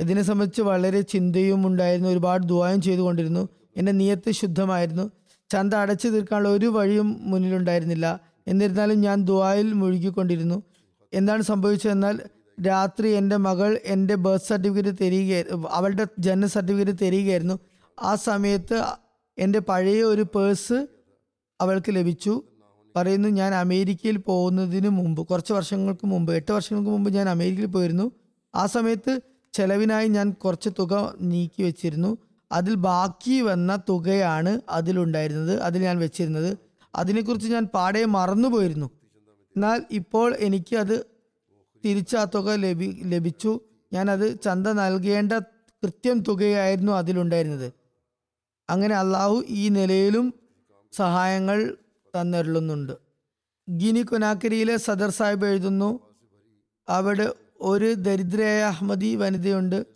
ഇതിനെ 0.00 0.22
സംബന്ധിച്ച് 0.22 0.62
വളരെ 0.62 1.00
ചിന്തയും 1.00 1.66
ഉണ്ടായിരുന്നു. 1.66 2.08
ഒരുപാട് 2.08 2.46
ദുവായും 2.46 2.82
ചെയ്തുകൊണ്ടിരുന്നു. 2.82 3.48
എന്റെ 3.76 3.92
നിയത്ത് 3.92 4.30
ശുദ്ധമായിരുന്നു. 4.30 5.10
ചന്ത 5.52 5.74
അടച്ചു 5.74 6.08
തീർക്കാനുള്ള 6.08 6.48
ഒരു 6.48 6.66
വഴിയും 6.66 7.16
മുന്നിലുണ്ടായിരുന്നില്ല. 7.20 8.20
എന്നിരുന്നാലും 8.48 9.00
ഞാൻ 9.00 9.24
ദുവായിൽ 9.24 9.72
മുഴുകിക്കൊണ്ടിരുന്നു. 9.72 10.62
എന്താണ് 11.12 11.42
സംഭവിച്ചതെന്നാൽ 11.42 12.20
രാത്രി 12.66 13.08
എന്റെ 13.08 13.36
മകൾ 13.36 13.80
എന്റെ 13.84 14.14
ബർത്ത് 14.14 14.46
സർട്ടിഫിക്കറ്റ് 14.46 14.98
തരികയായിരുന്നു 15.00 15.68
അവളുടെ 15.68 16.06
ജനന 16.18 16.46
സർട്ടിഫിക്കറ്റ് 16.46 16.98
തരികയായിരുന്നു. 17.02 17.58
ആ 18.02 18.14
സമയത്ത് 18.14 18.84
എന്റെ 19.38 19.58
പഴയ 19.58 20.02
ഒരു 20.02 20.22
പേഴ്സ് 20.22 20.86
അവൾക്ക് 21.60 21.94
ലഭിച്ചു. 21.94 22.42
പറയുന്നു 22.96 23.28
ഞാൻ 23.28 23.54
അമേരിക്കയിൽ 23.54 24.16
പോകുന്നതിന് 24.16 24.88
മുമ്പ് 24.88 25.26
കുറച്ച് 25.26 25.52
വർഷങ്ങൾക്ക് 25.52 26.06
മുമ്പ് 26.06 26.32
എട്ട് 26.32 26.52
വർഷങ്ങൾക്ക് 26.52 26.90
മുമ്പ് 26.90 27.10
ഞാൻ 27.10 27.28
അമേരിക്കയിൽ 27.28 27.66
പോയിരുന്നു. 27.66 28.12
ആ 28.54 28.66
സമയത്ത് 28.66 29.20
ചെലവിനായി 29.52 30.08
ഞാൻ 30.08 30.30
കുറച്ച് 30.30 30.70
തുക 30.78 31.14
നീക്കി 31.20 31.62
വെച്ചിരുന്നു. 31.62 32.18
അതിൽ 32.52 32.74
ബാക്കി 32.74 33.40
വന്ന 33.40 33.76
തുകയാണ് 33.88 34.60
അതിലുണ്ടായിരുന്നത് 34.70 35.60
അതിൽ 35.60 35.82
ഞാൻ 35.82 35.98
വെച്ചിരുന്നത്. 35.98 36.58
അതിനെക്കുറിച്ച് 36.94 37.48
ഞാൻ 37.48 37.66
പാടെ 37.66 38.04
മറന്നുപോയിരുന്നു. 38.04 38.90
എന്നാൽ 39.56 39.82
ഇപ്പോൾ 39.90 40.36
എനിക്ക് 40.38 40.76
അത് 40.76 41.17
തിരിച്ച് 41.84 42.16
ആ 42.16 42.24
തുക 42.24 42.54
ലഭി 42.54 43.02
ലഭിച്ചു. 43.04 43.60
ഞാനത് 43.92 44.40
ചന്ത 44.40 44.66
നൽകേണ്ട 44.66 45.32
കൃത്യം 45.82 46.20
തുകയായിരുന്നു 46.20 46.92
അതിലുണ്ടായിരുന്നത്. 46.92 47.72
അങ്ങനെ 48.70 48.94
അള്ളാഹു 48.94 49.44
ഈ 49.48 49.68
നിലയിലും 49.68 50.34
സഹായങ്ങൾ 50.92 51.76
തന്നരുളുന്നുണ്ട്. 52.20 52.92
ഗിനി 53.70 54.02
കുനാക്കരിയിലെ 54.02 54.76
സദർ 54.76 55.10
സാഹിബ് 55.10 55.46
എഴുതുന്നു 55.46 56.00
അവിടെ 56.88 57.32
ഒരു 57.60 57.94
ദരിദ്രയായ 57.94 58.62
അഹമ്മദി 58.62 59.14
വനിതയുണ്ട്. 59.14 59.86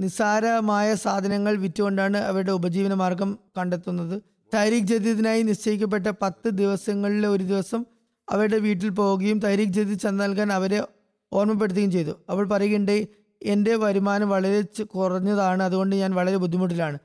നിസ്സാരമായ 0.00 0.94
സാധനങ്ങൾ 0.94 1.56
വിറ്റുകൊണ്ടാണ് 1.56 2.16
അവരുടെ 2.16 2.52
ഉപജീവന 2.52 2.94
മാർഗം 2.94 3.38
കണ്ടെത്തുന്നത്. 3.58 4.22
തഹരീഖ് 4.54 4.86
ജദീദിനായി 4.86 5.42
നിശ്ചയിക്കപ്പെട്ട 5.42 6.06
പത്ത് 6.06 6.48
ദിവസങ്ങളിലെ 6.48 7.28
ഒരു 7.28 7.44
ദിവസം 7.44 7.84
അവരുടെ 8.30 8.58
വീട്ടിൽ 8.58 8.88
പോവുകയും 8.88 9.38
തഹരീഖ് 9.38 9.72
ജദീദ് 9.72 10.00
ചന്ത 10.00 10.20
നൽകാൻ 10.20 10.52
അവരെ 10.52 10.84
ഓർമ്മപ്പെടുത്തുകയും 11.32 11.90
ചെയ്തു. 11.90 12.10
അവൾ 12.30 12.48
പറയുകയുണ്ട് 12.48 13.08
എന്റെ 13.42 13.76
വരുമാനം 13.76 14.28
വളരെ 14.28 14.82
കുറഞ്ഞതാണ്. 14.82 15.62
അതുകൊണ്ട് 15.62 15.96
ഞാൻ 15.96 16.14
വളരെ 16.14 16.36
ബുദ്ധിമുട്ടിലാണ്. 16.36 16.98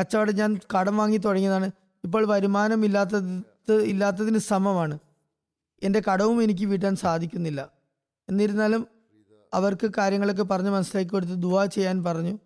കച്ചവടം 0.00 0.36
ഞാൻ 0.36 0.58
കടം 0.80 0.96
വാങ്ങി 0.96 1.16
തുടങ്ങിയതാണ്. 1.16 1.70
ഇപ്പോൾ 2.04 2.26
വരുമാനം 2.26 2.84
ഇല്ലാത്തത് 2.84 3.74
ഇല്ലാത്തതിന് 3.74 4.38
സമമാണ്. 4.38 4.98
എന്റെ 5.82 6.02
കടവും 6.12 6.42
എനിക്ക് 6.42 6.66
വീട്ടാൻ 6.66 6.96
സാധിക്കുന്നില്ല. 6.96 7.68
എന്നിരുന്നാലും 8.28 8.86
അവർക്ക് 9.54 9.90
കാര്യങ്ങളൊക്കെ 9.98 10.42
പറഞ്ഞ് 10.42 10.70
മനസ്സിലാക്കി 10.70 11.10
കൊടുത്ത് 11.10 11.32
ദുവാ 11.32 11.64
ചെയ്യാൻ 11.64 12.04
പറഞ്ഞു. 12.04 12.38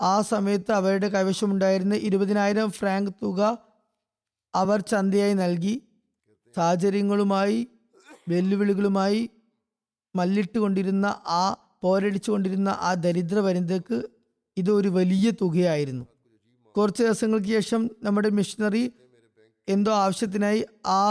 ആ 0.00 0.20
സമയത്ത് 0.20 0.72
അവരുടെ 0.72 1.08
കൈവശമുണ്ടായിരുന്ന 1.08 1.94
ഇരുപതിനായിരം 1.94 2.70
ഫ്രാങ്ക് 2.70 3.10
തുക 3.22 3.58
അവർ 4.54 4.80
ചന്തയായി 4.80 5.34
നൽകി. 5.34 5.82
സാഹചര്യങ്ങളുമായി 6.56 7.68
വെല്ലുവിളികളുമായി 8.28 9.30
മല്ലിട്ട് 10.14 10.58
കൊണ്ടിരുന്ന 10.58 11.06
ആ 11.26 11.42
പോരടിച്ചു 11.82 12.30
കൊണ്ടിരുന്ന 12.30 12.78
ആ 12.80 12.94
ദരിദ്ര 12.94 13.38
വനിതയ്ക്ക് 13.38 13.98
ഇത് 14.56 14.70
ഒരു 14.70 14.88
വലിയ 14.88 15.30
തുകയായിരുന്നു. 15.40 16.04
കുറച്ച് 16.76 17.02
ദിവസങ്ങൾക്ക് 17.02 17.46
ശേഷം 17.46 17.90
നമ്മുടെ 18.02 18.28
മിഷണറി 18.28 18.92
എന്തോ 19.68 19.92
ആവശ്യത്തിനായി 19.92 20.64
ആ 20.86 21.02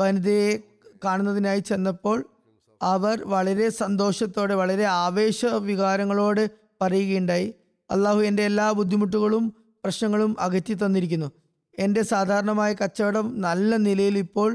വനിതയെ 0.00 0.58
കാണുന്നതിനായി 1.04 1.60
ചെന്നപ്പോൾ 1.60 2.18
അവർ 2.82 3.24
വളരെ 3.24 3.68
സന്തോഷത്തോടെ 3.68 4.54
വളരെ 4.54 4.84
ആവേശ 4.84 5.44
വികാരങ്ങളോട് 5.46 6.42
പറയുകയുണ്ടായി 6.82 7.54
അള്ളാഹു 7.90 8.20
എന്റെ 8.22 8.42
എല്ലാ 8.42 8.72
ബുദ്ധിമുട്ടുകളും 8.72 9.44
പ്രശ്നങ്ങളും 9.84 10.36
അകറ്റി 10.40 10.74
തന്നിരിക്കുന്നു 10.74 11.28
എന്റെ 11.78 12.02
സാധാരണമായ 12.02 12.72
കച്ചവടം 12.72 13.40
നല്ല 13.40 13.76
നിലയിൽ 13.76 14.18
ഇപ്പോൾ 14.18 14.50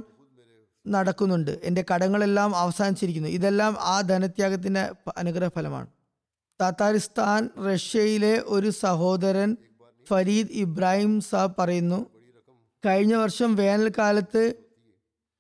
നടക്കുന്നുണ്ട്. 0.88 1.60
എന്റെ 1.64 1.86
കടങ്ങളെല്ലാം 1.94 2.56
അവസാനിച്ചിരിക്കുന്നു. 2.56 3.30
ഇതെല്ലാം 3.30 3.78
ആ 3.80 4.02
ധനത്യാഗത്തിന്റെ 4.02 4.92
അനുഗ്രഹഫലമാണ്. 5.18 5.88
താത്താരിസ്ഥാൻ 6.62 7.50
റഷ്യയിലെ 7.74 8.42
ഒരു 8.46 8.70
സഹോദരൻ 8.70 9.58
ഫരീദ് 10.10 10.48
ഇബ്രാഹിം 10.52 11.22
സാബ് 11.22 11.56
പറയുന്നു 11.60 12.06
കഴിഞ്ഞ 12.86 13.16
വർഷം 13.16 13.56
വേനൽക്കാലത്ത് 13.56 14.54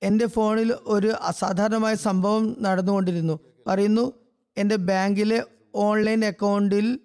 എന്റെ 0.04 0.26
ഫോണിൽ 0.26 0.74
ഒരു 0.86 1.08
അസാധാരണമായ 1.08 1.96
സംഭവം 1.96 2.56
നടന്നുകൊണ്ടിരുന്നു. 2.62 3.40
പറയുന്നു 3.68 4.14
എന്റെ 4.58 4.76
ബാങ്കിലെ 4.76 5.44
ഓൺലൈൻ 5.76 6.26
അക്കൗണ്ടിൽ 6.26 7.00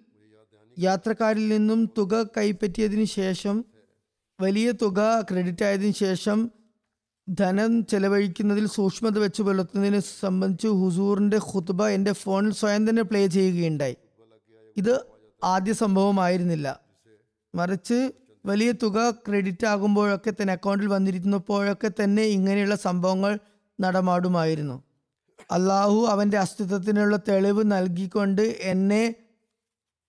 യാത്രക്കാരിൽ 0.79 1.47
നിന്നും 1.47 1.89
തുക 1.97 2.23
കൈപ്പറ്റിയതിനു 2.23 3.03
ശേഷം 3.03 3.65
വലിയ 4.41 4.71
തുക 4.71 5.21
ക്രെഡിറ്റ് 5.31 5.65
ആയതിനു 5.65 5.91
ശേഷം 5.91 6.51
ധനം 7.29 7.85
ചെലവഴിക്കുന്നതിൽ 7.85 8.67
സൂക്ഷ്മത 8.67 9.19
വെച്ച് 9.19 9.41
പുലർത്തുന്നതിനെ 9.41 9.99
സംബന്ധിച്ച് 9.99 10.67
ഹുസൂറിന്റെ 10.67 11.37
ഖുത്ബ 11.37 11.85
എന്റെ 11.85 12.11
ഫോണിൽ 12.11 12.53
സ്വയം 12.53 12.89
തന്നെ 12.89 13.03
പ്ലേ 13.03 13.27
ചെയ്യുകയുണ്ടായി. 13.27 13.97
ഇത് 14.77 15.01
ആദ്യ 15.43 15.73
സംഭവമായിരുന്നില്ല. 15.73 16.79
മറിച്ച് 17.55 18.11
വലിയ 18.45 18.71
തുക 18.71 19.11
ക്രെഡിറ്റ് 19.11 19.65
ആകുമ്പോഴൊക്കെ 19.65 20.31
തന്നെ 20.31 20.51
അക്കൗണ്ടിൽ 20.51 20.87
വന്നിരുന്നപ്പോഴൊക്കെ 20.87 21.91
തന്നെ 22.03 22.23
ഇങ്ങനെയുള്ള 22.23 22.75
സംഭവങ്ങൾ 22.75 23.39
നടമാടുമായിരുന്നു. 23.79 24.83
അള്ളാഹു 25.51 26.07
അവന്റെ 26.09 26.37
അസ്തിത്വത്തിനുള്ള 26.37 27.17
തെളിവ് 27.17 27.63
നൽകിക്കൊണ്ട് 27.65 28.41
എന്നെ 28.41 29.15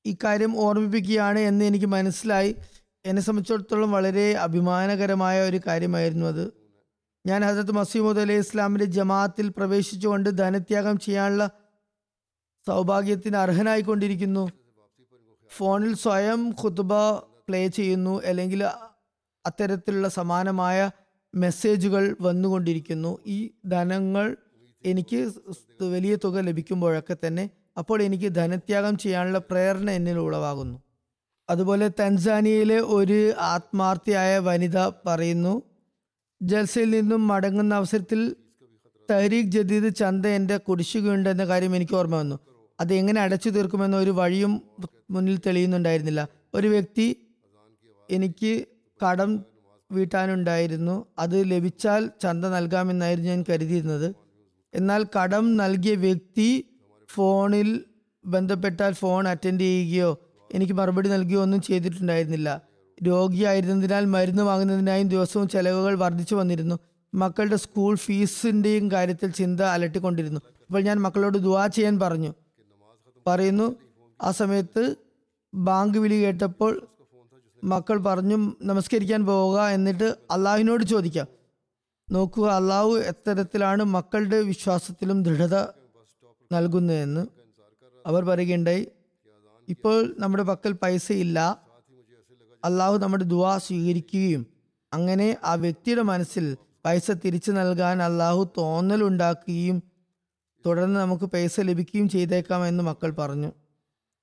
ഇക്കാര്യം 0.06 0.58
ഓർമ്മിപ്പിക്കുകയാണ് 0.58 1.38
എന്ന് 1.38 1.64
എനിക്ക് 1.64 1.86
മനസ്സിലായി. 1.86 2.56
എന്നെ 3.06 3.22
സംബന്ധിച്ചിടത്തോളം 3.22 3.92
വളരെ 3.92 4.32
അഭിമാനകരമായ 4.32 5.48
ഒരു 5.48 5.60
കാര്യമായിരുന്നു 5.66 6.26
അത്. 6.26 6.67
ഞാൻ 7.26 7.44
ഹസരത്ത് 7.44 7.70
മസീമുദ് 7.70 8.20
അലൈഹി 8.20 8.38
ഇസ്ലാമിന്റെ 8.38 8.84
ജമാഅത്തിൽ 8.84 9.48
പ്രവേശിച്ചുകൊണ്ട് 9.48 10.28
ധനത്യാഗം 10.38 10.98
ചെയ്യാനുള്ള 10.98 11.50
സൗഭാഗ്യത്തിന് 12.66 13.36
അർഹനായിക്കൊണ്ടിരിക്കുന്നു. 13.36 14.48
ഫോണിൽ 15.50 15.94
സ്വയം 15.94 16.40
ഖുത്ബ 16.62 16.92
പ്ലേ 17.48 17.68
ചെയ്യുന്നു. 17.68 18.22
അല്ലെങ്കിൽ 18.24 18.64
അത്തരത്തിലുള്ള 19.46 20.08
സമാനമായ 20.08 20.90
മെസ്സേജുകൾ 21.34 22.16
വന്നുകൊണ്ടിരിക്കുന്നു. 22.20 23.18
ഈ 23.26 23.50
ധനങ്ങൾ 23.66 24.36
എനിക്ക് 24.84 25.32
വലിയ 25.94 26.16
തുക 26.24 26.38
ലഭിക്കുമ്പോഴൊക്കെ 26.38 27.16
തന്നെ 27.26 27.50
അപ്പോൾ 27.78 28.02
എനിക്ക് 28.02 28.28
ധനത്യാഗം 28.34 28.98
ചെയ്യാനുള്ള 28.98 29.38
പ്രേരണ 29.38 29.90
എന്നിൽ 29.90 30.18
ഉളവാകുന്നു. 30.18 30.78
അതുപോലെ 31.50 31.90
തൻസാനിയയിലെ 32.00 32.78
ഒരു 32.80 33.32
ആത്മാർത്ഥിയായ 33.52 34.38
വനിത 34.38 34.78
പറയുന്നു 35.06 35.62
ജൽസയിൽ 36.42 36.90
നിന്നും 36.90 37.28
മടങ്ങുന്ന 37.28 37.74
അവസരത്തിൽ 37.74 38.36
തഹരീഖ് 39.10 39.50
ജദീദ് 39.50 39.94
ചന്ത 39.94 40.26
എന്റെ 40.26 40.56
കുടിശ്ശികയുണ്ട് 40.56 41.28
എന്ന 41.28 41.46
കാര്യം 41.46 41.76
എനിക്ക് 41.76 41.96
ഓർമ്മ 41.96 42.16
വന്നു. 42.16 42.38
അത് 42.80 42.94
എങ്ങനെ 42.94 43.20
അടച്ചു 43.20 43.50
തീർക്കുമെന്ന 43.50 43.96
ഒരു 43.96 44.10
വഴിയും 44.10 44.62
മുന്നിൽ 45.10 45.40
തെളിയുന്നുണ്ടായിരുന്നില്ല. 45.46 46.28
ഒരു 46.54 46.68
വ്യക്തി 46.68 47.16
എനിക്ക് 48.10 48.64
കടം 49.06 49.44
വീട്ടാനുണ്ടായിരുന്നു. 49.92 51.06
അത് 51.18 51.50
ലഭിച്ചാൽ 51.50 52.10
ചന്ത 52.22 52.44
നൽകാമെന്നായിരുന്നു 52.44 53.30
ഞാൻ 53.30 53.44
കരുതിയിരുന്നത്. 53.48 54.14
എന്നാൽ 54.74 55.06
കടം 55.22 55.56
നൽകിയ 55.56 55.94
വ്യക്തി 55.94 56.64
ഫോണിൽ 57.08 57.84
ബന്ധപ്പെട്ടാൽ 58.24 58.92
ഫോൺ 58.92 59.28
അറ്റൻഡ് 59.28 59.60
ചെയ്യുകയോ 59.60 60.18
എനിക്ക് 60.54 60.72
മറുപടി 60.72 61.08
നൽകുകയോ 61.08 61.42
ഒന്നും 61.42 61.60
ചെയ്തിട്ടുണ്ടായിരുന്നില്ല. 61.60 62.60
രോഗിയായിരുന്നതിനാൽ 63.02 64.04
മരുന്ന് 64.04 64.42
വാങ്ങുന്നതിനായും 64.42 65.08
ദിവസവും 65.08 65.48
ചെലവുകൾ 65.48 65.98
വർദ്ധിച്ചു 65.98 66.34
വന്നിരുന്നു. 66.34 66.78
മക്കളുടെ 67.14 67.56
സ്കൂൾ 67.56 67.96
ഫീസിന്റെയും 67.96 68.90
കാര്യത്തിൽ 68.90 69.30
ചിന്ത 69.30 69.60
അലട്ടിക്കൊണ്ടിരുന്നു. 69.60 70.40
അപ്പോൾ 70.66 70.82
ഞാൻ 70.82 70.96
മക്കളോട് 70.96 71.38
ദുവാ 71.38 71.66
ചെയ്യാൻ 71.66 71.98
പറഞ്ഞു. 72.00 72.34
പറയുന്നു 73.26 73.76
ആ 74.22 74.30
സമയത്ത് 74.30 74.94
ബാങ്ക് 75.54 75.98
വിളി 75.98 76.14
കേട്ടപ്പോൾ 76.14 76.86
മക്കൾ 77.64 77.98
പറഞ്ഞു 77.98 78.52
നമസ്കരിക്കാൻ 78.62 79.26
പോവുക 79.26 79.60
എന്നിട്ട് 79.60 80.16
അള്ളാഹുവിനോട് 80.30 80.84
ചോദിക്കാം. 80.84 81.26
നോക്കുക 82.10 82.48
അള്ളാഹു 82.48 82.98
എത്തരത്തിലാണ് 82.98 83.84
മക്കളുടെ 83.84 84.40
വിശ്വാസത്തിലും 84.40 85.22
ദൃഢത 85.22 85.56
നൽകുന്നതെന്ന് 86.52 87.26
അവർ 88.06 88.24
പറയുകയുണ്ടായി. 88.24 88.88
ഇപ്പോൾ 89.68 90.14
നമ്മുടെ 90.18 90.42
പക്കൽ 90.42 90.72
പൈസ 90.72 91.12
ഇല്ല 91.12 91.67
അള്ളാഹു 92.68 92.96
നമ്മുടെ 92.96 93.24
ദുവാ 93.24 93.58
സ്വീകരിക്കുകയും 93.58 94.46
അങ്ങനെ 94.92 95.36
ആ 95.44 95.54
വ്യക്തിയുടെ 95.54 96.02
മനസ്സിൽ 96.02 96.56
പൈസ 96.84 97.10
തിരിച്ചു 97.10 97.50
നൽകാൻ 97.50 98.02
അള്ളാഹു 98.02 98.48
തോന്നലുണ്ടാക്കുകയും 98.58 99.82
തുടർന്ന് 100.66 101.00
നമുക്ക് 101.00 101.24
പൈസ 101.24 101.60
ലഭിക്കുകയും 101.60 102.08
ചെയ്തേക്കാം 102.08 102.68
എന്ന് 102.68 102.84
മക്കൾ 102.84 103.10
പറഞ്ഞു. 103.10 103.52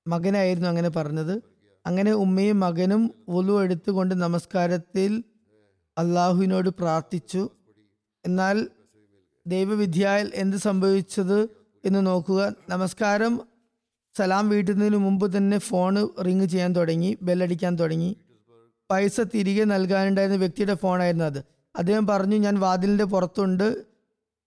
മകനായിരുന്നു 0.06 0.68
അങ്ങനെ 0.68 0.88
പറഞ്ഞത്. 0.88 1.42
അങ്ങനെ 1.86 2.12
ഉമ്മയും 2.12 2.60
മകനും 2.60 3.14
ഒലു 3.28 3.62
എടുത്തുകൊണ്ട് 3.62 4.14
നമസ്കാരത്തിൽ 4.14 5.24
അള്ളാഹുവിനോട് 5.98 6.68
പ്രാർത്ഥിച്ചു. 6.68 7.50
എന്നാൽ 8.26 8.68
ദൈവവിദ്യയിൽ 9.46 10.32
എന്ത് 10.34 10.56
സംഭവിച്ചത് 10.56 11.48
എന്ന് 11.84 12.06
നോക്കുക. 12.06 12.54
നമസ്കാരം 12.68 13.40
സലാം 14.16 14.48
വീട്ടുന്നതിന് 14.48 14.96
മുമ്പ് 14.96 15.36
തന്നെ 15.36 15.58
ഫോണ് 15.58 16.08
റിങ് 16.26 16.46
ചെയ്യാൻ 16.46 16.72
തുടങ്ങി 16.76 17.18
ബെല്ലടിക്കാൻ 17.22 17.78
തുടങ്ങി. 17.78 18.16
പൈസ 18.90 19.20
തിരികെ 19.20 19.64
നൽകാനുണ്ടായിരുന്ന 19.64 20.38
വ്യക്തിയുടെ 20.38 20.74
ഫോണായിരുന്നു 20.74 21.24
അത്. 21.24 21.38
അദ്ദേഹം 21.76 22.06
പറഞ്ഞു 22.06 22.36
ഞാൻ 22.36 22.60
വാതിലിന്റെ 22.60 23.04
പുറത്തുണ്ട്. 23.04 23.84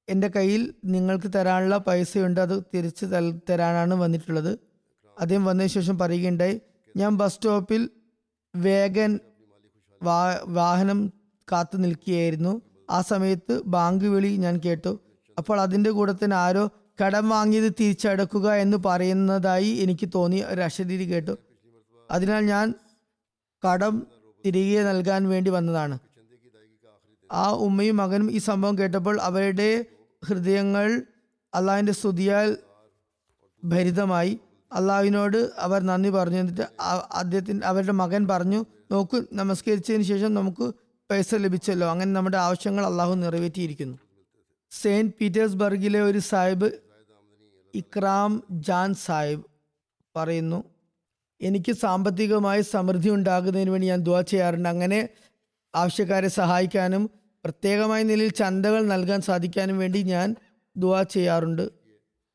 എന്റെ 0.09 0.27
കയ്യിൽ 0.27 0.73
നിങ്ങൾക്ക് 0.85 1.31
തരാനുള്ള 1.35 1.77
പൈസയുണ്ട്. 1.77 2.39
അത് 2.39 2.63
തിരിച്ച് 2.75 3.05
തൽ- 3.05 3.39
തരാനാണ് 3.49 3.93
വന്നിട്ടുള്ളത്. 3.93 4.59
അദ്ദേഹം 5.19 5.45
വന്നതിന് 5.45 5.71
ശേഷം 5.71 5.97
പറയുകയുണ്ടായി 5.97 6.61
ഞാൻ 6.97 7.17
ബസ് 7.17 7.35
സ്റ്റോപ്പിൽ 7.35 7.89
വേഗൻ 8.55 9.19
വാ 10.03 10.39
വാഹനം 10.43 11.13
കാത്തു 11.51 11.77
നിൽക്കുകയായിരുന്നു. 11.77 12.61
ആ 12.89 13.01
സമയത്ത് 13.01 13.61
ബാങ്ക് 13.65 14.05
വിളി 14.05 14.37
ഞാൻ 14.37 14.61
കേട്ടു. 14.65 14.99
അപ്പോൾ 15.37 15.61
അതിന്റെ 15.61 15.91
കൂടെ 15.91 16.13
തന്നെ 16.13 16.35
ആരോ 16.35 16.69
കടം 17.05 17.29
വാങ്ങിയത് 17.29 17.71
തിരിച്ചടക്കുക 17.79 18.51
എന്ന് 18.51 18.77
പറയുന്നതായി 18.85 19.67
എനിക്ക് 19.67 20.09
തോന്നി. 20.15 20.43
ഒരു 20.47 20.61
അശരീരി 20.61 21.03
കേട്ടു. 21.03 21.37
അതിനാൽ 22.11 22.45
ഞാൻ 22.45 22.73
കടം 23.71 24.07
തിരികെ 24.45 24.83
നൽകാൻ 24.83 25.29
വേണ്ടി 25.29 25.51
വന്നതാണ്. 25.51 25.99
ആ 27.31 27.51
ഉമ്മയും 27.51 27.97
മകനും 27.97 28.31
ഈ 28.31 28.37
സംഭവം 28.37 28.77
കേട്ടപ്പോൾ 28.77 29.21
അവരുടെ 29.21 29.85
ഹൃദയങ്ങൾ 30.25 31.03
അള്ളാഹിന്റെ 31.53 31.93
സ്തുതിയാൽ 31.93 32.57
ഭരിതമായി. 33.63 34.39
അള്ളാഹുവിനോട് 34.73 35.51
അവർ 35.57 35.83
നന്ദി 35.83 36.09
പറഞ്ഞു. 36.09 36.37
എന്നിട്ട് 36.37 36.61
അദ്ദേഹത്തിന്റെ 37.11 37.65
അവരുടെ 37.65 37.91
മകൻ 37.91 38.27
പറഞ്ഞു 38.27 38.65
നോക്കൂ 38.91 39.21
നമസ്കരിച്ചതിന് 39.33 40.03
ശേഷം 40.03 40.33
നമുക്ക് 40.33 40.73
പൈസ 41.11 41.35
ലഭിച്ചല്ലോ. 41.35 41.91
അങ്ങനെ 41.91 42.11
നമ്മുടെ 42.13 42.37
ആവശ്യങ്ങൾ 42.37 42.85
അള്ളാഹു 42.85 43.15
നിറവേറ്റിയിരിക്കുന്നു. 43.15 43.97
സെയിന്റ് 44.71 45.13
പീറ്റേഴ്സ്ബർഗിലെ 45.21 46.01
ഒരു 46.01 46.19
സാഹിബ് 46.19 46.71
ഇക്രാം 47.75 48.43
ജാൻ 48.51 48.93
സാഹിബ് 48.93 49.43
പറയുന്നു 50.15 50.63
എനിക്ക് 51.41 51.71
സാമ്പത്തികമായി 51.71 52.61
സമൃദ്ധി 52.61 53.09
ഉണ്ടാകുന്നതിന് 53.09 53.69
വേണ്ടി 53.69 53.87
ഞാൻ 53.87 53.99
ദുവാ 53.99 54.21
ചെയ്യാറുണ്ട്. 54.21 54.69
അങ്ങനെ 54.69 55.09
ആവശ്യക്കാരെ 55.75 56.27
സഹായിക്കാനും 56.27 57.09
പ്രത്യേകമായ 57.43 58.03
നിലയിൽ 58.03 58.31
ചന്തകൾ 58.31 58.85
നൽകാൻ 58.85 59.21
സാധിക്കാനും 59.21 59.77
വേണ്ടി 59.77 60.01
ഞാൻ 60.01 60.35
ദുവാ 60.77 61.03
ചെയ്യാറുണ്ട്. 61.03 61.69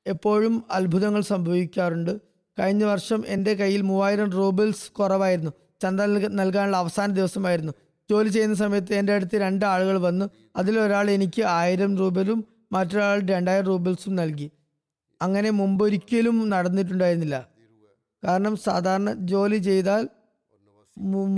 എപ്പോഴും 0.07 0.64
അത്ഭുതങ്ങൾ 0.70 1.20
സംഭവിക്കാറുണ്ട്. 1.20 2.20
കഴിഞ്ഞ 2.59 2.84
വർഷം 2.84 3.24
എന്റെ 3.26 3.55
കയ്യിൽ 3.55 3.82
മൂവായിരം 3.82 4.30
റൂബിൾസ് 4.30 4.90
കുറവായിരുന്നു. 4.90 5.50
ചന്ത 5.82 6.00
നൽകാനുള്ള 6.26 6.76
അവസാന 6.76 7.12
ദിവസമായിരുന്നു. 7.12 7.72
ജോലി 8.11 8.28
ചെയ്യുന്ന 8.28 8.55
സമയത്ത് 8.55 8.94
എന്റെ 8.94 9.12
അടുത്ത് 9.12 9.36
രണ്ട് 9.36 9.64
ആളുകൾ 9.64 9.98
വന്നു. 9.98 10.30
അതിലൊരാൾ 10.57 11.11
എനിക്ക് 11.11 11.42
ആയിരം 11.42 11.98
രൂപയിലും 11.98 12.44
മറ്റൊരാൾ 12.72 13.20
രണ്ടായിരം 13.20 13.66
റൂബിൾസും 13.66 14.16
നൽകി. 14.16 14.50
അങ്ങനെ 15.22 15.50
മുമ്പൊരിക്കലും 15.50 16.48
നടന്നിട്ടുണ്ടായിരുന്നില്ല. 16.48 17.53
കാരണം 18.25 18.57
സാധാരണ 18.57 19.12
ജോലി 19.12 19.57
ചെയ്താൽ 19.57 20.09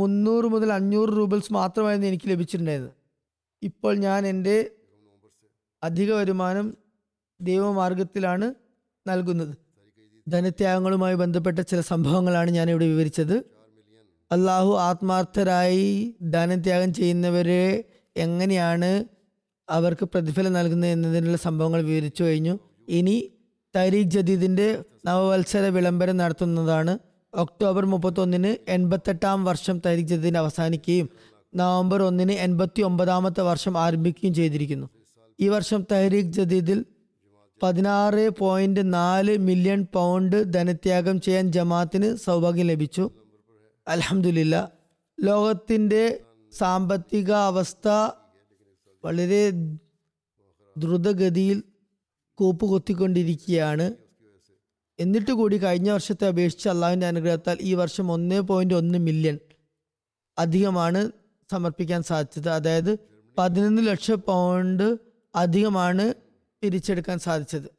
മുന്നൂറ് 0.00 0.44
മുതൽ 0.44 0.72
അഞ്ഞൂറ് 0.72 1.08
റൂബിൾസ് 1.08 1.52
മാത്രമായിരുന്നു 1.52 2.06
എനിക്ക് 2.06 2.30
ലഭിച്ചിട്ടുണ്ടായിരുന്നത്. 2.30 2.94
ഇപ്പോൾ 3.62 3.96
ഞാൻ 3.96 4.26
എന്റെ 4.26 4.70
അധിക 5.82 6.12
വരുമാനം 6.12 6.76
ദൈവമാർഗത്തിലാണ് 7.40 8.54
നൽകുന്നത്. 9.08 9.54
ധനത്യാഗങ്ങളുമായി 10.28 11.14
ബന്ധപ്പെട്ട 11.14 11.58
ചില 11.60 11.80
സംഭവങ്ങളാണ് 11.80 12.50
ഞാൻ 12.50 12.70
ഇവിടെ 12.70 12.86
വിവരിച്ചത്. 12.86 13.44
അള്ളാഹു 14.32 14.70
ആത്മാർത്ഥരായി 14.78 16.16
ധനത്യാഗം 16.30 16.94
ചെയ്യുന്നവരെ 16.94 17.84
എങ്ങനെയാണ് 18.16 19.04
അവർക്ക് 19.70 20.04
പ്രതിഫലം 20.04 20.52
നൽകുന്നത് 20.52 20.90
എന്നതിനുള്ള 20.90 21.36
സംഭവങ്ങൾ 21.36 21.82
വിവരിച്ചു 21.82 22.22
കഴിഞ്ഞു. 22.24 22.58
ഇനി 22.88 23.16
തരീഖ് 23.76 24.10
ജദീദിന്റെ 24.10 24.82
നവവത്സര 25.06 25.58
വിളംബരം 25.58 26.16
നടത്തുന്നതാണ്. 26.16 26.98
ഒക്ടോബർ 27.34 27.84
മുപ്പത്തൊന്നിന് 27.84 28.70
എൺപത്തെട്ടാം 28.70 29.44
വർഷം 29.44 29.80
തരീഖ് 29.86 30.08
ജദീദിന് 30.08 30.38
അവസാനിക്കുകയും 30.38 31.08
നവംബർ 31.54 32.02
ഒന്നിന് 32.02 32.32
എൺപത്തി 32.32 32.82
ഒമ്പതാമത്തെ 32.82 33.40
വർഷം 33.40 33.78
ആരംഭിക്കുകയും 33.78 34.34
ചെയ്തിരിക്കുന്നു. 34.34 34.86
ഈ 35.40 35.48
വർഷം 35.48 35.86
തഹരീഖ് 35.92 36.32
ജദീദിൽ 36.32 36.84
പതിനാറ് 37.62 38.30
പോയിന്റ് 38.30 38.94
നാല് 38.94 39.38
മില്യൺ 39.38 39.86
പൗണ്ട് 39.92 40.52
ധനത്യാഗം 40.52 41.20
ചെയ്യാൻ 41.20 41.52
ജമാത്തിന് 41.52 42.16
സൗഭാഗ്യം 42.16 42.66
ലഭിച്ചു. 42.66 43.10
അലഹമില്ല 43.88 44.72
ലോകത്തിന്റെ 45.22 46.20
സാമ്പത്തിക 46.52 47.32
അവസ്ഥ 47.32 47.88
വളരെ 49.04 49.50
ദ്രുതഗതിയിൽ 50.78 51.62
കൂപ്പുകുത്തിക്കൊണ്ടിരിക്കുകയാണ് 52.38 53.94
എന്നിട്ട് 54.98 55.30
കൂടി 55.30 55.56
കഴിഞ്ഞ 55.56 55.90
വർഷത്തെ 55.90 56.26
അപേക്ഷിച്ച് 56.26 56.68
അള്ളാഹുവിന്റെ 56.68 57.06
അനുഗ്രഹത്താൽ 57.06 57.58
ഈ 57.60 57.74
വർഷം 57.74 58.12
ഒന്ന് 58.12 58.40
പോയിന്റ് 58.40 58.74
ഒന്ന് 58.74 58.98
മില്യൺ 58.98 59.38
അധികമാണ് 60.38 61.10
സമർപ്പിക്കാൻ 61.52 62.02
സാധിച്ചത്. 62.02 62.48
അതായത് 62.48 62.98
പതിനൊന്ന് 63.38 63.86
ലക്ഷം 63.86 64.22
പൗണ്ട് 64.26 64.98
അധികമാണ് 65.34 66.14
പിരിച്ചെടുക്കാൻ 66.62 67.18
സാധിച്ചത്. 67.18 67.70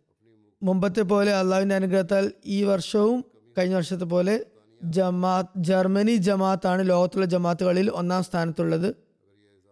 മുമ്പത്തെ 0.64 1.02
പോലെ 1.02 1.34
അള്ളാഹുവിന്റെ 1.34 1.76
അനുഗ്രഹത്താൽ 1.76 2.32
ഈ 2.46 2.64
വർഷവും 2.64 3.26
കഴിഞ്ഞ 3.58 3.76
വർഷത്തെ 3.76 4.06
പോലെ 4.06 4.46
ജമാത്ത് 4.84 5.50
ജർമ്മനി 5.58 6.16
ജമാത്താണ് 6.16 6.90
ലോകത്തുള്ള 6.90 7.26
ജമാത്തുകളിൽ 7.26 7.90
ഒന്നാം 7.90 8.24
സ്ഥാനത്തുള്ളത്. 8.24 8.96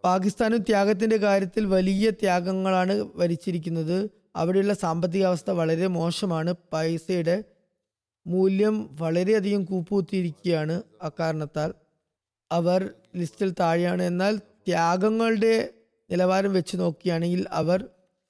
പാകിസ്ഥാനും 0.04 0.58
ത്യാഗത്തിന്റെ 0.58 1.18
കാര്യത്തിൽ 1.18 1.66
വലിയ 1.66 2.10
ത്യാഗങ്ങളാണ് 2.10 3.10
വരിച്ചിരിക്കുന്നത്. 3.16 4.10
അവിടെയുള്ള 4.36 4.74
സാമ്പത്തിക 4.74 5.26
അവസ്ഥ 5.26 5.52
വളരെ 5.52 5.88
മോശമാണ്. 5.88 6.54
പൈസയുടെ 6.74 7.44
മൂല്യം 8.28 8.90
വളരെയധികം 9.00 9.64
കൂപ്പുകുത്തിയിരിക്കുകയാണ് 9.66 10.84
അക്കാരണത്താൽ. 11.02 11.74
അവർ 12.52 12.90
ലിസ്റ്റിൽ 13.16 13.54
താഴെയാണ്. 13.60 14.04
എന്നാൽ 14.04 14.38
ത്യാഗങ്ങളുടെ 14.38 15.70
നിലവാരം 16.12 16.54
വെച്ച് 16.54 16.78
നോക്കുകയാണെങ്കിൽ 16.78 17.46
അവർ 17.50 17.86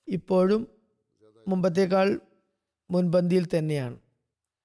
ഇപ്പോഴും 0.08 0.68
മുമ്പത്തേക്കാൾ 1.48 2.20
മുൻപന്തിയിൽ 2.92 3.48
തന്നെയാണ്. 3.58 3.98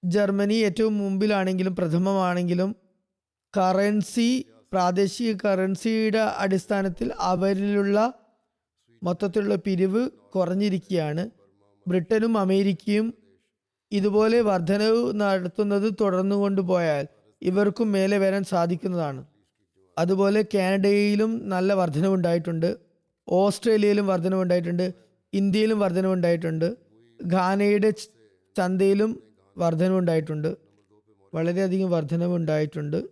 ജർമ്മനി 0.05 0.55
ഏറ്റവും 0.55 0.99
മുമ്പിലാണെങ്കിലും 0.99 1.76
പ്രഥമമാണെങ്കിലും 1.76 2.76
കറൻസി 3.57 4.47
പ്രാദേശിക 4.72 5.36
കറൻസിയുടെ 5.45 6.18
അടിസ്ഥാനത്തിൽ 6.18 7.12
അവരിലുള്ള 7.18 8.12
മൊത്തത്തിലുള്ള 9.03 9.55
പിരിവ് 9.55 10.11
കുറഞ്ഞിരിക്കുകയാണ്. 10.11 11.30
ബ്രിട്ടനും 11.88 12.38
അമേരിക്കയും 12.38 13.14
ഇതുപോലെ 13.92 14.40
വർധനവ് 14.40 15.20
നടത്തുന്നത് 15.20 15.94
തുടർന്നു 16.01 16.36
കൊണ്ടുപോയാൽ 16.36 17.07
ഇവർക്കും 17.42 17.92
മേലെ 17.92 18.18
വരാൻ 18.18 18.44
സാധിക്കുന്നതാണ്. 18.44 19.24
അതുപോലെ 19.98 20.44
കാനഡയിലും 20.55 21.48
നല്ല 21.48 21.72
വർധനവുണ്ടായിട്ടുണ്ട് 21.72 22.76
ഓസ്ട്രേലിയയിലും 23.28 24.07
വർധനവുണ്ടായിട്ടുണ്ട് 24.07 24.94
ഇന്ത്യയിലും 25.32 25.78
വർധനവുണ്ടായിട്ടുണ്ട് 25.78 26.76
ഘാനയുടെ 27.26 27.90
ച- 27.90 28.09
ചന്തയിലും 28.57 29.22
വർധനവുണ്ടായിട്ടുണ്ട് 29.59 30.57
വളരെയധികം 31.34 31.90
വർധനവുണ്ടായിട്ടുണ്ട് 31.90 33.05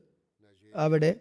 അവിടെ. 0.77 1.21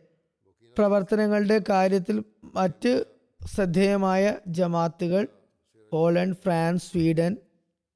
പ്രവർത്തനങ്ങളുടെ 0.77 1.61
കാര്യത്തിൽ 1.69 2.23
മറ്റ് 2.55 3.05
ശ്രദ്ധേയമായ 3.53 4.33
ജമാത്തുകൾ 4.47 5.27
Poland 5.91 6.37
France 6.43 6.91
Sweden 6.91 7.37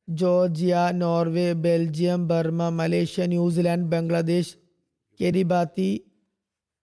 Georgia 0.09 0.89
Norway 0.93 1.53
Belgium 1.53 2.27
Burma 2.27 2.69
Malaysia 2.69 3.25
New Zealand 3.25 3.85
Bangladesh 3.85 4.55
Kiribati 5.19 5.89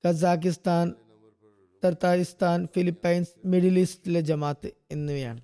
Kazakhstan 0.04 0.94
Tatarstan 1.84 2.68
Philippines 2.74 3.32
middle 3.44 3.78
ഈസ്റ്റിലെ 3.78 4.20
ജമാത്ത് 4.20 4.70
എന്നിവയാണ്. 4.90 5.40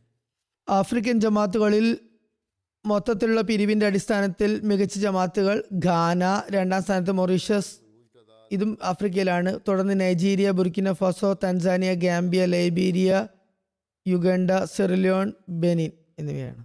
ആഫ്രിക്കൻ 0.69 1.21
ജമാത്തുകളിൽ 1.21 1.87
മൊത്തത്തിലുള്ള 2.87 3.41
പിരിവിന്റെ 3.41 3.87
അടിസ്ഥാനത്തിൽ 3.87 4.61
മികച്ച 4.61 4.99
ജമാത്തുകൾ 4.99 5.65
ഘാന 5.87 6.43
രണ്ടാം 6.51 6.83
സ്ഥാനത്ത് 6.83 7.13
മൊറീഷ്യസ് 7.13 7.73
ഇതും 8.53 8.79
ആഫ്രിക്കയിലാണ്. 8.83 9.61
തുടർന്ന് 9.69 10.01
Nigeria 10.01 10.51
Burkina 10.51 10.93
Faso 10.93 11.37
Tanzania 11.45 11.95
Gambia 11.95 12.45
Liberia 12.45 13.29
Uganda 14.09 14.51
Sierra Leone 14.65 15.33
Benin 15.49 15.91
എന്നിവയാണ്. 16.19 16.65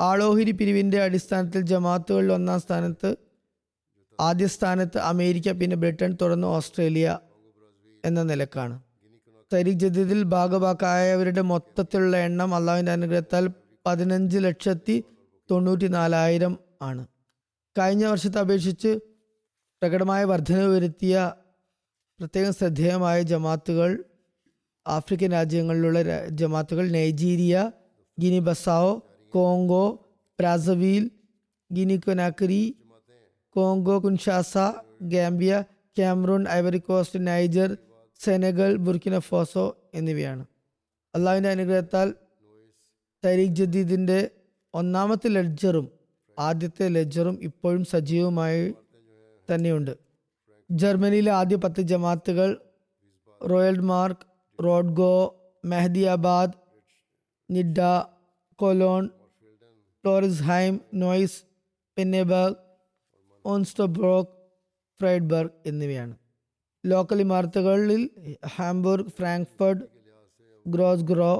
ആളോഹിരി 0.00 0.50
പിരിവിന്റെ 0.50 1.02
അടിസ്ഥാനത്തിൽ 1.02 1.60
ജമാത്തുകളിൽ 1.60 2.32
ഒന്നാം 2.32 2.60
സ്ഥാനത്ത് 2.60 3.16
ആദ്യ 4.20 4.46
സ്ഥാനത്ത് 4.46 4.98
അമേരിക്ക 4.98 5.52
പിന്നെ 5.52 5.76
ബ്രിട്ടൻ 5.76 6.16
തുടർന്ന് 6.22 6.46
ഓസ്ട്രേലിയ 6.46 7.18
എന്ന 8.04 8.22
നിലക്കാണ്. 8.22 8.82
തരീഖ് 9.52 9.78
ജദീദിൽ 9.78 10.22
ഭാഗഭാക്കായവരുടെ 10.22 11.40
മൊത്തത്തിലുള്ള 11.40 12.16
എണ്ണം 12.16 12.54
അള്ളാഹുവിന്റെ 12.54 12.92
അനുഗ്രഹത്താൽ 12.92 13.50
പതിനഞ്ച് 13.86 14.38
ലക്ഷത്തി 14.38 15.04
തൊണ്ണൂറ്റി 15.50 15.86
നാലായിരം 15.86 16.58
ആണ്. 16.82 17.06
കഴിഞ്ഞ 17.78 18.06
വർഷത്തെ 18.06 18.38
അപേക്ഷിച്ച് 18.38 19.00
പ്രകടമായ 19.82 20.24
വർധന 20.24 20.60
വരുത്തിയ 20.66 21.32
പ്രത്യേകം 22.20 22.52
ശ്രദ്ധേയമായ 22.52 23.22
ജമാത്തുകൾ 23.22 24.04
ആഫ്രിക്കൻ 24.86 25.30
രാജ്യങ്ങളിലുള്ള 25.32 26.00
ജമാത്തുകൾ 26.28 26.90
Nigeria 26.90 27.72
Guinea 28.18 28.38
Bissau 28.38 28.92
Congo 29.32 29.84
Brazzaville 30.38 31.10
Guinea 31.72 31.96
Conakry 31.96 32.74
Congo 33.56 33.98
Kinshasa 33.98 34.58
Gambia 35.02 35.64
Cameroon 35.96 36.48
Ivory 36.48 36.78
Coast 36.78 37.26
Niger 37.26 37.76
Senegal 38.20 38.76
Burkina 38.76 39.18
Faso 39.18 39.64
എന്നിവയാണ്. 39.94 40.44
അള്ളാഹുവിന്റെ 41.14 41.50
അനുഗ്രഹത്താൽ 41.50 42.14
തരീഖ് 43.24 43.54
ജദീദിന്റെ 43.54 44.30
ഒന്നാമത്തെ 44.74 45.28
ലെഡ്ജറും 45.28 45.86
ആദ്യത്തെ 46.38 46.88
ലെഡ്ജറും 46.88 47.38
ഇപ്പോഴും 47.42 47.84
സജീവമായി 47.84 48.74
തന്നെയുണ്ട് 49.49 49.93
ജർമ്മനിയിലെ 50.69 51.31
ആദ്യ 51.31 51.55
പത്ത് 51.55 51.81
ജമാത്തുകൾ 51.81 52.49
Rödermark 53.81 54.25
Rodgau 54.59 55.13
Mahdiabad 55.63 56.55
Nidda 57.49 57.79
Cologne 58.59 59.03
Flörsheim 60.03 60.81
Neuss 60.93 61.39
Pinneberg 61.97 62.59
Osnabrück 63.45 64.33
Friedberg 64.99 65.55
എന്നിവയാണ് 65.65 66.15
local 66.83 67.19
ഇമാരത്തുകളിൽ 67.21 68.01
Hamburg 68.55 69.09
Frankfurt 69.09 69.83
Gross-Gerau 70.65 71.31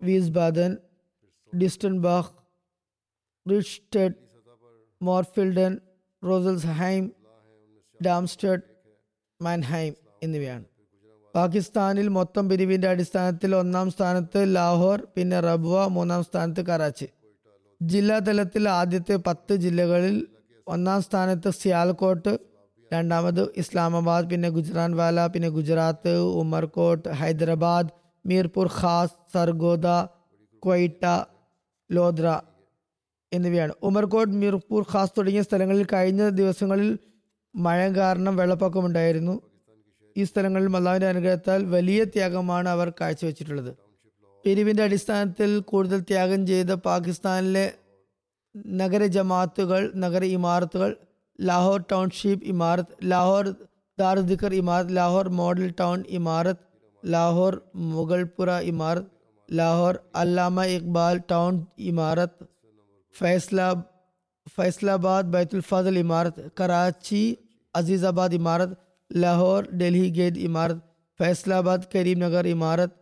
Wiesbaden 0.00 0.72
Dietzenbach 1.52 2.32
Riedstadt 3.46 4.16
Mörfelden 5.00 5.72
Rüsselsheim 6.22 7.04
Darmstadt 8.07 8.63
Mannheim 9.39 9.93
എന്നിവയാണ്. 10.23 10.65
പാകിസ്ഥാനിൽ 11.35 12.07
മൊത്തം 12.17 12.43
പിരിവിന്റെ 12.49 12.87
അടിസ്ഥാനത്തിൽ 12.87 13.51
ഒന്നാം 13.55 13.87
സ്ഥാനത്ത് 13.91 14.39
ലാഹോർ 14.55 14.99
പിന്നെ 15.15 15.37
റബുവ 15.39 15.85
മൂന്നാം 15.87 16.21
സ്ഥാനത്ത് 16.23 16.61
കറാച്ചി. 16.69 17.07
ജില്ലാ 17.81 18.17
തലത്തിൽ 18.19 18.65
ആദ്യത്തെ 18.79 19.15
പത്ത് 19.27 19.53
ജില്ലകളിൽ 19.63 20.17
ഒന്നാം 20.67 20.99
സ്ഥാനത്ത് 21.01 21.49
സിയാൽകോട്ട് 21.59 22.33
രണ്ടാമത് 22.91 23.41
ഇസ്ലാമാബാദ് 23.57 24.29
പിന്നെ 24.31 24.49
ഗുജറാൻവാല 24.49 25.19
പിന്നെ 25.33 25.49
ഗുജറാത്ത് 25.49 26.13
ഉമർകോട്ട് 26.41 27.09
ഹൈദരാബാദ് 27.19 27.91
മീർപൂർ 28.25 28.67
ഖാസ് 28.79 29.15
സർഗോദ 29.33 29.87
ക്വൈറ്റ 30.63 31.05
ലോദ്ര 31.89 32.27
എന്നിവയാണ്. 33.31 33.73
ഉമർകോട്ട് 33.83 34.35
മീർപൂർ 34.41 34.83
ഖാസ് 34.93 35.15
തുടങ്ങിയ 35.17 35.41
സ്ഥലങ്ങളിൽ 35.41 35.85
കഴിഞ്ഞ 35.93 36.23
ദിവസങ്ങളിൽ 36.39 36.91
മഴ 37.55 37.79
കാരണം 37.89 38.35
വെള്ളപ്പൊക്കമുണ്ടായിരുന്നു. 38.35 39.35
ഈ 40.15 40.23
സ്ഥലങ്ങളിൽ 40.23 40.67
മല്ലാവിന്റെ 40.67 41.07
അനുഗ്രഹത്താൽ 41.07 41.65
വലിയ 41.65 42.03
ത്യാഗമാണ് 42.03 42.69
അവർ 42.69 42.89
കാഴ്ചവെച്ചിട്ടുള്ളത്. 42.89 43.71
പിരിവിന്റെ 44.45 44.83
അടിസ്ഥാനത്തിൽ 44.83 45.59
കൂടുതൽ 45.61 45.99
ത്യാഗം 45.99 46.47
ചെയ്ത 46.47 46.71
പാകിസ്ഥാനിലെ 46.87 47.65
നഗര 48.79 49.03
ജമാത്തുകൾ 49.05 49.91
നഗര 49.95 50.23
ഇമാരത്തുകൾ 50.23 50.89
ലാഹോർ 51.39 51.79
ടൗൺഷിപ്പ് 51.91 52.45
ഇമാരത്ത് 52.45 52.95
ലാഹോർ 53.03 53.45
ദാർദിക്കർ 53.97 54.53
ഇമാരത്ത് 54.53 54.95
ലാഹോർ 54.95 55.29
മോഡൽ 55.29 55.73
ടൗൺ 55.79 56.03
ഇമാരത്ത് 56.09 56.65
ലാഹോർ 57.03 57.53
മുഗൾപുര 57.75 58.49
ഇമാരത്ത് 58.63 59.09
ലാഹോർ 59.49 59.99
അല്ലാമ 60.15 60.63
ഇക്ബാൽ 60.65 61.17
ടൗൺ 61.31 61.53
ഇമാരത്ത് 61.77 62.45
ഫൈസലാ 63.15 63.69
ഫൈസലാബാദ് 64.55 65.27
ബൈത്തുൽ 65.27 65.61
ഫാദൽ 65.61 65.97
ഇമാരത്ത് 65.97 66.43
കറാച്ചി 66.61 67.23
അസീസാബാദ് 67.75 68.33
ഇമാരത്ത് 68.33 68.75
ലാഹോർ 69.11 69.75
ഡൽഹി 69.77 70.09
ഗേറ്റ് 70.09 70.39
ഇമാരത്ത് 70.39 70.81
ഫൈസലാബാദ് 71.19 71.89
കരീം 71.95 72.19
നഗർ 72.19 72.47
ഇമാരത്ത് 72.47 72.97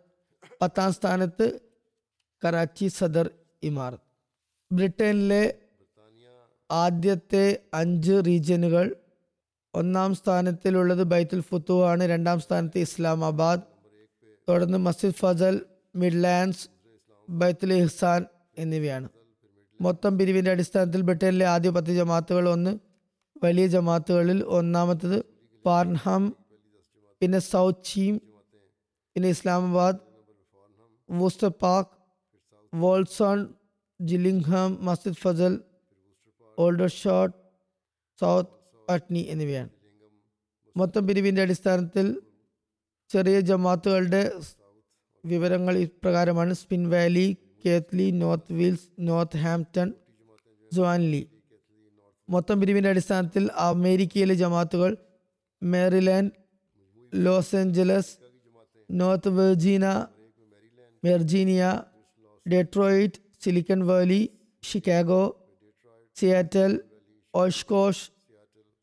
പത്താം 0.62 0.94
സ്ഥാനത്ത് 0.94 1.46
കറാച്ചി 2.44 2.88
സദർ 2.88 3.28
ഇമാരത്ത് 3.64 4.08
ബ്രിട്ടനിലെ 4.72 5.44
ആദ്യത്തെ 6.70 7.46
അഞ്ച് 7.74 8.14
റീജിയനുകൾ 8.28 8.96
ഒന്നാം 9.74 10.16
സ്ഥാനത്തിലുള്ളത് 10.16 11.04
ബൈത്തുൽ 11.04 11.42
ഫുത്തു 11.42 11.86
ആണ് 11.86 12.04
രണ്ടാം 12.04 12.40
സ്ഥാനത്ത് 12.40 12.80
ഇസ്ലാമാബാദ് 12.80 13.62
തുടർന്ന് 14.48 14.78
മസ്ജിദ് 14.78 15.14
ഫസൽ 15.14 15.66
മിഡ്ലാൻഡ്സ് 15.96 16.66
ബൈത്തുൽ 17.30 17.74
ഇഹ്സാൻ 17.74 18.26
എന്നിവയാണ്. 18.58 19.10
മൊത്തം 19.82 20.18
പിരിവിന്റെ 20.18 20.52
അടിസ്ഥാനത്തിൽ 20.52 21.02
ബ്രിട്ടനിലെ 21.02 21.46
ആദ്യ 21.46 21.70
പത്ത് 21.70 21.92
ജമാത്തുകൾ 21.92 22.50
ഒന്ന് 22.50 22.72
വലിയ 23.44 23.68
ജമാത്തുകളിൽ 23.68 24.44
ഒന്നാമത്തത് 24.44 25.18
പാർൻഹാം 25.66 26.24
പിന്നെ 27.22 27.40
സൗത്ത് 27.40 27.84
ചീം 27.84 28.16
പിന്നെ 29.16 29.30
Islamabad 29.30 30.00
Worcester 31.10 31.52
Park 31.64 31.96
വോൾസോൺ 32.74 33.40
Gillingham 34.00 34.78
Masjid 34.82 35.16
Fazal 35.16 35.54
Aldershot 36.88 37.36
South 38.22 38.54
Putney 38.90 39.20
എന്നിവയാണ്. 39.20 39.72
മൊത്തം 40.78 41.08
പിരിവിന്റെ 41.08 41.42
അടിസ്ഥാനത്തിൽ 41.42 42.08
ചെറിയ 43.10 43.40
ജമാത്തുകളുടെ 43.40 44.24
വിവരങ്ങൾ 45.26 45.78
ഇപ്രകാരമാണ്. 45.78 46.54
Spen 46.54 46.84
Valley 46.90 47.28
Keighley 47.66 48.12
North 48.12 48.54
Wales 48.54 48.88
Northampton 49.38 49.94
ജോൻലി 50.74 51.24
മൊത്തം 52.32 52.60
പിരിവിന്റെ 52.62 52.90
അടിസ്ഥാനത്തിൽ 52.90 53.50
അമേരിക്കയിലെ 53.62 54.34
ജമാത്തുകൾ 54.34 54.92
Maryland 55.62 56.32
Los 57.14 57.56
Angeles 57.56 58.14
North 58.90 59.30
Virginia 59.30 59.86
Virginia 61.04 61.64
Detroit 62.46 63.20
Silicon 63.44 63.88
Valley 63.88 64.22
Chicago 64.64 65.24
Seattle 66.18 66.72
Oshkosh 67.34 68.06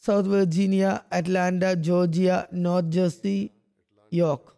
South 0.05 0.29
Virginia 0.29 0.85
Atlanta 1.13 1.65
Georgia 1.81 2.31
North 2.57 2.91
Jersey 2.91 3.37
York. 4.13 4.53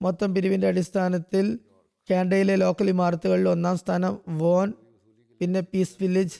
മൊത്തം 0.00 0.34
പിരിവിന്റെ 0.34 0.68
അടിസ്ഥാനത്തിൽ 0.68 1.44
കാനഡയിലെ 2.08 2.56
ലോക്കൽ 2.56 2.88
ഇമാരത്തുകളിൽ 2.90 3.48
ഒന്നാം 3.48 3.76
സ്ഥാനം 3.78 4.14
വോൺ 4.38 4.70
പിന്നെ 5.40 5.60
Peace 5.62 5.96
Village 6.00 6.38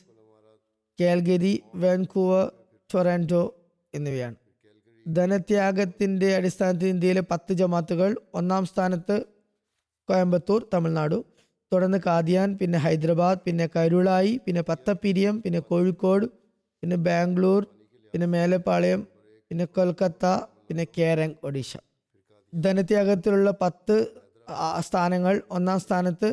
Calgary 0.99 1.53
Vancouver 1.74 2.45
Toronto 2.90 3.42
എന്നിവയാണ്. 3.95 4.36
ധനത്യാഗത്തിന്റെ 5.07 6.36
അടിസ്ഥാനത്തിൽ 6.36 6.88
ഇന്ത്യയിലെ 6.88 7.22
പത്ത് 7.30 7.53
ജമാത്തുകൾ 7.53 8.11
ഒന്നാം 8.34 8.64
സ്ഥാനത്ത് 8.66 9.16
കോയമ്പത്തൂർ 10.09 10.61
തമിഴ്നാടു 10.72 11.18
തുടർന്ന് 11.72 11.99
കാദിയാൻ 12.07 12.59
പിന്നെ 12.59 12.78
ഹൈദരാബാദ് 12.78 13.40
പിന്നെ 13.45 13.68
കരുളായി 13.76 14.40
പിന്നെ 14.47 14.62
പത്തപ്പിരിയം 14.62 15.42
പിന്നെ 15.42 15.61
കോഴിക്കോട് 15.61 16.26
പിന്നെ 16.82 16.97
ബാംഗ്ലൂർ 17.07 17.62
പിന്നെ 18.14 18.26
മേലപ്പാളയം 18.26 19.01
പിന്നെ 19.51 19.64
കൊൽക്കത്ത 19.66 20.26
പിന്നെ 20.68 20.84
കേരങ് 20.99 21.36
ഒഡീഷ. 21.42 21.70
ധനത്യാഗത്തിലുള്ള 22.53 23.51
പത്ത് 23.62 23.97
സ്ഥാനങ്ങൾ 24.80 25.42
ഒന്നാം 25.51 25.80
സ്ഥാനത്ത് 25.80 26.28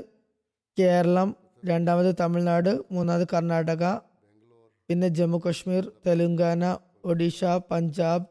കേരളം 0.77 1.29
രണ്ടാമത് 1.65 2.15
തമിഴ്നാട് 2.19 2.71
മൂന്നാമത് 2.91 3.27
കർണാടക 3.33 3.83
പിന്നെ 4.91 5.07
ജമ്മു 5.17 5.37
കശ്മീർ 5.43 5.83
തെലുങ്കാന 6.05 6.63
ഒഡീഷ 7.09 7.39
പഞ്ചാബ് 7.69 8.25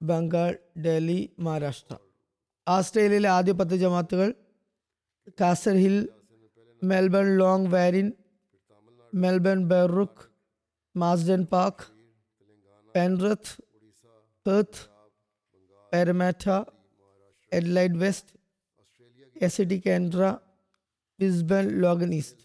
ബംഗാൾ 0.00 0.50
ഡൽഹി 0.84 1.20
മഹാരാഷ്ട്ര. 1.44 1.94
ആസ്ട്രേലിയയിലെ 2.66 3.28
ആദ്യ 3.28 3.52
പത്ത് 3.60 3.76
ജമാത്തുകൾ 3.82 4.28
Castle 5.40 5.76
Hill 5.82 5.96
Melbourne 6.82 7.28
Langwarrin 7.74 8.08
Melbourne 9.12 9.62
Berwick 9.70 10.26
Marsden 10.94 11.44
Park 11.54 11.86
Penrith 12.94 13.54
Perth 14.46 14.84
Parramatta 15.92 16.46
Adelaide 17.52 18.00
West 18.04 18.32
S 19.48 19.70
T 19.72 19.80
Canberra 19.86 20.34
Brisbane 21.18 21.66
Logan 21.86 22.12
East. 22.20 22.42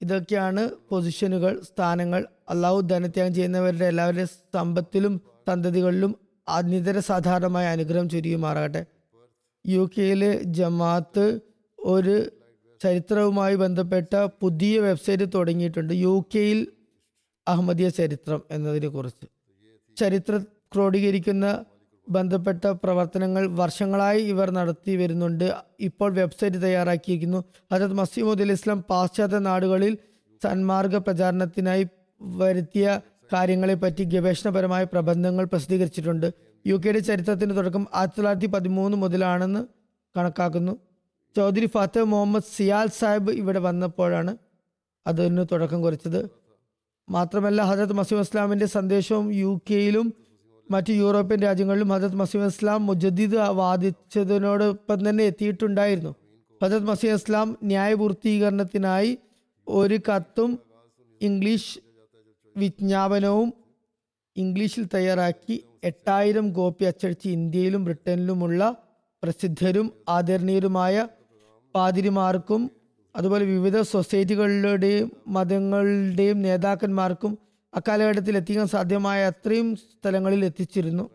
ഇതൊക്കെയാണ് 0.00 0.62
പൊസിഷനുകൾ 0.90 1.52
സ്ഥാനങ്ങൾ 1.62 2.22
അള്ളാഹു 2.52 2.78
ധനത്യാഗം 2.80 3.34
ചെയ്യുന്നവരുടെ 3.34 3.86
എല്ലാവരുടെ 3.92 4.26
സമ്പത്തിലും 4.56 5.14
സന്തതികളിലും 5.48 6.12
അനിതര 6.48 6.98
സാധാരണമായ 6.98 7.66
അനുഗ്രഹം 7.66 8.08
ചൊരിയുമാറാകട്ടെ. 8.08 8.82
യു 9.66 9.90
കെയിലെ 9.96 10.30
ജമാഅത്ത് 10.58 11.26
ഒരു 11.78 12.16
ചരിത്രവുമായി 12.82 13.54
ബന്ധപ്പെട്ട 13.54 14.14
പുതിയ 14.42 14.80
വെബ്സൈറ്റ് 14.80 15.26
തുടങ്ങിയിട്ടുണ്ട്. 15.34 15.92
യു 15.94 16.14
കെയിൽ 16.34 16.58
അഹമ്മദിയ 17.46 17.88
ചരിത്രം 17.88 18.40
എന്നതിനെ 18.50 18.88
കുറിച്ച് 18.88 19.26
ചരിത്ര 19.96 20.34
ക്രോഡീകരിക്കുന്ന 20.74 21.46
ബന്ധപ്പെട്ട 22.08 22.66
പ്രവർത്തനങ്ങൾ 22.82 23.42
വർഷങ്ങളായി 23.60 24.20
ഇവർ 24.32 24.50
നടത്തി 24.50 24.92
വരുന്നുണ്ട്. 24.96 25.46
ഇപ്പോൾ 25.80 26.10
വെബ്സൈറ്റ് 26.12 26.62
തയ്യാറാക്കിയിരിക്കുന്നു. 26.62 27.40
ഹജത് 27.72 27.96
മസീമുദ് 28.00 28.52
ഇസ്ലാം 28.56 28.78
പാശ്ചാത്യ 28.90 29.40
നാടുകളിൽ 29.48 29.98
സന്മാർഗ 30.44 30.96
പ്രചാരണത്തിനായി 30.96 31.84
വരുത്തിയ 32.22 33.00
കാര്യങ്ങളെപ്പറ്റി 33.32 34.04
ഗവേഷണപരമായ 34.04 34.84
പ്രബന്ധങ്ങൾ 34.84 35.44
പ്രസിദ്ധീകരിച്ചിട്ടുണ്ട്. 35.44 36.32
യു 36.66 36.74
കെയുടെ 36.74 36.98
ചരിത്രത്തിന്റെ 36.98 37.54
തുടക്കം 37.54 37.86
ആയിരത്തി 37.94 38.18
തൊള്ളായിരത്തി 38.18 38.46
പതിമൂന്ന് 38.46 38.96
മുതലാണെന്ന് 38.96 39.66
കണക്കാക്കുന്നു. 40.16 40.78
ചൗധരി 41.36 41.66
ഫാത്തേ 41.66 42.02
മുഹമ്മദ് 42.02 42.56
സിയാൽ 42.56 42.86
സാഹിബ് 42.86 43.30
ഇവിടെ 43.30 43.58
വന്നപ്പോഴാണ് 43.58 44.36
അതിന് 45.06 45.46
തുടക്കം 45.52 45.82
കുറിച്ചത്. 45.82 46.30
മാത്രമല്ല 47.10 47.62
ഹജരത് 47.62 47.92
മസീം 47.92 48.20
ഇസ്ലാമിന്റെ 48.20 48.66
സന്ദേശവും 48.66 49.32
യു 49.32 49.60
കെയിലും 49.70 50.14
മറ്റ് 50.70 50.90
യൂറോപ്യൻ 50.90 51.40
രാജ്യങ്ങളിലും 51.40 51.88
ഹജരത് 51.88 52.14
മസീം 52.14 52.46
ഇസ്ലാം 52.46 52.86
മുജദ്ദീദ് 52.86 53.34
വാദിച്ചതിനോടൊപ്പം 53.34 55.08
തന്നെ 55.08 55.24
എത്തിയിട്ടുണ്ടായിരുന്നു. 55.24 56.14
ഹജരത് 56.62 56.86
മസീം 56.86 57.14
ഇസ്ലാം 57.14 57.58
ന്യായപൂർത്തീകരണത്തിനായി 57.62 59.18
ഒരു 59.68 60.00
കത്തും 60.08 60.58
ഇംഗ്ലീഷ് 61.20 61.78
വിജ്ഞാപനവും 62.56 63.52
ഇംഗ്ലീഷിൽ 64.36 64.88
തയ്യാറാക്കി 64.94 65.64
എട്ടായിരം 65.84 66.52
കോപ്പി 66.52 66.84
അച്ചടിച്ച് 66.84 67.28
ഇന്ത്യയിലും 67.28 67.84
ബ്രിട്ടനിലുമുള്ള 67.84 68.76
പ്രസിദ്ധരും 69.22 69.92
ആദരണീയരുമായ 70.08 71.08
പാതിരിമാർക്കും 71.74 72.70
അതുപോലെ 73.16 73.44
വിവിധ 73.44 73.80
സൊസൈറ്റികളുടെയും 73.80 75.12
മതങ്ങളുടെയും 75.28 76.42
നേതാക്കന്മാർക്കും 76.42 77.38
അക്കാലഘട്ടത്തിൽ 77.74 78.36
എത്തിക്കാൻ 78.36 78.66
സാധ്യമായ 78.66 79.26
അത്രയും 79.26 79.76
സ്ഥലങ്ങളിൽ 79.76 80.44
എത്തിച്ചിരുന്നു. 80.44 81.10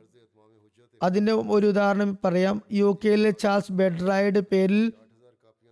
അതിന്റെ 1.04 1.32
ഒരു 1.32 1.68
ഉദാഹരണം 1.68 2.18
പറയാം. 2.26 2.62
യു 2.72 3.00
കെയിലെ 3.06 3.32
ചാൾസ് 3.32 3.72
ബെഡ്രായുടെ 3.72 4.40
പേരിൽ 4.40 4.94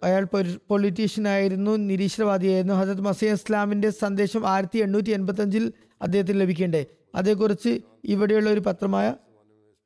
അയാൾ 0.03 0.23
പൊളിറ്റീഷ്യൻ 0.69 1.27
ആയിരുന്നു 1.27 1.71
നിരീശ്വരവാദിയായിരുന്നു. 1.71 2.73
ഹജരത് 2.73 3.01
മസീഹ് 3.01 3.33
ഇസ്ലാമിന്റെ 3.33 3.89
സന്ദേശം 3.89 4.49
ആയിരത്തി 4.49 4.79
എണ്ണൂറ്റി 4.79 5.09
എൺപത്തി 5.09 5.41
അഞ്ചിൽ 5.41 5.73
അദ്ദേഹത്തിന് 6.01 6.41
ലഭിക്കേണ്ടേ? 6.41 6.85
അതേക്കുറിച്ച് 7.15 7.79
ഇവിടെയുള്ള 8.03 8.49
ഒരു 8.49 8.59
പത്രമായ 8.59 9.13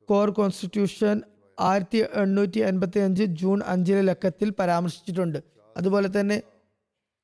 കോർ 0.08 0.30
കോൺസ്റ്റിറ്റ്യൂഷൻ 0.30 1.22
ആയിരത്തി 1.60 2.04
എണ്ണൂറ്റി 2.14 2.58
എൺപത്തി 2.58 2.98
അഞ്ച് 2.98 3.24
ജൂൺ 3.24 3.60
അഞ്ചിലെ 3.66 4.00
ലക്കത്തിൽ 4.00 4.52
പരാമർശിച്ചിട്ടുണ്ട്. 4.58 5.38
അതുപോലെ 5.76 6.20
തന്നെ 6.20 6.42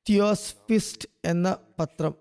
തിയോസ്ഫിസ്റ്റ് 0.09 1.07
എന്ന 1.25 1.55
പത്രം. 1.79 2.13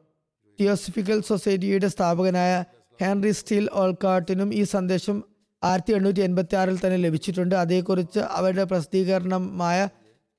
തിയോസഫിക്കൽ 0.61 1.21
സൊസൈറ്റിയുടെ 1.21 1.89
സ്ഥാപകനായ 1.89 2.65
ഹെൻറി 3.03 3.31
സ്റ്റീൽ 3.31 3.69
ഓൾക്കാട്ടിനും 3.73 4.55
ഈ 4.55 4.63
സന്ദേശം 4.63 5.25
ആയിരത്തി 5.65 5.93
എണ്ണൂറ്റി 5.93 6.21
എൺപത്തി 6.21 6.57
ആറിൽ 6.57 6.79
തന്നെ 6.79 6.97
ലഭിച്ചിട്ടുണ്ട്. 6.97 7.55
അതേക്കുറിച്ച് 7.55 8.19
അവരുടെ 8.19 8.65
പ്രസിദ്ധീകരണമായ 8.65 9.89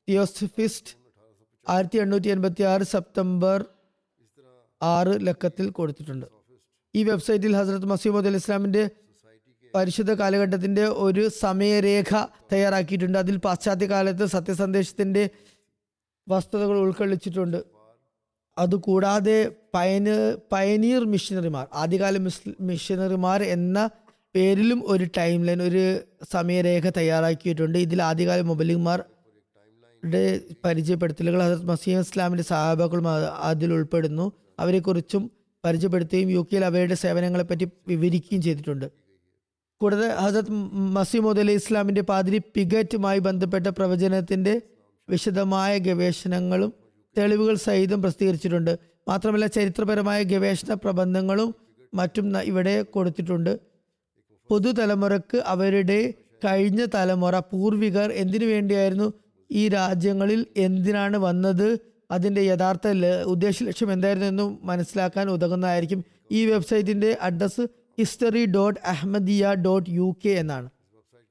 തിയോസഫിസ്റ്റ് 0.08 0.92
ആയിരത്തി 1.66 1.98
എണ്ണൂറ്റി 2.04 2.30
എൺപത്തി 2.34 2.64
ആറ് 2.72 2.86
സെപ്റ്റംബർ 2.94 3.60
ആറ് 4.82 5.14
ലക്കത്തിൽ 5.28 5.68
കൊടുത്തിട്ടുണ്ട്. 5.78 6.28
ഈ 6.94 7.04
വെബ്സൈറ്റിൽ 7.04 7.56
ഹസ്രത്ത് 7.60 7.90
മസീമദ് 7.94 8.30
അലി 8.30 8.40
ഇസ്ലാമിന്റെ 8.44 8.84
പരിശുദ്ധ 9.74 10.12
കാലഘട്ടത്തിന്റെ 10.12 10.86
ഒരു 11.06 11.24
സമയരേഖ 11.44 12.12
തയ്യാറാക്കിയിട്ടുണ്ട്. 12.52 13.18
അതിൽ 13.24 13.38
പാശ്ചാത്യ 13.46 13.88
കാലത്ത് 13.94 14.26
സത്യസന്ദേശത്തിന്റെ 14.36 15.24
വസ്തുതകൾ 16.28 16.78
ഉൾക്കൊള്ളിച്ചിട്ടുണ്ട്. 16.86 17.60
അതുകൂടാതെ 18.58 19.38
പയന 19.76 20.10
പയനീർ 20.54 21.02
മിഷനറിമാർ 21.14 21.66
ആദ്യകാല 21.82 22.18
മിസ് 22.18 22.54
മിഷനറിമാർ 22.70 23.44
എന്ന 23.56 23.78
പേരിലും 24.36 24.80
ഒരു 24.94 25.06
ടൈം 25.18 25.40
ലൈൻ 25.48 25.62
ഒരു 25.70 25.84
സമയരേഖ 26.36 26.90
തയ്യാറാക്കിയിട്ടുണ്ട്. 27.00 27.78
ഇതിൽ 27.78 28.02
ആദ്യകാല 28.02 28.42
മൊബലിംഗ്മാരുടെ 30.08 30.56
പരിചയപ്പെടുത്തലുകൾ 30.66 31.40
ഹസരത് 31.44 31.66
മസീം 31.66 32.00
ഇസ്ലാമിന്റെ 32.00 32.44
സഹാബാക്കളും 32.44 33.08
അതിൽ 33.50 33.74
ഉൾപ്പെടുന്നു. 33.74 34.32
അവരെക്കുറിച്ചും 34.60 35.32
പരിചയപ്പെടുത്തുകയും 35.66 36.30
യു 36.30 36.42
കെയിൽ 36.42 36.66
അവരുടെ 36.66 36.96
സേവനങ്ങളെപ്പറ്റി 36.96 37.66
വിവരിക്കുകയും 37.88 38.42
ചെയ്തിട്ടുണ്ട്. 38.42 38.88
കൂടാതെ 39.82 40.08
ഹസരത് 40.08 40.52
മസീമോദ് 40.98 41.40
അലി 41.40 41.52
ഇസ്ലാമിന്റെ 41.52 42.02
പാതിരി 42.02 42.42
പിഗറ്റുമായി 42.56 43.20
ബന്ധപ്പെട്ട 43.20 43.68
പ്രവചനത്തിന്റെ 43.68 44.62
വിശദമായ 45.10 45.78
ഗവേഷണങ്ങളും 45.78 46.74
തെളിവുകൾ 47.18 47.56
സഹിതം 47.56 48.02
പ്രസിദ്ധീകരിച്ചിട്ടുണ്ട്. 48.02 48.74
മാത്രമല്ല 49.08 49.46
ചരിത്രപരമായ 49.48 50.24
ഗവേഷണ 50.24 50.74
പ്രബന്ധങ്ങളും 50.74 51.56
മറ്റും 51.94 52.26
ഇവിടെ 52.42 52.82
കൊടുത്തിട്ടുണ്ട്. 52.96 53.60
പുതുതലമുറക്ക് 54.50 55.38
അവരുടെ 55.38 56.00
കഴിഞ്ഞ 56.46 56.86
തലമുറ 56.96 57.40
പൂർവികർ 57.52 58.12
എന്തിനു 58.12 58.46
വേണ്ടിയായിരുന്നു 58.46 59.08
ഈ 59.52 59.70
രാജ്യങ്ങളിൽ 59.70 60.46
എന്തിനാണ് 60.58 61.18
വന്നത്? 61.18 61.80
അതിന്റെ 62.12 62.42
യഥാർത്ഥ 62.42 62.88
ഉദ്ദേശ 63.34 63.64
ലക്ഷ്യം 63.64 63.94
എന്തായിരുന്നു 63.94 64.28
എന്നും 64.28 64.60
മനസ്സിലാക്കാൻ 64.64 65.30
ഉതകുന്നതായിരിക്കും 65.30 66.04
ഈ 66.32 66.46
വെബ്സൈറ്റിന്റെ 66.46 67.18
address 67.22 67.64
history 68.00 68.46
dot 68.46 68.80
Ahmadiyya 68.86 69.54
dot 69.66 69.90
U 69.90 70.16
K 70.26 70.30
എന്നാണ്. 70.30 70.70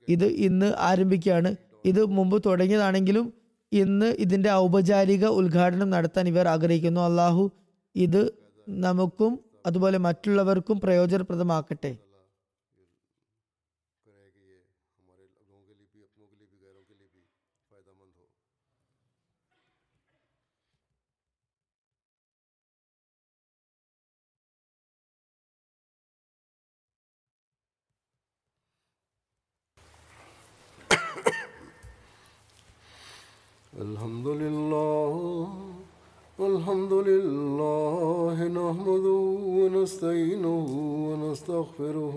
ഇത് 0.08 0.24
ഇന്ന് 0.24 0.74
ആരംഭിക്കുകയാണ്. 0.78 1.56
ഇത് 1.84 2.04
മുമ്പ് 2.04 2.42
തുടങ്ങിയതാണെങ്കിലും 2.46 3.26
ഇന്ന് 3.72 4.06
ഇതിന്റെ 4.06 4.50
ഔപചാരിക 4.50 5.24
ഉദ്ഘാടനം 5.26 5.90
നടത്താൻ 5.90 6.28
ഇവർ 6.28 6.48
ആഗ്രഹിക്കുന്നു. 6.48 7.00
അള്ളാഹു 7.00 7.50
ഇത് 7.96 8.22
നമുക്കും 8.68 9.40
അതുപോലെ 9.66 9.98
മറ്റുള്ളവർക്കും 9.98 10.80
പ്രയോജനപ്രദമാക്കട്ടെ. 10.80 11.92
فائدہ 17.70 17.90
مند 17.98 18.18
ہو 18.18 18.24
الحمد 33.72 34.26
لله 34.26 35.48
الحمد 36.38 36.92
لله 37.08 38.48
نحمده 38.48 39.20
ونستعينه 39.58 40.66
ونستغفره 41.08 42.16